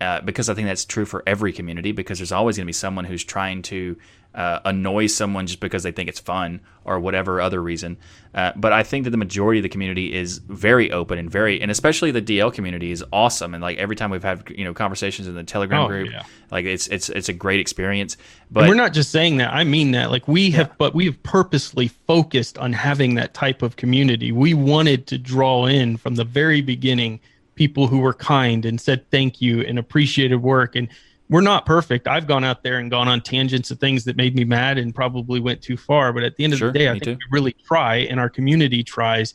[0.00, 2.72] uh, because I think that's true for every community because there's always going to be
[2.72, 3.96] someone who's trying to
[4.34, 7.96] uh, annoy someone just because they think it's fun or whatever other reason.
[8.34, 11.62] Uh, but I think that the majority of the community is very open and very,
[11.62, 13.54] and especially the DL community is awesome.
[13.54, 16.24] And like every time we've had you know conversations in the Telegram oh, group, yeah.
[16.50, 18.16] like it's it's it's a great experience.
[18.50, 20.10] But and we're not just saying that; I mean that.
[20.10, 24.32] Like we have, but we have purposely focused on having that type of community.
[24.32, 27.20] We wanted to draw in from the very beginning
[27.54, 30.88] people who were kind and said thank you and appreciated work and
[31.30, 32.06] we're not perfect.
[32.06, 34.94] I've gone out there and gone on tangents of things that made me mad and
[34.94, 36.12] probably went too far.
[36.12, 37.26] But at the end of sure, the day, I think too.
[37.30, 39.32] we really try, and our community tries.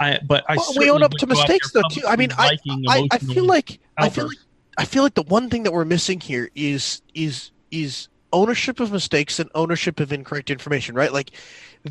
[0.00, 2.02] I, but I well, we own up to mistakes though too.
[2.06, 2.58] I mean, I,
[2.88, 4.38] I, I feel like I feel like
[4.76, 8.92] I feel like the one thing that we're missing here is is is ownership of
[8.92, 10.94] mistakes and ownership of incorrect information.
[10.94, 11.12] Right?
[11.12, 11.30] Like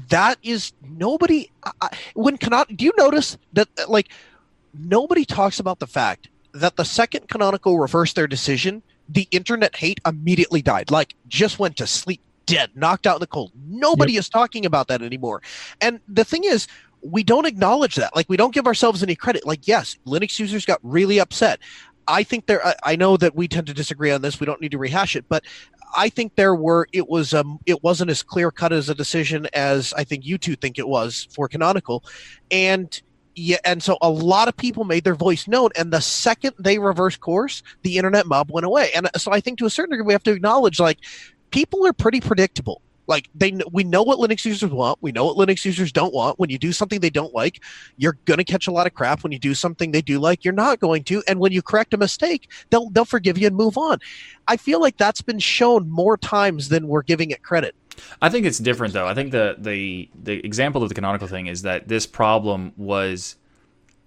[0.10, 1.50] that is nobody.
[1.82, 4.10] I, when cannot do you notice that like
[4.78, 10.00] nobody talks about the fact that the second canonical reversed their decision the internet hate
[10.06, 10.92] immediately died.
[10.92, 13.52] Like just went to sleep dead, knocked out in the cold.
[13.68, 14.22] Nobody yep.
[14.22, 15.42] is talking about that anymore.
[15.82, 16.68] And the thing is,
[17.02, 18.16] we don't acknowledge that.
[18.16, 19.46] Like we don't give ourselves any credit.
[19.46, 21.60] Like yes, Linux users got really upset.
[22.08, 22.66] I think there.
[22.66, 24.40] I, I know that we tend to disagree on this.
[24.40, 25.44] We don't need to rehash it, but
[25.96, 26.88] I think there were.
[26.92, 27.34] It was.
[27.34, 27.60] Um.
[27.66, 30.88] It wasn't as clear cut as a decision as I think you two think it
[30.88, 32.04] was for Canonical,
[32.52, 33.02] and
[33.36, 35.70] yeah, and so a lot of people made their voice known.
[35.76, 38.92] And the second they reversed course, the internet mob went away.
[38.96, 41.00] And uh, so I think to a certain degree, we have to acknowledge like
[41.52, 42.82] people are pretty predictable.
[43.08, 45.00] Like they, we know what Linux users want.
[45.02, 46.38] We know what Linux users don't want.
[46.38, 47.60] When you do something they don't like,
[47.98, 49.24] you're gonna catch a lot of crap.
[49.24, 51.24] When you do something they do like, you're not going to.
[51.28, 53.98] And when you correct a mistake, they'll they'll forgive you and move on.
[54.48, 57.74] I feel like that's been shown more times than we're giving it credit.
[58.22, 59.08] I think it's different though.
[59.08, 63.36] I think the the the example of the canonical thing is that this problem was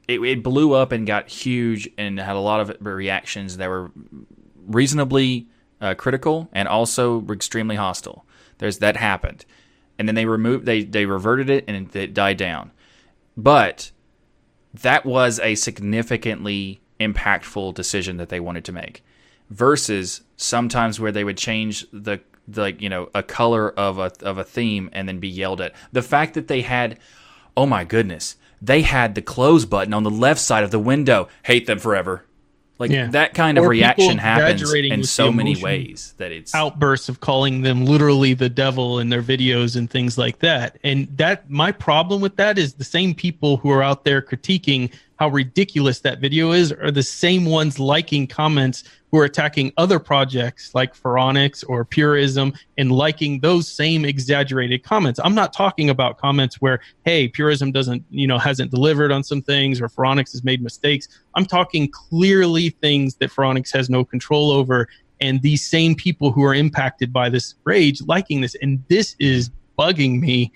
[0.09, 3.91] it, it blew up and got huge and had a lot of reactions that were
[4.67, 5.47] reasonably
[5.81, 8.27] uh, critical and also extremely hostile.
[8.59, 9.45] There's that happened,
[9.99, 12.71] and then they removed they they reverted it and it died down,
[13.37, 13.91] but
[14.75, 19.05] that was a significantly impactful decision that they wanted to make
[19.51, 22.21] versus sometimes where they would change the
[22.55, 25.75] like you know a color of a of a theme and then be yelled at.
[25.93, 26.99] The fact that they had,
[27.57, 31.29] oh my goodness, they had the close button on the left side of the window.
[31.45, 32.25] Hate them forever.
[32.79, 33.07] Like Yeah.
[33.09, 37.63] that kind of Or reaction happens in so many ways that it's outbursts of calling
[37.63, 40.79] them literally the devil in their videos and things like that.
[40.83, 44.91] And that my problem with that is the same people who are out there critiquing
[45.23, 48.83] how ridiculous that video is are the same ones liking comments
[49.13, 55.21] who are attacking other projects like Phoronix or Purism and liking those same exaggerated comments.
[55.23, 59.41] I'm not talking about comments where, hey, Purism doesn't, you know, hasn't delivered on some
[59.41, 61.07] things or Phoronix has made mistakes.
[61.37, 64.89] I'm talking clearly things that Phoronix has no control over
[65.21, 69.53] and these same people who are impacted by this rage liking this and this is
[69.79, 70.51] bugging me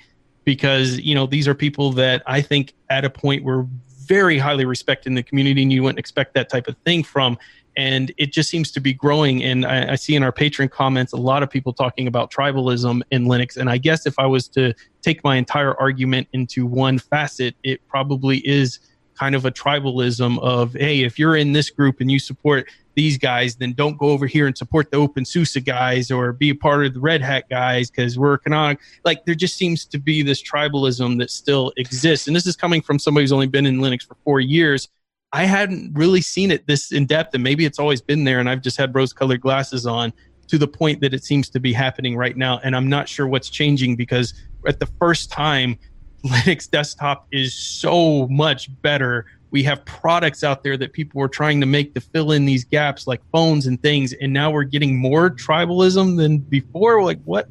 [0.45, 3.67] because you know these are people that i think at a point were
[4.07, 7.39] very highly respected in the community and you wouldn't expect that type of thing from.
[7.77, 9.45] And it just seems to be growing.
[9.45, 13.03] And I, I see in our Patreon comments a lot of people talking about tribalism
[13.11, 13.57] in linux.
[13.57, 14.73] And i guess if i was to
[15.03, 18.79] take my entire argument into one facet it probably is
[19.17, 23.19] kind of a tribalism of hey if you're in this group and you support these
[23.19, 26.55] guys, then don't go over here and support the open OpenSUSE guys or be a
[26.55, 28.81] part of the Red Hat guys because we're canonic.
[29.05, 32.81] Like there just seems to be this tribalism that still exists, and this is coming
[32.81, 34.89] from somebody who's only been in Linux for four years.
[35.33, 38.49] I hadn't really seen it this in depth, and maybe it's always been there, and
[38.49, 40.13] I've just had rose-colored glasses on
[40.49, 43.27] to the point that it seems to be happening right now, and I'm not sure
[43.27, 44.33] what's changing because
[44.67, 45.79] at the first time,
[46.27, 51.61] Linux desktop is so much better we have products out there that people were trying
[51.61, 54.97] to make to fill in these gaps like phones and things and now we're getting
[54.97, 57.49] more tribalism than before like what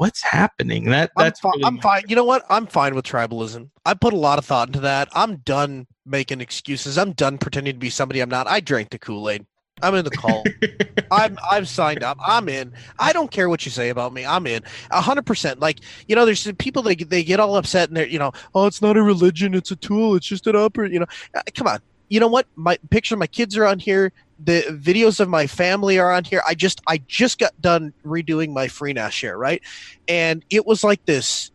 [0.00, 2.04] what's happening that I'm, that's fi- really I'm fine.
[2.08, 2.44] You know what?
[2.48, 3.68] I'm fine with tribalism.
[3.84, 5.08] I put a lot of thought into that.
[5.12, 6.96] I'm done making excuses.
[6.96, 8.46] I'm done pretending to be somebody I'm not.
[8.46, 9.44] I drank the Kool Aid.
[9.82, 10.44] I'm in the call.
[11.10, 12.18] I'm I'm signed up.
[12.20, 12.72] I'm in.
[12.98, 14.24] I don't care what you say about me.
[14.24, 14.62] I'm in.
[14.90, 15.60] A hundred percent.
[15.60, 18.66] Like you know, there's people they they get all upset and they're you know, oh,
[18.66, 19.54] it's not a religion.
[19.54, 20.14] It's a tool.
[20.14, 20.84] It's just an upper.
[20.86, 21.80] You know, Uh, come on.
[22.08, 22.46] You know what?
[22.56, 23.16] My picture.
[23.16, 24.12] My kids are on here.
[24.42, 26.42] The videos of my family are on here.
[26.46, 29.62] I just I just got done redoing my FreeNAS share right,
[30.08, 31.50] and it was like this.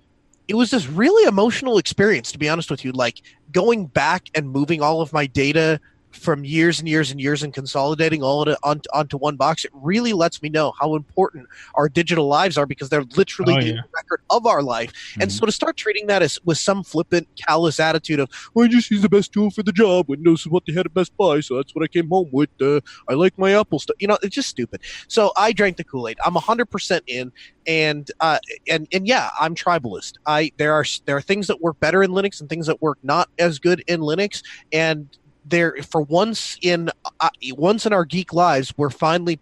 [0.48, 2.92] It was this really emotional experience, to be honest with you.
[2.92, 3.22] Like
[3.52, 5.80] going back and moving all of my data
[6.16, 9.66] from years and years and years and consolidating all of it on, onto one box,
[9.66, 13.60] it really lets me know how important our digital lives are because they're literally Oh,
[13.62, 14.92] the record of our life.
[15.20, 15.34] And Mhm.
[15.40, 18.90] so to start treating that as with some flippant, callous attitude of, well, I just
[18.90, 20.06] use the best tool for the job.
[20.10, 22.50] Windows is what they had at Best Buy, so that's what I came home with.
[22.62, 22.80] Uh,
[23.10, 23.96] I like my Apple stuff.
[24.00, 24.82] You know, it's just stupid.
[25.08, 26.18] So I drank the Kool Aid.
[26.26, 27.32] I'm 100% in,
[27.68, 28.40] and uh,
[28.70, 30.14] and and yeah, I'm tribalist.
[30.26, 32.98] I there are there are things that work better in Linux and things that work
[33.04, 35.10] not as good in Linux, and
[35.46, 36.90] there for once in
[37.20, 39.40] uh, once in our geek lives, we're finally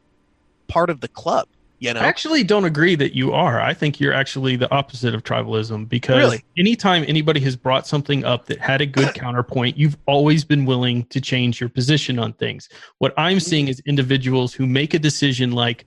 [0.67, 1.47] part of the club.
[1.79, 3.59] You know, I actually don't agree that you are.
[3.59, 6.45] I think you're actually the opposite of tribalism because Really?
[6.57, 11.03] anytime anybody has brought something up that had a good counterpoint, you've always been willing
[11.07, 12.69] to change your position on things.
[12.99, 15.85] What I'm seeing is individuals who make a decision like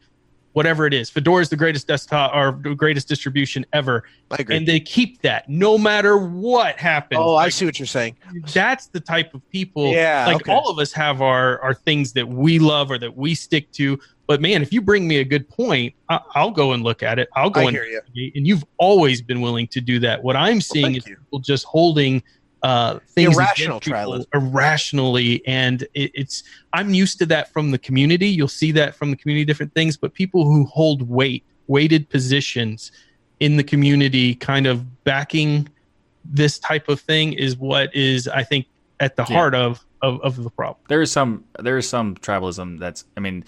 [0.56, 4.56] whatever it is, Fedora is the greatest desktop or the greatest distribution ever, I agree.
[4.56, 7.18] and they keep that no matter what happens.
[7.22, 8.16] oh, I Like, see what you're saying.
[8.54, 10.54] that's the type of people Yeah, like okay.
[10.54, 13.98] all of us have our our things that we love or that we stick to
[14.26, 17.18] but man if you bring me a good point I, i'll go and look at
[17.18, 17.84] it i'll go I and hear
[18.14, 18.32] you.
[18.34, 21.16] and you've always been willing to do that what i'm seeing thank is you.
[21.16, 22.22] people just holding
[22.62, 24.24] uh things Irrational against tribalism.
[24.34, 26.42] irrationally and it, it's
[26.72, 29.96] i'm used to that from the community you'll see that from the community different things
[29.96, 32.92] but people who hold weight weighted positions
[33.40, 35.68] in the community kind of backing
[36.24, 38.66] this type of thing is what is i think
[39.00, 39.36] at the Yeah.
[39.36, 43.20] heart of, of of the problem there is some there is some tribalism that's i
[43.20, 43.44] mean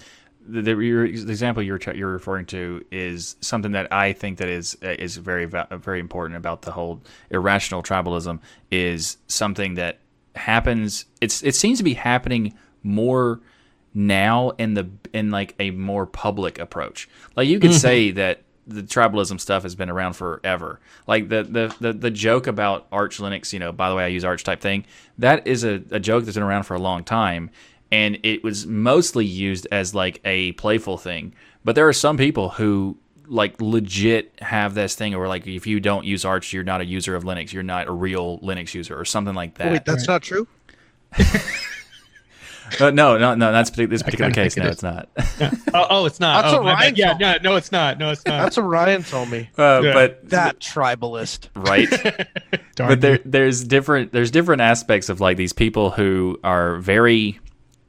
[0.49, 4.49] the, the, your, the example you're you're referring to is something that I think that
[4.49, 9.99] is uh, is very very important about the whole irrational tribalism is something that
[10.35, 13.41] happens it's it seems to be happening more
[13.93, 17.79] now in the in like a more public approach like you could mm-hmm.
[17.79, 20.79] say that the tribalism stuff has been around forever.
[21.07, 24.09] Like the, the the the joke about Arch Linux, you know, by the way, I
[24.09, 24.85] use Arch type thing.
[25.17, 27.51] That is a, a joke that's been around for a long time,
[27.91, 31.35] and it was mostly used as like a playful thing.
[31.65, 32.97] But there are some people who
[33.27, 36.87] like legit have this thing where like if you don't use Arch, you're not a
[36.87, 37.53] user of Linux.
[37.53, 39.73] You're not a real Linux user or something like that.
[39.73, 40.47] Wait, that's not true.
[42.81, 43.53] Uh, no, no, no.
[43.53, 44.55] That's this particular case.
[44.55, 45.09] think No, it it's not.
[45.75, 46.75] oh, oh it's not That's oh, what.
[46.75, 49.49] Ryan yeah no, no it's not no it's not That's what Ryan told me.
[49.57, 49.93] Uh, Yeah.
[49.95, 51.49] But That tribalist.
[51.55, 51.89] right.
[52.77, 57.41] But there there's different there's different aspects of like these people who are very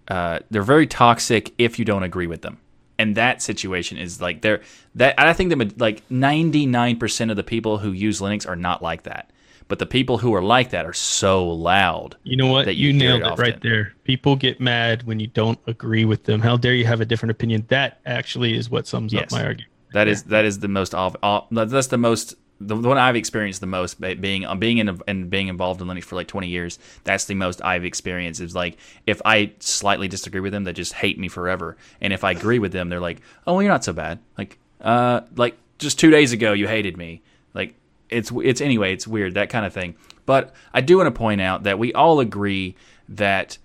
[0.09, 2.57] uh, they're very toxic if you don't agree with them
[2.99, 4.61] and that situation is like they're
[4.95, 9.03] that I think that like 99% of the people who use Linux are not like
[9.03, 9.31] that.
[9.69, 12.17] But the people who are like that are so loud.
[12.23, 12.65] You know what?
[12.65, 13.93] that You, you nailed it it right there.
[14.03, 16.41] People get mad when you don't agree with them.
[16.41, 17.65] How dare you have a different opinion?
[17.69, 19.25] That actually is what sums Yes.
[19.25, 19.71] up my argument.
[19.93, 23.61] That is that is the most of uh, that's the most the one I've experienced
[23.61, 26.77] the most being uh, being in and being involved in Linux for like 20 years.
[27.03, 28.41] That's the most I've experienced.
[28.41, 28.77] Is like
[29.07, 31.77] if I slightly disagree with them, they just hate me forever.
[32.01, 34.57] And if I agree with them, they're like, "Oh, well, you're not so bad." Like,
[34.81, 37.21] uh, like just two days ago you hated me.
[37.53, 37.75] Like
[38.09, 39.95] it's it's anyway, it's weird that kind of thing.
[40.25, 42.75] But I do want to point out that we all agree
[43.09, 43.57] that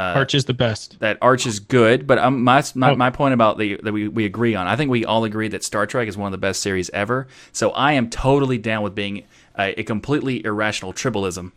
[0.00, 0.98] Arch is the best.
[1.00, 2.96] that Arch is good, but um, my my, Oh.
[2.96, 5.62] my point about the that we, we agree on, I think we all agree that
[5.64, 7.26] Star Trek is one of the best series ever.
[7.52, 9.24] So I am totally down with being
[9.58, 11.52] a, a completely irrational tribalism.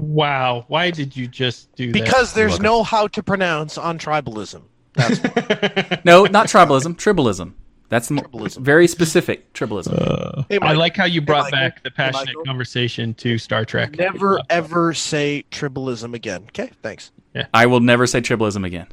[0.00, 0.64] Wow.
[0.68, 1.92] Why did you just do that?
[1.92, 4.62] Because there's no how to pronounce on tribalism.
[4.94, 5.20] That's?
[6.04, 7.52] No, not tribalism, tribalism.
[7.88, 8.58] That's Tribalism.
[8.60, 9.94] very specific tribalism.
[9.96, 11.58] Uh, hey, I like how you brought Michael.
[11.58, 12.44] back the passionate Michael.
[12.44, 13.96] conversation to Star Trek.
[13.96, 16.42] never ever say tribalism again.
[16.48, 17.12] Okay, thanks.
[17.34, 17.46] Yeah.
[17.54, 18.88] I will never say tribalism again.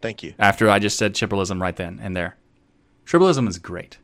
[0.00, 0.34] Thank you.
[0.38, 2.36] After I just said tribalism right then and there,
[3.04, 3.98] tribalism is great.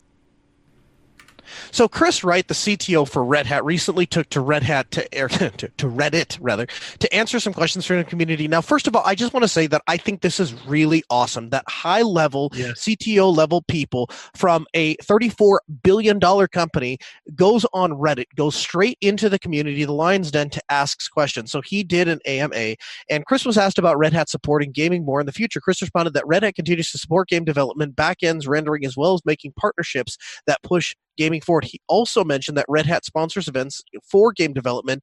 [1.70, 5.68] So Chris Wright, the CTO for Red Hat, recently took to Red Hat to, to
[5.68, 6.66] to Reddit rather
[6.98, 8.48] to answer some questions from the community.
[8.48, 11.02] Now, first of all, I just want to say that I think this is really
[11.10, 11.51] awesome.
[11.51, 12.85] That high level Yes.
[12.85, 16.98] CTO level people from a 34 billion dollar company
[17.35, 21.51] goes on Reddit, goes straight into the community, the Lions Den, to ask questions.
[21.52, 22.77] So he did an AMA,
[23.10, 25.60] and Chris was asked about Red Hat supporting gaming more in the future.
[25.60, 29.20] Chris responded that Red Hat continues to support game development, backends, rendering, as well as
[29.24, 30.16] making partnerships
[30.47, 31.64] that push gaming forward.
[31.64, 35.02] He also mentioned that Red Hat sponsors events for game development,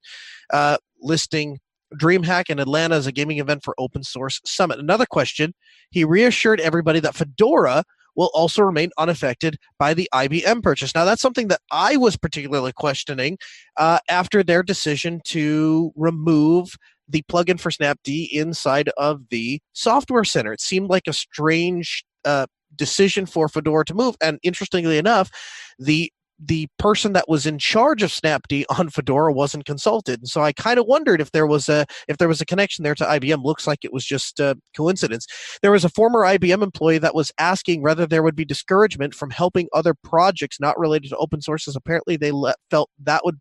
[0.52, 1.60] uh, listing
[1.96, 4.80] DreamHack in Atlanta as a gaming event for Open Source Summit.
[4.80, 5.54] Another question:
[5.92, 7.84] He reassured everybody that Fedora
[8.16, 10.94] will also remain unaffected by the IBM purchase.
[10.94, 13.38] Now, that's something that I was particularly questioning
[13.78, 16.76] uh, after their decision to remove
[17.08, 20.54] the plugin for Snapd inside of the Software Center.
[20.54, 24.16] It seemed like a strange uh, decision for Fedora to move.
[24.22, 25.30] And interestingly enough,
[25.80, 26.12] the
[26.46, 30.20] the person that was in charge of Snapd on Fedora wasn't consulted.
[30.20, 32.84] And so I kind of wondered if there was a if there was a connection
[32.84, 33.44] there to IBM.
[33.44, 35.28] Looks like it was just a coincidence.
[35.62, 39.30] There was a former IBM employee that was asking whether there would be discouragement from
[39.30, 41.76] helping other projects not related to open sources.
[41.76, 42.32] Apparently, they
[42.70, 43.40] felt that would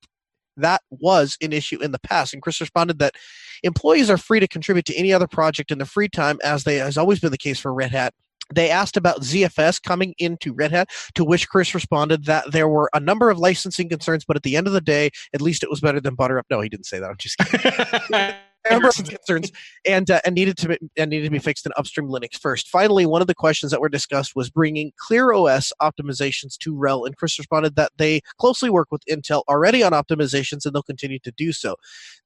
[0.58, 2.34] that was an issue in the past.
[2.34, 3.14] And Chris responded that
[3.62, 6.76] employees are free to contribute to any other project in their free time, as they
[6.76, 8.12] has always been the case for Red Hat.
[8.54, 12.90] They asked about ZFS coming into Red Hat, to which Chris responded that there were
[12.92, 15.70] a number of licensing concerns, but at the end of the day, at least it
[15.70, 16.46] was better than Butter Up.
[16.50, 17.10] No, he didn't say that.
[17.10, 18.34] I'm just kidding
[18.64, 19.52] concerns
[19.86, 22.68] and uh, and needed to be, and needed to be fixed in upstream Linux first.
[22.68, 27.16] Finally, one of the questions that were discussed was bringing ClearOS optimizations to RHEL, and
[27.16, 31.32] Chris responded that they closely work with Intel already on optimizations, and they'll continue to
[31.32, 31.76] do so.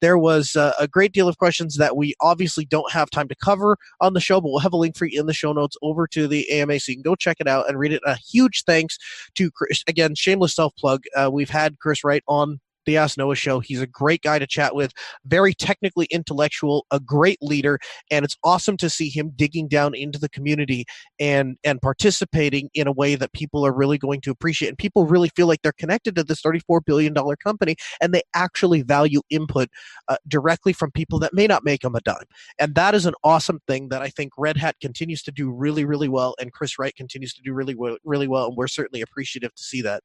[0.01, 3.35] There was uh, a great deal of questions that we obviously don't have time to
[3.37, 5.77] cover on the show, but we'll have a link for you in the show notes
[5.83, 8.03] over to the AMA, so you can go check it out and read it.
[8.07, 8.99] A huge thanks
[9.35, 9.83] to Chris.
[9.87, 11.05] Again, shameless self plug.
[11.15, 13.61] Uh, we've had Chris Wright on the Ask Noah show.
[13.61, 14.93] He's a great guy to chat with
[15.27, 17.79] very technically intellectual, a great leader,
[18.11, 20.85] and it's awesome to see him digging down into the community
[21.19, 24.69] and and participating in a way that people are really going to appreciate.
[24.69, 28.83] And people really feel like they're connected to this $34 billion company and they actually
[28.83, 29.69] value input
[30.09, 32.17] uh, directly from people that may not make them a dime.
[32.59, 35.85] And that is an awesome thing that I think Red Hat continues to do really,
[35.85, 39.03] really well, and Chris Wright continues to do really well, really well, and we're certainly
[39.03, 40.03] appreciative to see that.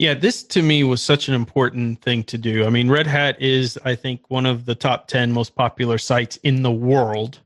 [0.00, 2.64] Yeah, this to me was such an important thing to do.
[2.64, 6.62] I mean, Reddit is, I think, one of the top 10 most popular sites in
[6.62, 7.40] the world.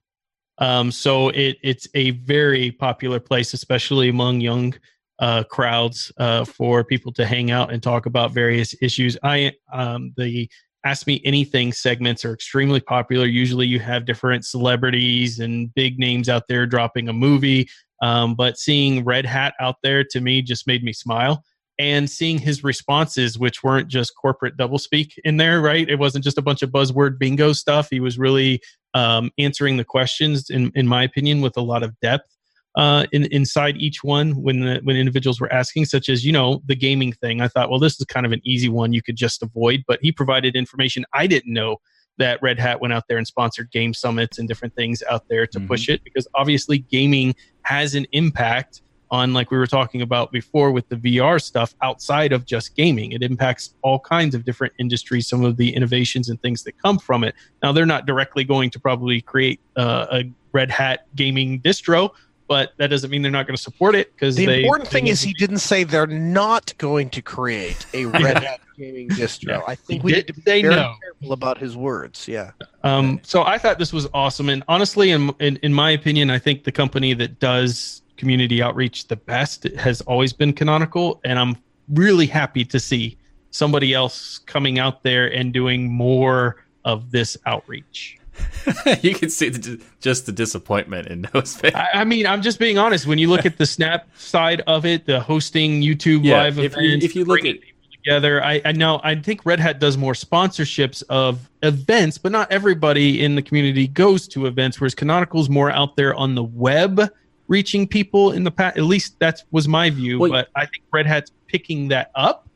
[0.59, 4.73] Um, so it, it's a very popular place, especially among young
[5.19, 9.19] uh, crowds, uh, for people to hang out and talk about various issues.
[9.25, 10.49] I um, the
[10.85, 13.27] Ask Me Anything segments are extremely popular.
[13.27, 17.69] Usually, you have different celebrities and big names out there dropping a movie.
[18.01, 21.43] Um, but seeing Red Hat out there to me just made me smile
[21.79, 25.89] and seeing his responses, which weren't just corporate doublespeak in there, right?
[25.89, 27.89] It wasn't just a bunch of buzzword bingo stuff.
[27.91, 28.61] He was really
[28.95, 32.29] um, answering the questions, in, in my opinion, with a lot of depth
[32.77, 36.63] uh, in, inside each one when the, when individuals were asking, such as you know
[36.67, 37.41] the gaming thing.
[37.41, 39.99] I thought, well, this is kind of an easy one you could just avoid, but
[40.03, 41.79] he provided information I didn't know
[42.19, 45.49] that Red Hat went out there and sponsored game summits and different things out there
[45.49, 45.67] to Mhm.
[45.67, 48.83] push it because obviously gaming has an impact
[49.15, 53.13] on like we were talking about before with the VR stuff outside of just gaming.
[53.13, 56.99] It impacts all kinds of different industries, some of the innovations and things that come
[56.99, 57.35] from it.
[57.63, 62.11] Now they're not directly going to probably create uh, a Red Hat gaming distro,
[62.49, 65.07] but that doesn't mean they're not going to support it because The they, important thing
[65.07, 69.51] is he didn't say they're not going to create a Red Hat gaming distro.
[69.51, 69.63] Yeah.
[69.67, 70.97] I think we did need to be very no.
[71.01, 72.27] careful about his words.
[72.27, 72.51] Yeah.
[72.83, 76.41] Um, so I thought this was awesome, and honestly, in, in in my opinion, I
[76.41, 81.57] think the company that does community outreach the best has always been Canonical, and I'm
[81.93, 83.19] really happy to see
[83.51, 88.19] somebody else coming out there and doing more of this outreach.
[89.03, 91.75] you can see the, just the disappointment in those face.
[91.75, 93.07] I, I mean, I'm just being honest.
[93.07, 96.73] When you look at the Snap side of it, the hosting YouTube Yeah, live if
[96.73, 97.59] events, you- if you look at-
[97.93, 102.51] together, I, I know I think Red Hat does more sponsorships of events, but not
[102.53, 104.81] everybody in the community goes to events.
[104.81, 107.09] Whereas Canonical's more out there on the web,
[107.49, 108.77] reaching people in the past.
[108.77, 110.19] At least that was my view.
[110.19, 112.49] Well, but I think Red Hat's picking that up,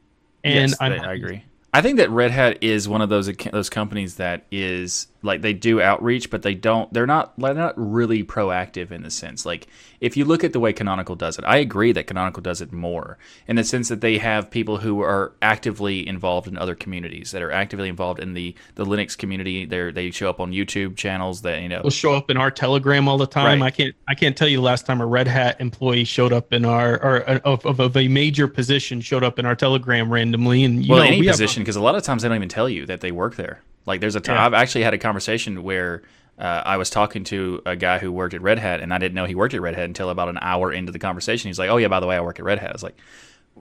[0.44, 1.44] and Yes, I agree.
[1.74, 5.52] I think that Red Hat is one of those those companies that is like they
[5.52, 6.92] do outreach, but they don't.
[6.92, 7.32] They're not.
[7.38, 9.44] They're not really proactive in the sense.
[9.44, 9.66] Like
[10.00, 12.72] if you look at the way Canonical does it, I agree that Canonical does it
[12.72, 17.32] more in the sense that they have people who are actively involved in other communities
[17.32, 19.64] that are actively involved in the the Linux community.
[19.64, 21.80] They they show up on YouTube channels that you know.
[21.82, 23.60] will show up in our Telegram all the time.
[23.60, 23.68] Right.
[23.68, 26.52] I can't I can't tell you the last time a Red Hat employee showed up
[26.52, 30.12] in our or uh, of, of, of a major position showed up in our Telegram
[30.12, 30.62] randomly.
[30.62, 32.48] And you well, know, any we position because a lot of times they don't even
[32.48, 33.62] tell you that they work there.
[33.86, 34.46] Like there's a time Yeah.
[34.46, 36.02] I've actually had a conversation where
[36.38, 39.14] uh, I was talking to a guy who worked at Red Hat, and I didn't
[39.14, 41.48] know he worked at Red Hat until about an hour into the conversation.
[41.48, 42.96] He's like, "Oh yeah, by the way, I work at Red Hat." I was like,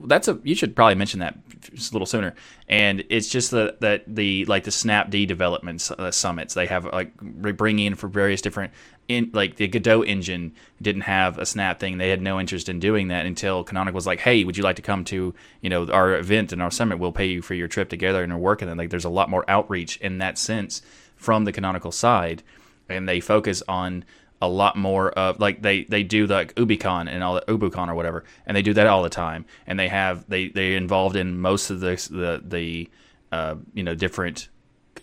[0.05, 1.37] "That's a you should probably mention that
[1.73, 2.35] just a little sooner."
[2.67, 7.13] And it's just that that the like the Snapd development uh, summits they have like
[7.21, 8.73] they bring in for various different
[9.07, 11.97] in like the Godot engine didn't have a Snap thing.
[11.97, 14.75] They had no interest in doing that until Canonical was like, "Hey, would you like
[14.77, 16.99] to come to you know our event and our summit?
[16.99, 19.29] We'll pay you for your trip together and we're working." And like, there's a lot
[19.29, 20.81] more outreach in that sense
[21.15, 22.43] from the Canonical side,
[22.89, 24.03] and they focus on
[24.41, 27.95] a lot more of like they they do like UbiCon and all the UbuCon or
[27.95, 29.45] whatever, and they do that all the time.
[29.65, 32.89] And they have they they involved in most of the the the
[33.31, 34.49] uh, you know different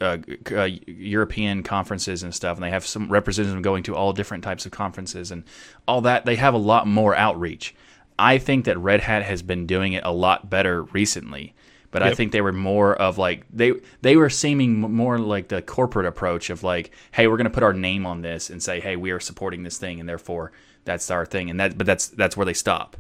[0.05, 0.19] uh,
[0.53, 4.67] uh, European conferences and stuff, and they have some representatives going to all different types
[4.67, 5.45] of conferences and
[5.89, 6.25] all that.
[6.25, 7.75] They have a lot more outreach.
[8.19, 11.55] I think that Red Hat has been doing it a lot better recently,
[11.91, 13.73] but I think they were more of like they
[14.03, 17.63] they were seeming more like the corporate approach of like, hey, we're going to put
[17.63, 20.53] our name on this and say, hey, we are supporting this thing, and therefore
[20.85, 22.97] that's our thing, and that but that's that's where they stop.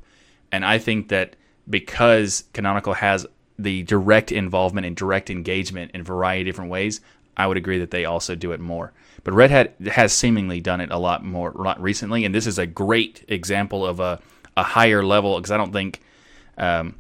[0.52, 1.34] And I think that
[1.68, 3.26] because Canonical has
[3.58, 7.00] the direct involvement and direct engagement in a variety of different ways,
[7.36, 8.92] I would agree that they also do it more.
[9.22, 12.66] But Red Hat has seemingly done it a lot more recently, and this is a
[12.66, 14.20] great example of a,
[14.56, 16.00] a higher level because I don't think.
[16.56, 16.96] Um,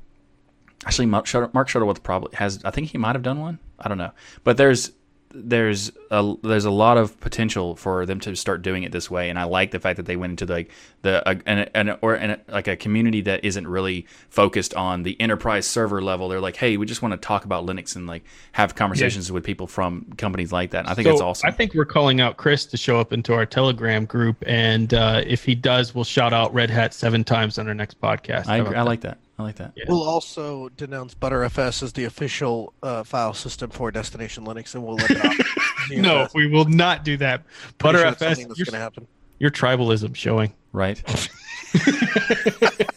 [0.84, 2.64] actually, Mark Shuttleworth probably has.
[2.64, 3.58] I think he might have done one.
[3.78, 4.12] I don't know,
[4.42, 4.92] but there's
[5.34, 9.28] there's a there's a lot of potential for them to start doing it this way,
[9.28, 10.70] and I like the fact that they went into like
[11.02, 15.20] the uh, an, an or an, like a community that isn't really focused on the
[15.20, 16.28] enterprise server level.
[16.28, 19.44] They're like, hey, we just want to talk about Linux and like have conversations with
[19.44, 20.80] people from companies like that.
[20.80, 21.48] And I think so it's awesome.
[21.48, 25.22] I think we're calling out Chris to show up into our Telegram group, and uh,
[25.26, 28.46] if he does, we'll shout out Red Hat seven times on our next podcast.
[28.46, 28.58] I.
[28.58, 28.86] I that?
[28.86, 29.18] like that.
[29.38, 29.72] I like that.
[29.74, 29.84] Yeah.
[29.88, 34.94] We'll also denounce ButterFS as the official uh, file system for Destination Linux, and we'll
[34.96, 35.34] let it out.
[35.90, 37.42] No, we will not do that.
[37.76, 39.06] Pretty sure ButterFS, that's something that's your, going to happen.
[39.38, 40.54] your tribalism showing.
[40.72, 41.02] Right.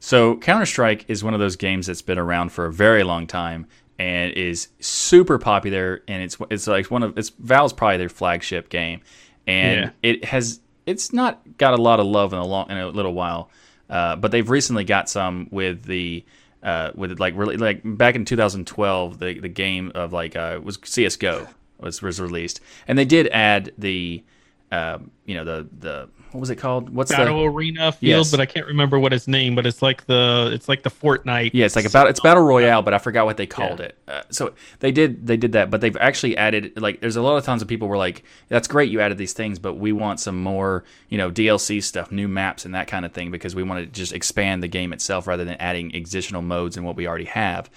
[0.00, 3.26] so Counter Strike is one of those games that's been around for a very long
[3.26, 3.66] time
[3.98, 6.02] and is super popular.
[6.08, 9.00] And it's it's like one of it's Valve's probably their flagship game,
[9.46, 9.90] and Yeah.
[10.02, 13.12] it has it's not got a lot of love in a long in a little
[13.12, 13.50] while,
[13.88, 16.24] uh, but they've recently got some with the.
[16.60, 20.76] Uh, with like really like back in 2012, the the game of like uh, was
[20.82, 21.46] CS:GO
[21.78, 24.24] was was released, and they did add the
[24.72, 26.90] um, you know the the what was it called?
[26.90, 28.30] What's Battle the Arena Field, Yes.
[28.30, 29.54] but I can't remember what its name.
[29.54, 31.50] But it's like the it's like the Fortnite.
[31.54, 31.64] yeah?
[31.66, 33.96] It's like about it's battle royale, but I forgot what they called it.
[34.06, 37.36] Uh, so they did they did that, but they've actually added like there's a lot
[37.36, 40.20] of times that people were like, "That's great, you added these things, but we want
[40.20, 43.62] some more you know DLC stuff, new maps, and that kind of thing because we
[43.62, 47.06] want to just expand the game itself rather than adding additional modes in what we
[47.06, 47.70] already have."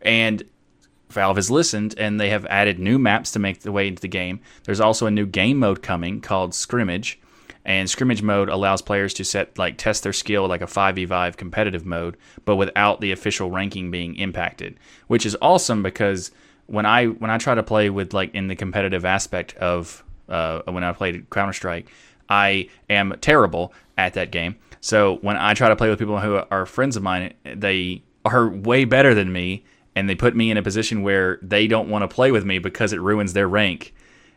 [0.00, 0.42] And
[1.10, 4.08] Valve has listened and they have added new maps to make the way into the
[4.08, 4.40] game.
[4.64, 7.20] There's also a new game mode coming called Scrimmage.
[7.64, 11.86] And scrimmage mode allows players to set like test their skill like a 5v5 competitive
[11.86, 16.32] mode, but without the official ranking being impacted, which is awesome because
[16.66, 20.62] when I when I try to play with like in the competitive aspect of uh,
[20.64, 21.88] when I played Counter Strike,
[22.28, 24.56] I am terrible at that game.
[24.80, 28.48] So when I try to play with people who are friends of mine, they are
[28.48, 29.64] way better than me,
[29.94, 32.58] and they put me in a position where they don't want to play with me
[32.58, 33.94] because it ruins their rank.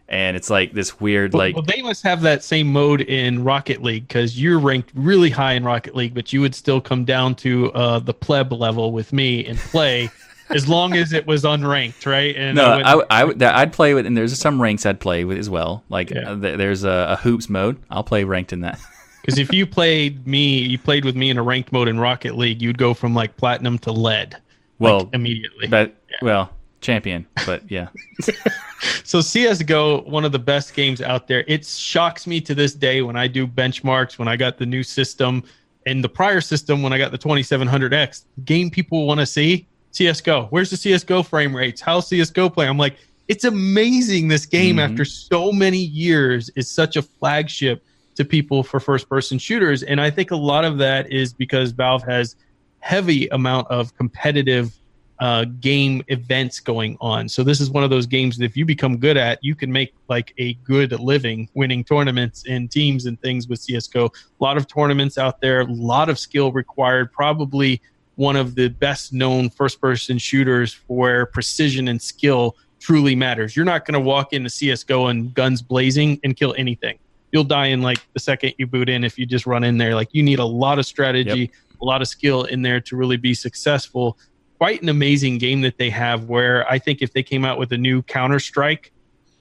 [0.07, 3.43] And it's like this weird Well, like well, they must have that same mode in
[3.43, 7.05] Rocket League because you're ranked really high in Rocket League, but you would still come
[7.05, 10.09] down to uh, the pleb level with me and play
[10.51, 12.35] as long as it was unranked, right?
[12.35, 15.39] And no, I, I, would- I'd play with, and there's some ranks I'd play with
[15.39, 15.83] as well.
[15.89, 16.31] Like Yeah.
[16.31, 17.77] uh, th- there's a, a hoops mode.
[17.89, 18.79] I'll play ranked in that.
[19.25, 22.37] Because if you played me, you played with me in a ranked mode in Rocket
[22.37, 24.33] League, you'd go from like platinum to lead.
[24.33, 24.41] like,
[24.77, 25.67] Well, immediately.
[25.67, 26.51] but well,
[26.85, 27.87] champion, but yeah,
[29.03, 31.43] So CS:GO, one of the best games out there.
[31.47, 34.83] It shocks me to this day when I do benchmarks when I got the new
[34.83, 35.43] system
[35.87, 38.25] and the prior system when I got the 2700X.
[38.45, 40.47] Game people want to see CS:GO.
[40.51, 41.81] Where's the CS:GO frame rates?
[41.81, 42.67] How's CS:GO play?
[42.67, 42.95] I'm like,
[43.27, 44.27] it's amazing.
[44.27, 44.81] This game Mhm.
[44.89, 47.83] after so many years is such a flagship
[48.15, 52.03] to people for first-person shooters, and I think a lot of that is because Valve
[52.03, 52.35] has
[52.79, 54.71] heavy amount of competitive
[55.19, 57.29] uh, game events going on.
[57.29, 59.71] So this is one of those games that if you become good at, you can
[59.71, 64.05] make like a good living winning tournaments and teams and things with CS:GO.
[64.05, 67.13] A lot of tournaments out there, a lot of skill required.
[67.13, 67.81] Probably
[68.15, 73.55] one of the best known first-person shooters where precision and skill truly matters.
[73.55, 76.99] You're not going to walk into CS:GO and guns blazing and kill anything.
[77.31, 79.95] You'll die in like the second you boot in if you just run in there.
[79.95, 81.51] Like you need a lot of strategy,
[81.81, 84.17] a lot of skill in there to really be successful
[84.57, 87.71] quite an amazing game that they have where I think if they came out with
[87.71, 88.91] a new Counter Strike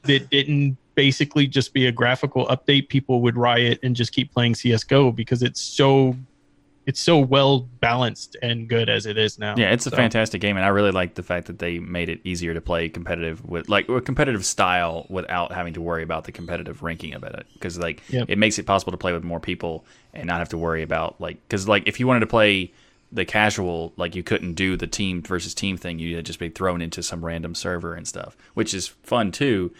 [0.03, 4.55] that didn't basically just be a graphical update, people would riot and just keep playing
[4.55, 6.17] CS:GO because it's so
[6.87, 9.55] it's so well balanced and good as it is now.
[9.57, 12.21] yeah, it's a fantastic game, and I really like the fact that they made it
[12.25, 16.33] easier to play competitive with like a competitive style without having to worry about the
[16.33, 17.47] competitive ranking of it.
[17.55, 18.27] Because like Yep.
[18.29, 21.19] it makes it possible to play with more people and not have to worry about
[21.21, 22.71] like because like if you wanted to play
[23.15, 26.83] the casual like you couldn't do the team versus team thing you'd just be thrown
[26.83, 29.73] into some random server and stuff which is fun too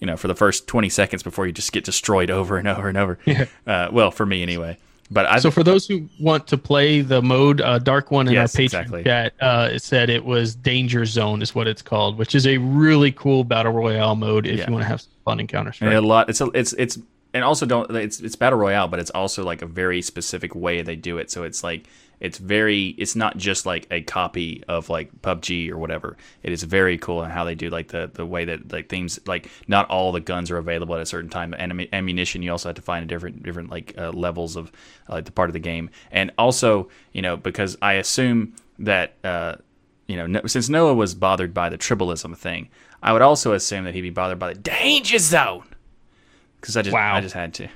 [0.00, 2.88] you know for the first 20 seconds before you just get destroyed over and over
[2.88, 3.46] and over Yeah.
[3.66, 4.76] uh, well for me anyway
[5.10, 8.34] but i So for those who want to play the mode, uh, Dark One in
[8.34, 9.02] Yes, our Patreon exactly.
[9.04, 12.58] chat uh, it said it was Danger Zone is what it's called, which is a
[12.58, 14.66] really cool battle royale mode if Yeah.
[14.68, 15.78] you want to have some fun encounters.
[15.80, 16.30] Counter And a lot.
[16.30, 16.96] It's a, it's it's
[17.34, 20.80] and also don't it's it's battle royale, but it's also like a very specific way
[20.82, 21.28] they do it.
[21.28, 21.88] So it's like
[22.20, 26.16] it's very it's not just like a copy of like PUBG or whatever.
[26.42, 29.18] It is very cool in how they do like the the way that like things
[29.26, 31.54] like not all the guns are available at a certain time.
[31.58, 34.70] And ammunition you also have to find different different like uh, levels of
[35.08, 35.90] uh, like the part of the game.
[36.12, 39.14] And also you know because I assume that.
[39.24, 39.56] uh
[40.06, 42.68] you know, no, since Noah was bothered by the tribalism thing,
[43.00, 45.62] I would also assume that he'd be bothered by the danger zone.
[46.60, 47.14] Because I just, Wow.
[47.14, 47.68] I just had to.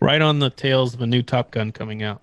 [0.00, 2.22] right on the tails of a new Top Gun coming out.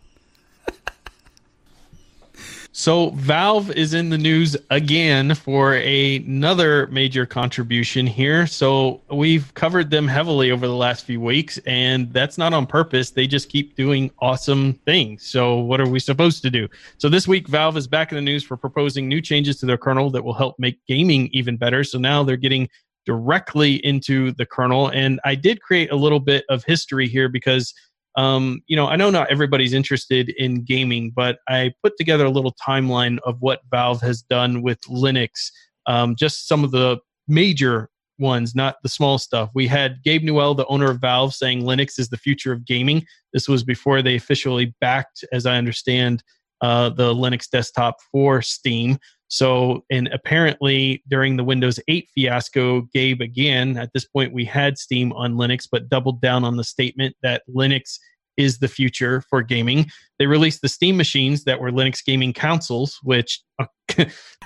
[2.73, 8.47] So Valve is in the news again for a- another major contribution here.
[8.47, 13.09] So we've covered them heavily over the last few weeks, and that's not on purpose.
[13.09, 15.25] They just keep doing awesome things.
[15.25, 16.67] So what are we supposed to do?
[16.97, 19.77] So this week, Valve is back in the news for proposing new changes to their
[19.77, 21.83] kernel that will help make gaming even better.
[21.83, 22.69] So now they're getting
[23.05, 24.89] directly into the kernel.
[24.89, 27.73] And I did create a little bit of history here because,
[28.15, 32.29] um, you know, I know not everybody's interested in gaming, but I put together a
[32.29, 35.51] little timeline of what Valve has done with Linux,
[35.85, 36.97] um, just some of the
[37.27, 37.89] major
[38.19, 39.49] ones, not the small stuff.
[39.55, 43.05] We had Gabe Newell, the owner of Valve, saying Linux is the future of gaming.
[43.33, 46.23] This was before they officially backed, as I understand,
[46.61, 48.99] uh, the Linux desktop for Steam.
[49.31, 54.77] So, and apparently during the Windows 8 fiasco, Gabe again, at this point we had
[54.77, 57.97] Steam on Linux, but doubled down on the statement that Linux
[58.35, 59.85] is the future for gaming.
[60.19, 63.41] They released the Steam machines that were Linux gaming consoles, which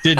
[0.03, 0.19] did.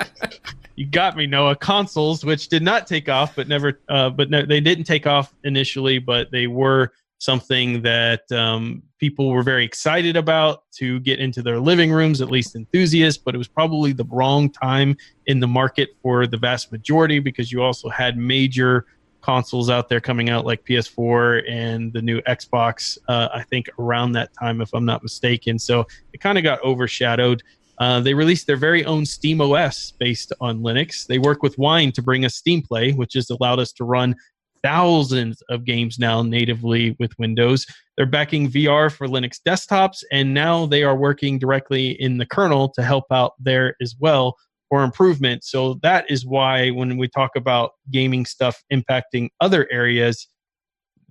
[0.76, 1.56] you got me, Noah.
[1.56, 5.34] Consoles, which did not take off, but never, uh, but no, they didn't take off
[5.44, 11.42] initially, but they were something that um, people were very excited about to get into
[11.42, 13.22] their living rooms, at least enthusiasts.
[13.22, 17.52] But it was probably the wrong time in the market for the vast majority because
[17.52, 18.86] you also had major
[19.20, 22.96] consoles out there coming out like PS4 and the new Xbox.
[23.06, 25.58] Uh, I think around that time, if I'm not mistaken.
[25.58, 27.42] So it kind of got overshadowed.
[27.78, 31.06] Uh, they released their very own Steam OS based on Linux.
[31.06, 34.16] They work with Wine to bring us Steam Play, which has allowed us to run
[34.62, 37.66] thousands of games now natively with Windows.
[37.96, 42.70] They're backing VR for Linux desktops, and now they are working directly in the kernel
[42.76, 44.36] to help out there as well
[44.68, 45.44] for improvement.
[45.44, 50.26] So that is why when we talk about gaming stuff impacting other areas,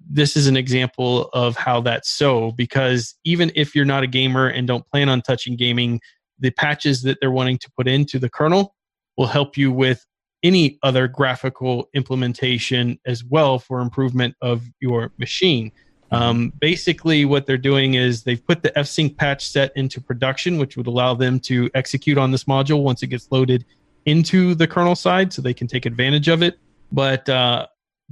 [0.10, 4.48] this is an example of how that's so because even if you're not a gamer
[4.48, 6.00] and don't plan on touching gaming,
[6.40, 8.76] the patches that they're wanting to put into the kernel
[9.18, 10.06] will help you with
[10.44, 15.72] any other graphical implementation as well for improvement of your machine.
[16.11, 20.76] Um, basically, what they're doing is they've put the fsync patch set into production, which
[20.76, 23.66] would allow them to execute on this module once it gets loaded
[24.06, 26.57] into the kernel side so they can take advantage of it.
[26.91, 27.68] But uh,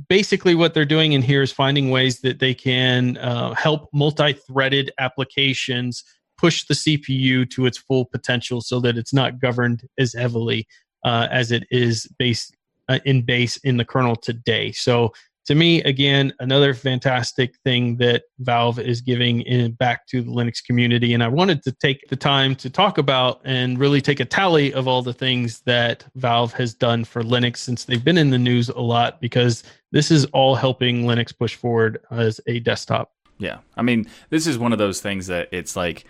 [0.09, 4.33] basically, what they're doing in here is finding ways that they can uh, help multi
[4.33, 6.03] threaded applications
[6.37, 10.67] push the CPU to its full potential so that it's not governed as heavily
[11.03, 12.55] uh, as it is based
[12.89, 14.71] uh, in base in the kernel today.
[14.71, 15.13] So
[15.45, 20.61] to me, again, another fantastic thing that Valve is giving in, back to the Linux
[20.61, 21.13] community.
[21.13, 24.73] And I wanted to take the time to talk about and really take a tally
[24.73, 28.37] of all the things that Valve has done for Linux since they've been in the
[28.37, 29.63] news a lot, because
[29.93, 33.13] this is all helping Linux push forward as a desktop.
[33.37, 33.59] Yeah.
[33.77, 36.03] I mean, this is one of those things that it's like,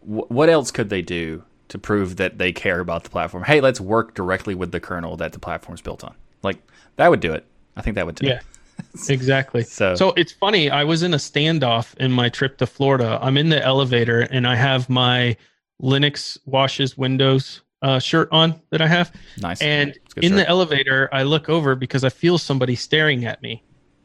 [0.00, 3.44] wh- what else could they do to prove that they care about the platform?
[3.44, 6.14] Hey, let's work directly with the kernel that the platform's built on.
[6.42, 6.58] Like,
[6.96, 7.44] that would do it.
[7.76, 8.40] I think that would do yeah.
[8.40, 8.44] it.
[9.08, 9.62] exactly.
[9.62, 10.70] So, so it's funny.
[10.70, 13.18] I was in a standoff in my trip to Florida.
[13.22, 15.36] I'm in the elevator and I have my
[15.82, 19.12] Linux washes Windows uh, shirt on that I have.
[19.40, 19.60] Nice.
[19.60, 20.36] And in shirt.
[20.36, 23.62] the elevator, I look over because I feel somebody staring at me.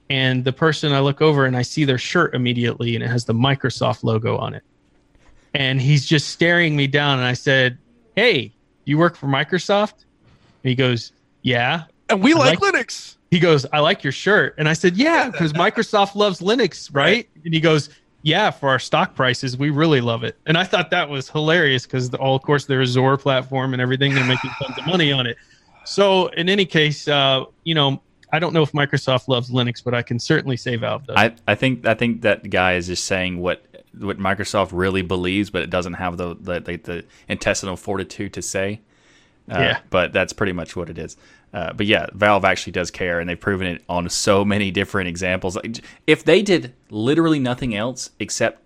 [0.09, 3.25] And the person I look over and I see their shirt immediately and it has
[3.25, 4.63] the Microsoft logo on it.
[5.53, 7.19] And he's just staring me down.
[7.19, 7.77] And I said,
[8.15, 8.53] Hey,
[8.85, 9.93] you work for Microsoft?
[10.63, 11.11] And he goes,
[11.41, 11.83] Yeah.
[12.09, 14.55] And we like, like Linux he goes, I like your shirt.
[14.57, 17.03] And I said, Yeah, because Microsoft loves Linux, right?
[17.03, 17.29] right?
[17.45, 17.89] And he goes,
[18.23, 20.37] Yeah, for our stock prices, we really love it.
[20.45, 24.15] And I thought that was hilarious because, all of course, their Azure platform and everything,
[24.15, 25.37] they're making tons of money on it.
[25.85, 28.01] So, in any case, uh, you know,
[28.31, 31.15] I don't know if Microsoft loves Linux, but I can certainly say Valve does.
[31.17, 33.63] I, I think I think that guy is just saying what
[33.97, 38.41] what Microsoft really believes, but it doesn't have the the, the, the intestinal fortitude to
[38.41, 38.81] say.
[39.51, 39.79] Uh, yeah.
[39.89, 41.17] But that's pretty much what it is.
[41.53, 45.07] Uh, but yeah, Valve actually does care, and they've proven it on so many different
[45.07, 45.57] examples.
[46.05, 48.61] If they did literally nothing else except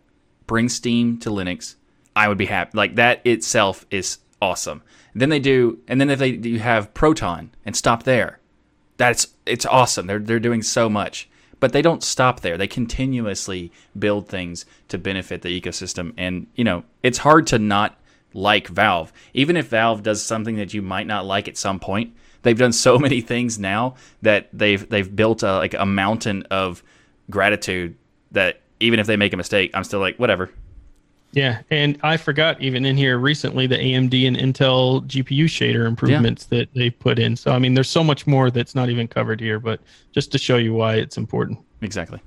[0.47, 1.75] bring Steam to Linux,
[2.15, 2.77] I would be happy.
[2.77, 4.81] Like that itself is awesome.
[5.13, 8.39] And then they do, and then if they you have Proton and stop there,
[8.97, 10.07] that's it's awesome.
[10.07, 11.29] They're they're doing so much,
[11.63, 12.57] but they don't stop there.
[12.57, 17.97] They continuously build things to benefit the ecosystem, and you know it's hard to not
[18.33, 22.13] like Valve, even if Valve does something that you might not like at some point
[22.41, 26.83] they've done so many things now that they've they've built a, like a mountain of
[27.29, 27.95] gratitude
[28.31, 30.51] that even if they make a mistake, I'm still like whatever.
[31.33, 36.47] Yeah, and I forgot even in here recently the AMD and Intel GPU shader improvements
[36.49, 36.59] yeah.
[36.59, 37.35] that they put in.
[37.35, 39.81] So I mean, there's so much more that's not even covered here, but
[40.11, 41.59] just to show you why it's important.
[41.81, 42.19] Exactly.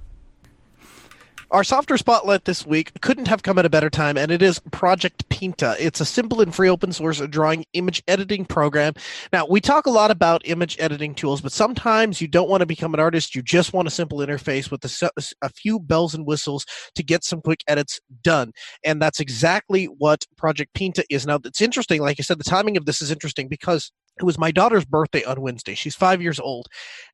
[1.53, 4.59] Our software spotlight this week couldn't have come at a better time, and it is
[4.73, 5.77] Project Pinta.
[5.79, 8.95] It's a simple and free open source drawing image editing program.
[9.33, 12.67] Now, we talk a lot about image editing tools, but sometimes you don't want to
[12.67, 13.37] become an artist.
[13.37, 16.67] You just want a simple interface with a, a few bells and whistles
[16.97, 18.51] to get some quick edits done.
[18.85, 21.29] And that's exactly what Project Pinta is.
[21.29, 22.01] Now, it's interesting.
[22.01, 25.25] Like I said, the timing of this is interesting because it was my daughter's birthday
[25.25, 25.75] on Wednesday.
[25.75, 26.69] She's five years old.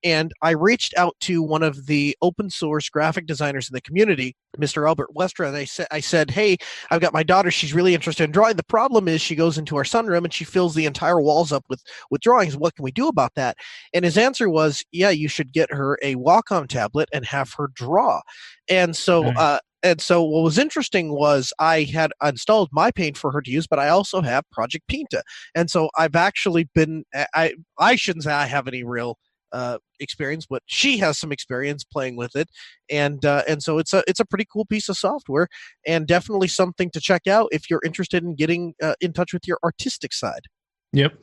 [0.04, 4.36] And I reached out to one of the open source graphic designers in the community,
[4.56, 4.86] Mr.
[4.86, 6.58] Albert Westra, and I said, I said, Hey,
[6.90, 7.50] I've got my daughter.
[7.50, 8.56] She's really interested in drawing.
[8.56, 11.64] The problem is she goes into our sunroom and she fills the entire walls up
[11.68, 12.56] with, with drawings.
[12.56, 13.56] What can we do about that?
[13.92, 17.68] And his answer was, Yeah, you should get her a Wacom tablet and have her
[17.74, 18.20] draw.
[18.68, 23.40] And so uh, and so what was interesting was I had installed MyPaint for her
[23.42, 25.22] to use, but I also have Project Pinta,
[25.54, 27.04] and so I've actually been
[27.34, 29.18] I I shouldn't say I have any real
[29.52, 32.48] uh, experience, but she has some experience playing with it,
[32.90, 35.48] and uh, and so it's a it's a pretty cool piece of software,
[35.86, 39.46] and definitely something to check out if you're interested in getting uh, in touch with
[39.46, 40.42] your artistic side.
[40.92, 41.14] Yep,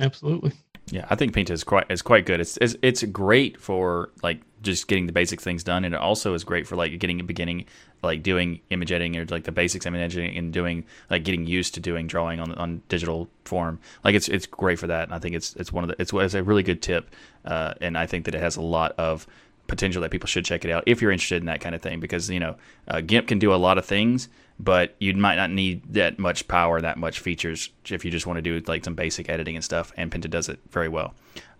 [0.00, 0.52] absolutely.
[0.90, 2.40] Yeah, I think Pinta is quite is quite good.
[2.40, 6.34] It's, it's it's great for like just getting the basic things done, and it also
[6.34, 7.66] is great for like getting a beginning,
[8.02, 11.74] like doing image editing or like the basics image editing and doing like getting used
[11.74, 13.78] to doing drawing on on digital form.
[14.04, 16.12] Like it's it's great for that, and I think it's it's one of the it's,
[16.12, 19.26] it's a really good tip, uh, and I think that it has a lot of
[19.66, 22.00] potential that people should check it out if you're interested in that kind of thing
[22.00, 22.56] because you know
[22.88, 24.28] uh, GIMP can do a lot of things,
[24.58, 28.38] but you might not need that much power, that much features if you just want
[28.38, 29.92] to do like some basic editing and stuff.
[29.96, 31.14] And Pinta does it very well.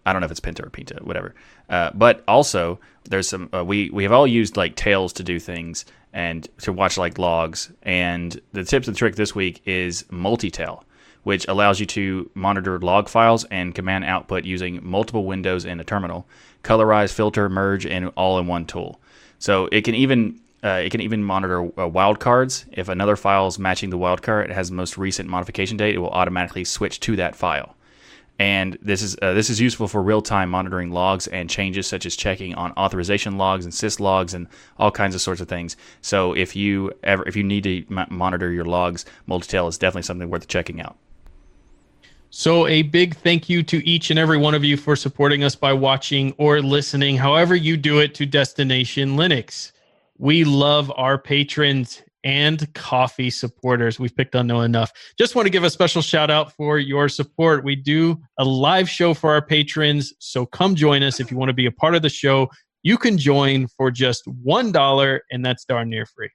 [0.05, 1.35] I don't know if it's Pinta or Pinta, whatever.
[1.69, 5.39] Uh, but also, there's some uh, we we have all used like Tails to do
[5.39, 7.70] things and to watch like logs.
[7.83, 10.85] And the tips and trick this week is multi-tail,
[11.25, 15.85] which allows you to monitor log files and command output using multiple windows in a
[15.85, 16.27] terminal,
[16.65, 19.01] colorize, filter, merge, and all in one tool.
[19.39, 22.66] So it can even uh, it can even monitor uh, wildcards.
[22.72, 25.98] If another file is matching the wildcard, it has the most recent modification date, it
[25.98, 27.76] will automatically switch to that file.
[28.39, 32.06] and this is uh, this is useful for real time monitoring logs and changes such
[32.06, 34.47] as checking on authorization logs and sys logs and
[34.78, 35.76] all kinds of sorts of things.
[36.02, 40.02] So if you ever if you need to m- monitor your logs, Multitail is definitely
[40.02, 40.97] something worth checking out.
[42.30, 45.55] So, a big thank you to each and every one of you for supporting us
[45.55, 49.72] by watching or listening, however you do it, to Destination Linux.
[50.19, 54.01] We love our patrons and coffee supporters.
[54.01, 54.93] We've picked on Noah enough.
[55.16, 57.62] Just want to give a special shout out for your support.
[57.62, 61.51] We do a live show for our patrons, so come join us if you want
[61.51, 62.51] to be a part of the show.
[62.82, 66.31] You can join for just $1, and that's darn near free.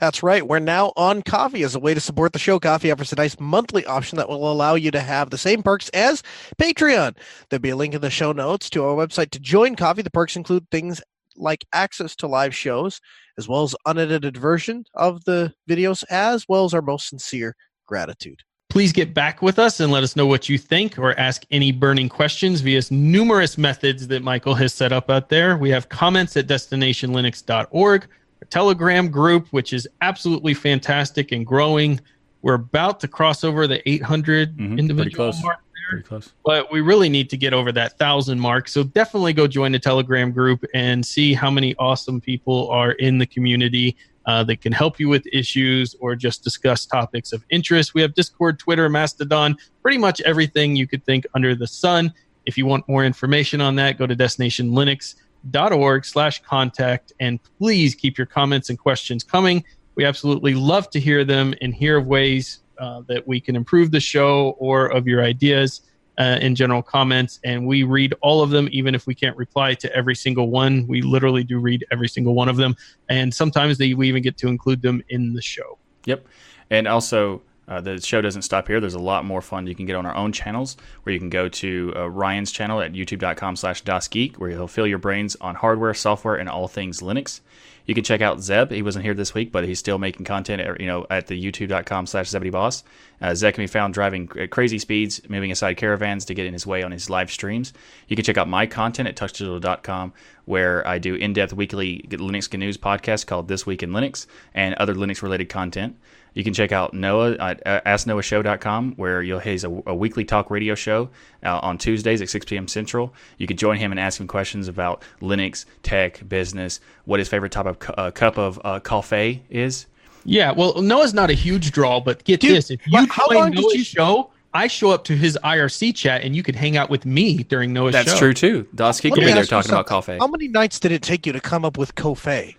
[0.00, 0.46] That's right.
[0.46, 2.58] We're now on Ko-fi as a way to support the show.
[2.58, 5.88] Ko-fi offers a nice monthly option that will allow you to have the same perks
[5.90, 6.22] as
[6.60, 7.16] Patreon.
[7.48, 10.02] There'll be a link in the show notes to our website to join Ko-fi.
[10.02, 11.00] The perks include things
[11.36, 13.00] like access to live shows,
[13.38, 17.54] as well as unedited version of the videos, as well as our most sincere
[17.86, 18.40] gratitude.
[18.68, 21.72] Please get back with us and let us know what you think or ask any
[21.72, 25.56] burning questions via numerous methods that Michael has set up out there.
[25.56, 28.08] We have comments at destinationlinux.org
[28.40, 32.00] a Telegram group, which is absolutely fantastic and growing.
[32.42, 35.58] We're about to cross over the 800 mm-hmm, individual mark
[35.90, 38.68] there, but we really need to get over that thousand mark.
[38.68, 43.18] So definitely go join the Telegram group and see how many awesome people are in
[43.18, 43.96] the community
[44.26, 47.94] uh, that can help you with issues or just discuss topics of interest.
[47.94, 52.12] We have Discord, Twitter, Mastodon, pretty much everything you could think under the sun.
[52.44, 58.18] If you want more information on that, go to destinationlinux.org slash contact and please keep
[58.18, 59.64] your comments and questions coming
[59.98, 63.90] we absolutely love to hear them and hear of ways uh, that we can improve
[63.90, 65.82] the show or of your ideas
[66.18, 69.72] uh, in general comments and we read all of them even if we can't reply
[69.74, 72.74] to every single one we literally do read every single one of them
[73.08, 76.26] and sometimes they, we even get to include them in the show yep
[76.70, 78.80] and also uh, the show doesn't stop here.
[78.80, 81.28] There's a lot more fun you can get on our own channels, where you can
[81.28, 85.54] go to uh, Ryan's channel at youtube.com slash DasGeek, where he'll fill your brains on
[85.54, 87.40] hardware, software, and all things Linux.
[87.88, 88.70] You can check out Zeb.
[88.70, 92.06] He wasn't here this week, but he's still making content you know, at the youtube.com
[92.06, 92.82] slash ZebedeeBoss.
[93.22, 96.52] Uh, Zeb can be found driving at crazy speeds, moving aside caravans to get in
[96.52, 97.72] his way on his live streams.
[98.06, 100.12] You can check out my content at tuxdigital.com,
[100.44, 104.94] where I do in-depth weekly Linux news podcast called This Week in Linux and other
[104.94, 105.96] Linux-related content.
[106.34, 110.74] You can check out Noah at AskNoahShow.com, where you'll he's a, a weekly talk radio
[110.74, 111.10] show
[111.44, 112.68] uh, on Tuesdays at 6 p.m.
[112.68, 113.12] Central.
[113.38, 117.52] You can join him and ask him questions about Linux, tech, business, what his favorite
[117.52, 119.86] type of cu- uh, cup of uh, coffee is.
[120.24, 123.74] Yeah, well, Noah's not a huge draw, but get Dude, this: if you join Noah's
[123.74, 123.84] you...
[123.84, 127.42] show, I show up to his IRC chat, and you could hang out with me
[127.44, 128.10] during Noah's That's show.
[128.10, 128.68] That's true too.
[128.74, 130.18] Dosky could be there talking about coffee.
[130.18, 132.56] How many nights did it take you to come up with coffee?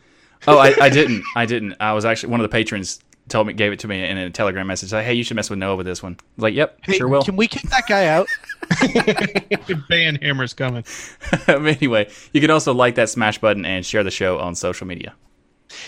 [0.47, 1.23] oh, I, I, didn't.
[1.35, 1.75] I didn't.
[1.79, 2.99] I was actually one of the patrons
[3.29, 4.91] told me, gave it to me in a Telegram message.
[4.91, 6.17] Like, hey, you should mess with Noah with this one.
[6.19, 7.23] I was like, yep, hey, sure will.
[7.23, 8.27] Can we kick that guy out?
[9.89, 10.83] Ban hammer's coming.
[11.47, 15.13] anyway, you can also like that smash button and share the show on social media.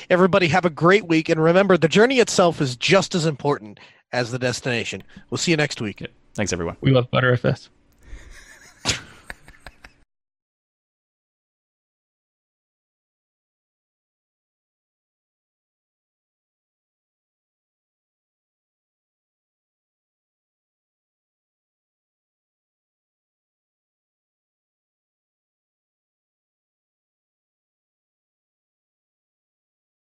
[0.09, 3.80] Everybody have a great week, and remember, the journey itself is just as important
[4.11, 5.03] as the destination.
[5.30, 6.05] We'll see you next week.
[6.35, 6.77] Thanks, everyone.
[6.81, 7.69] We love Butterfs.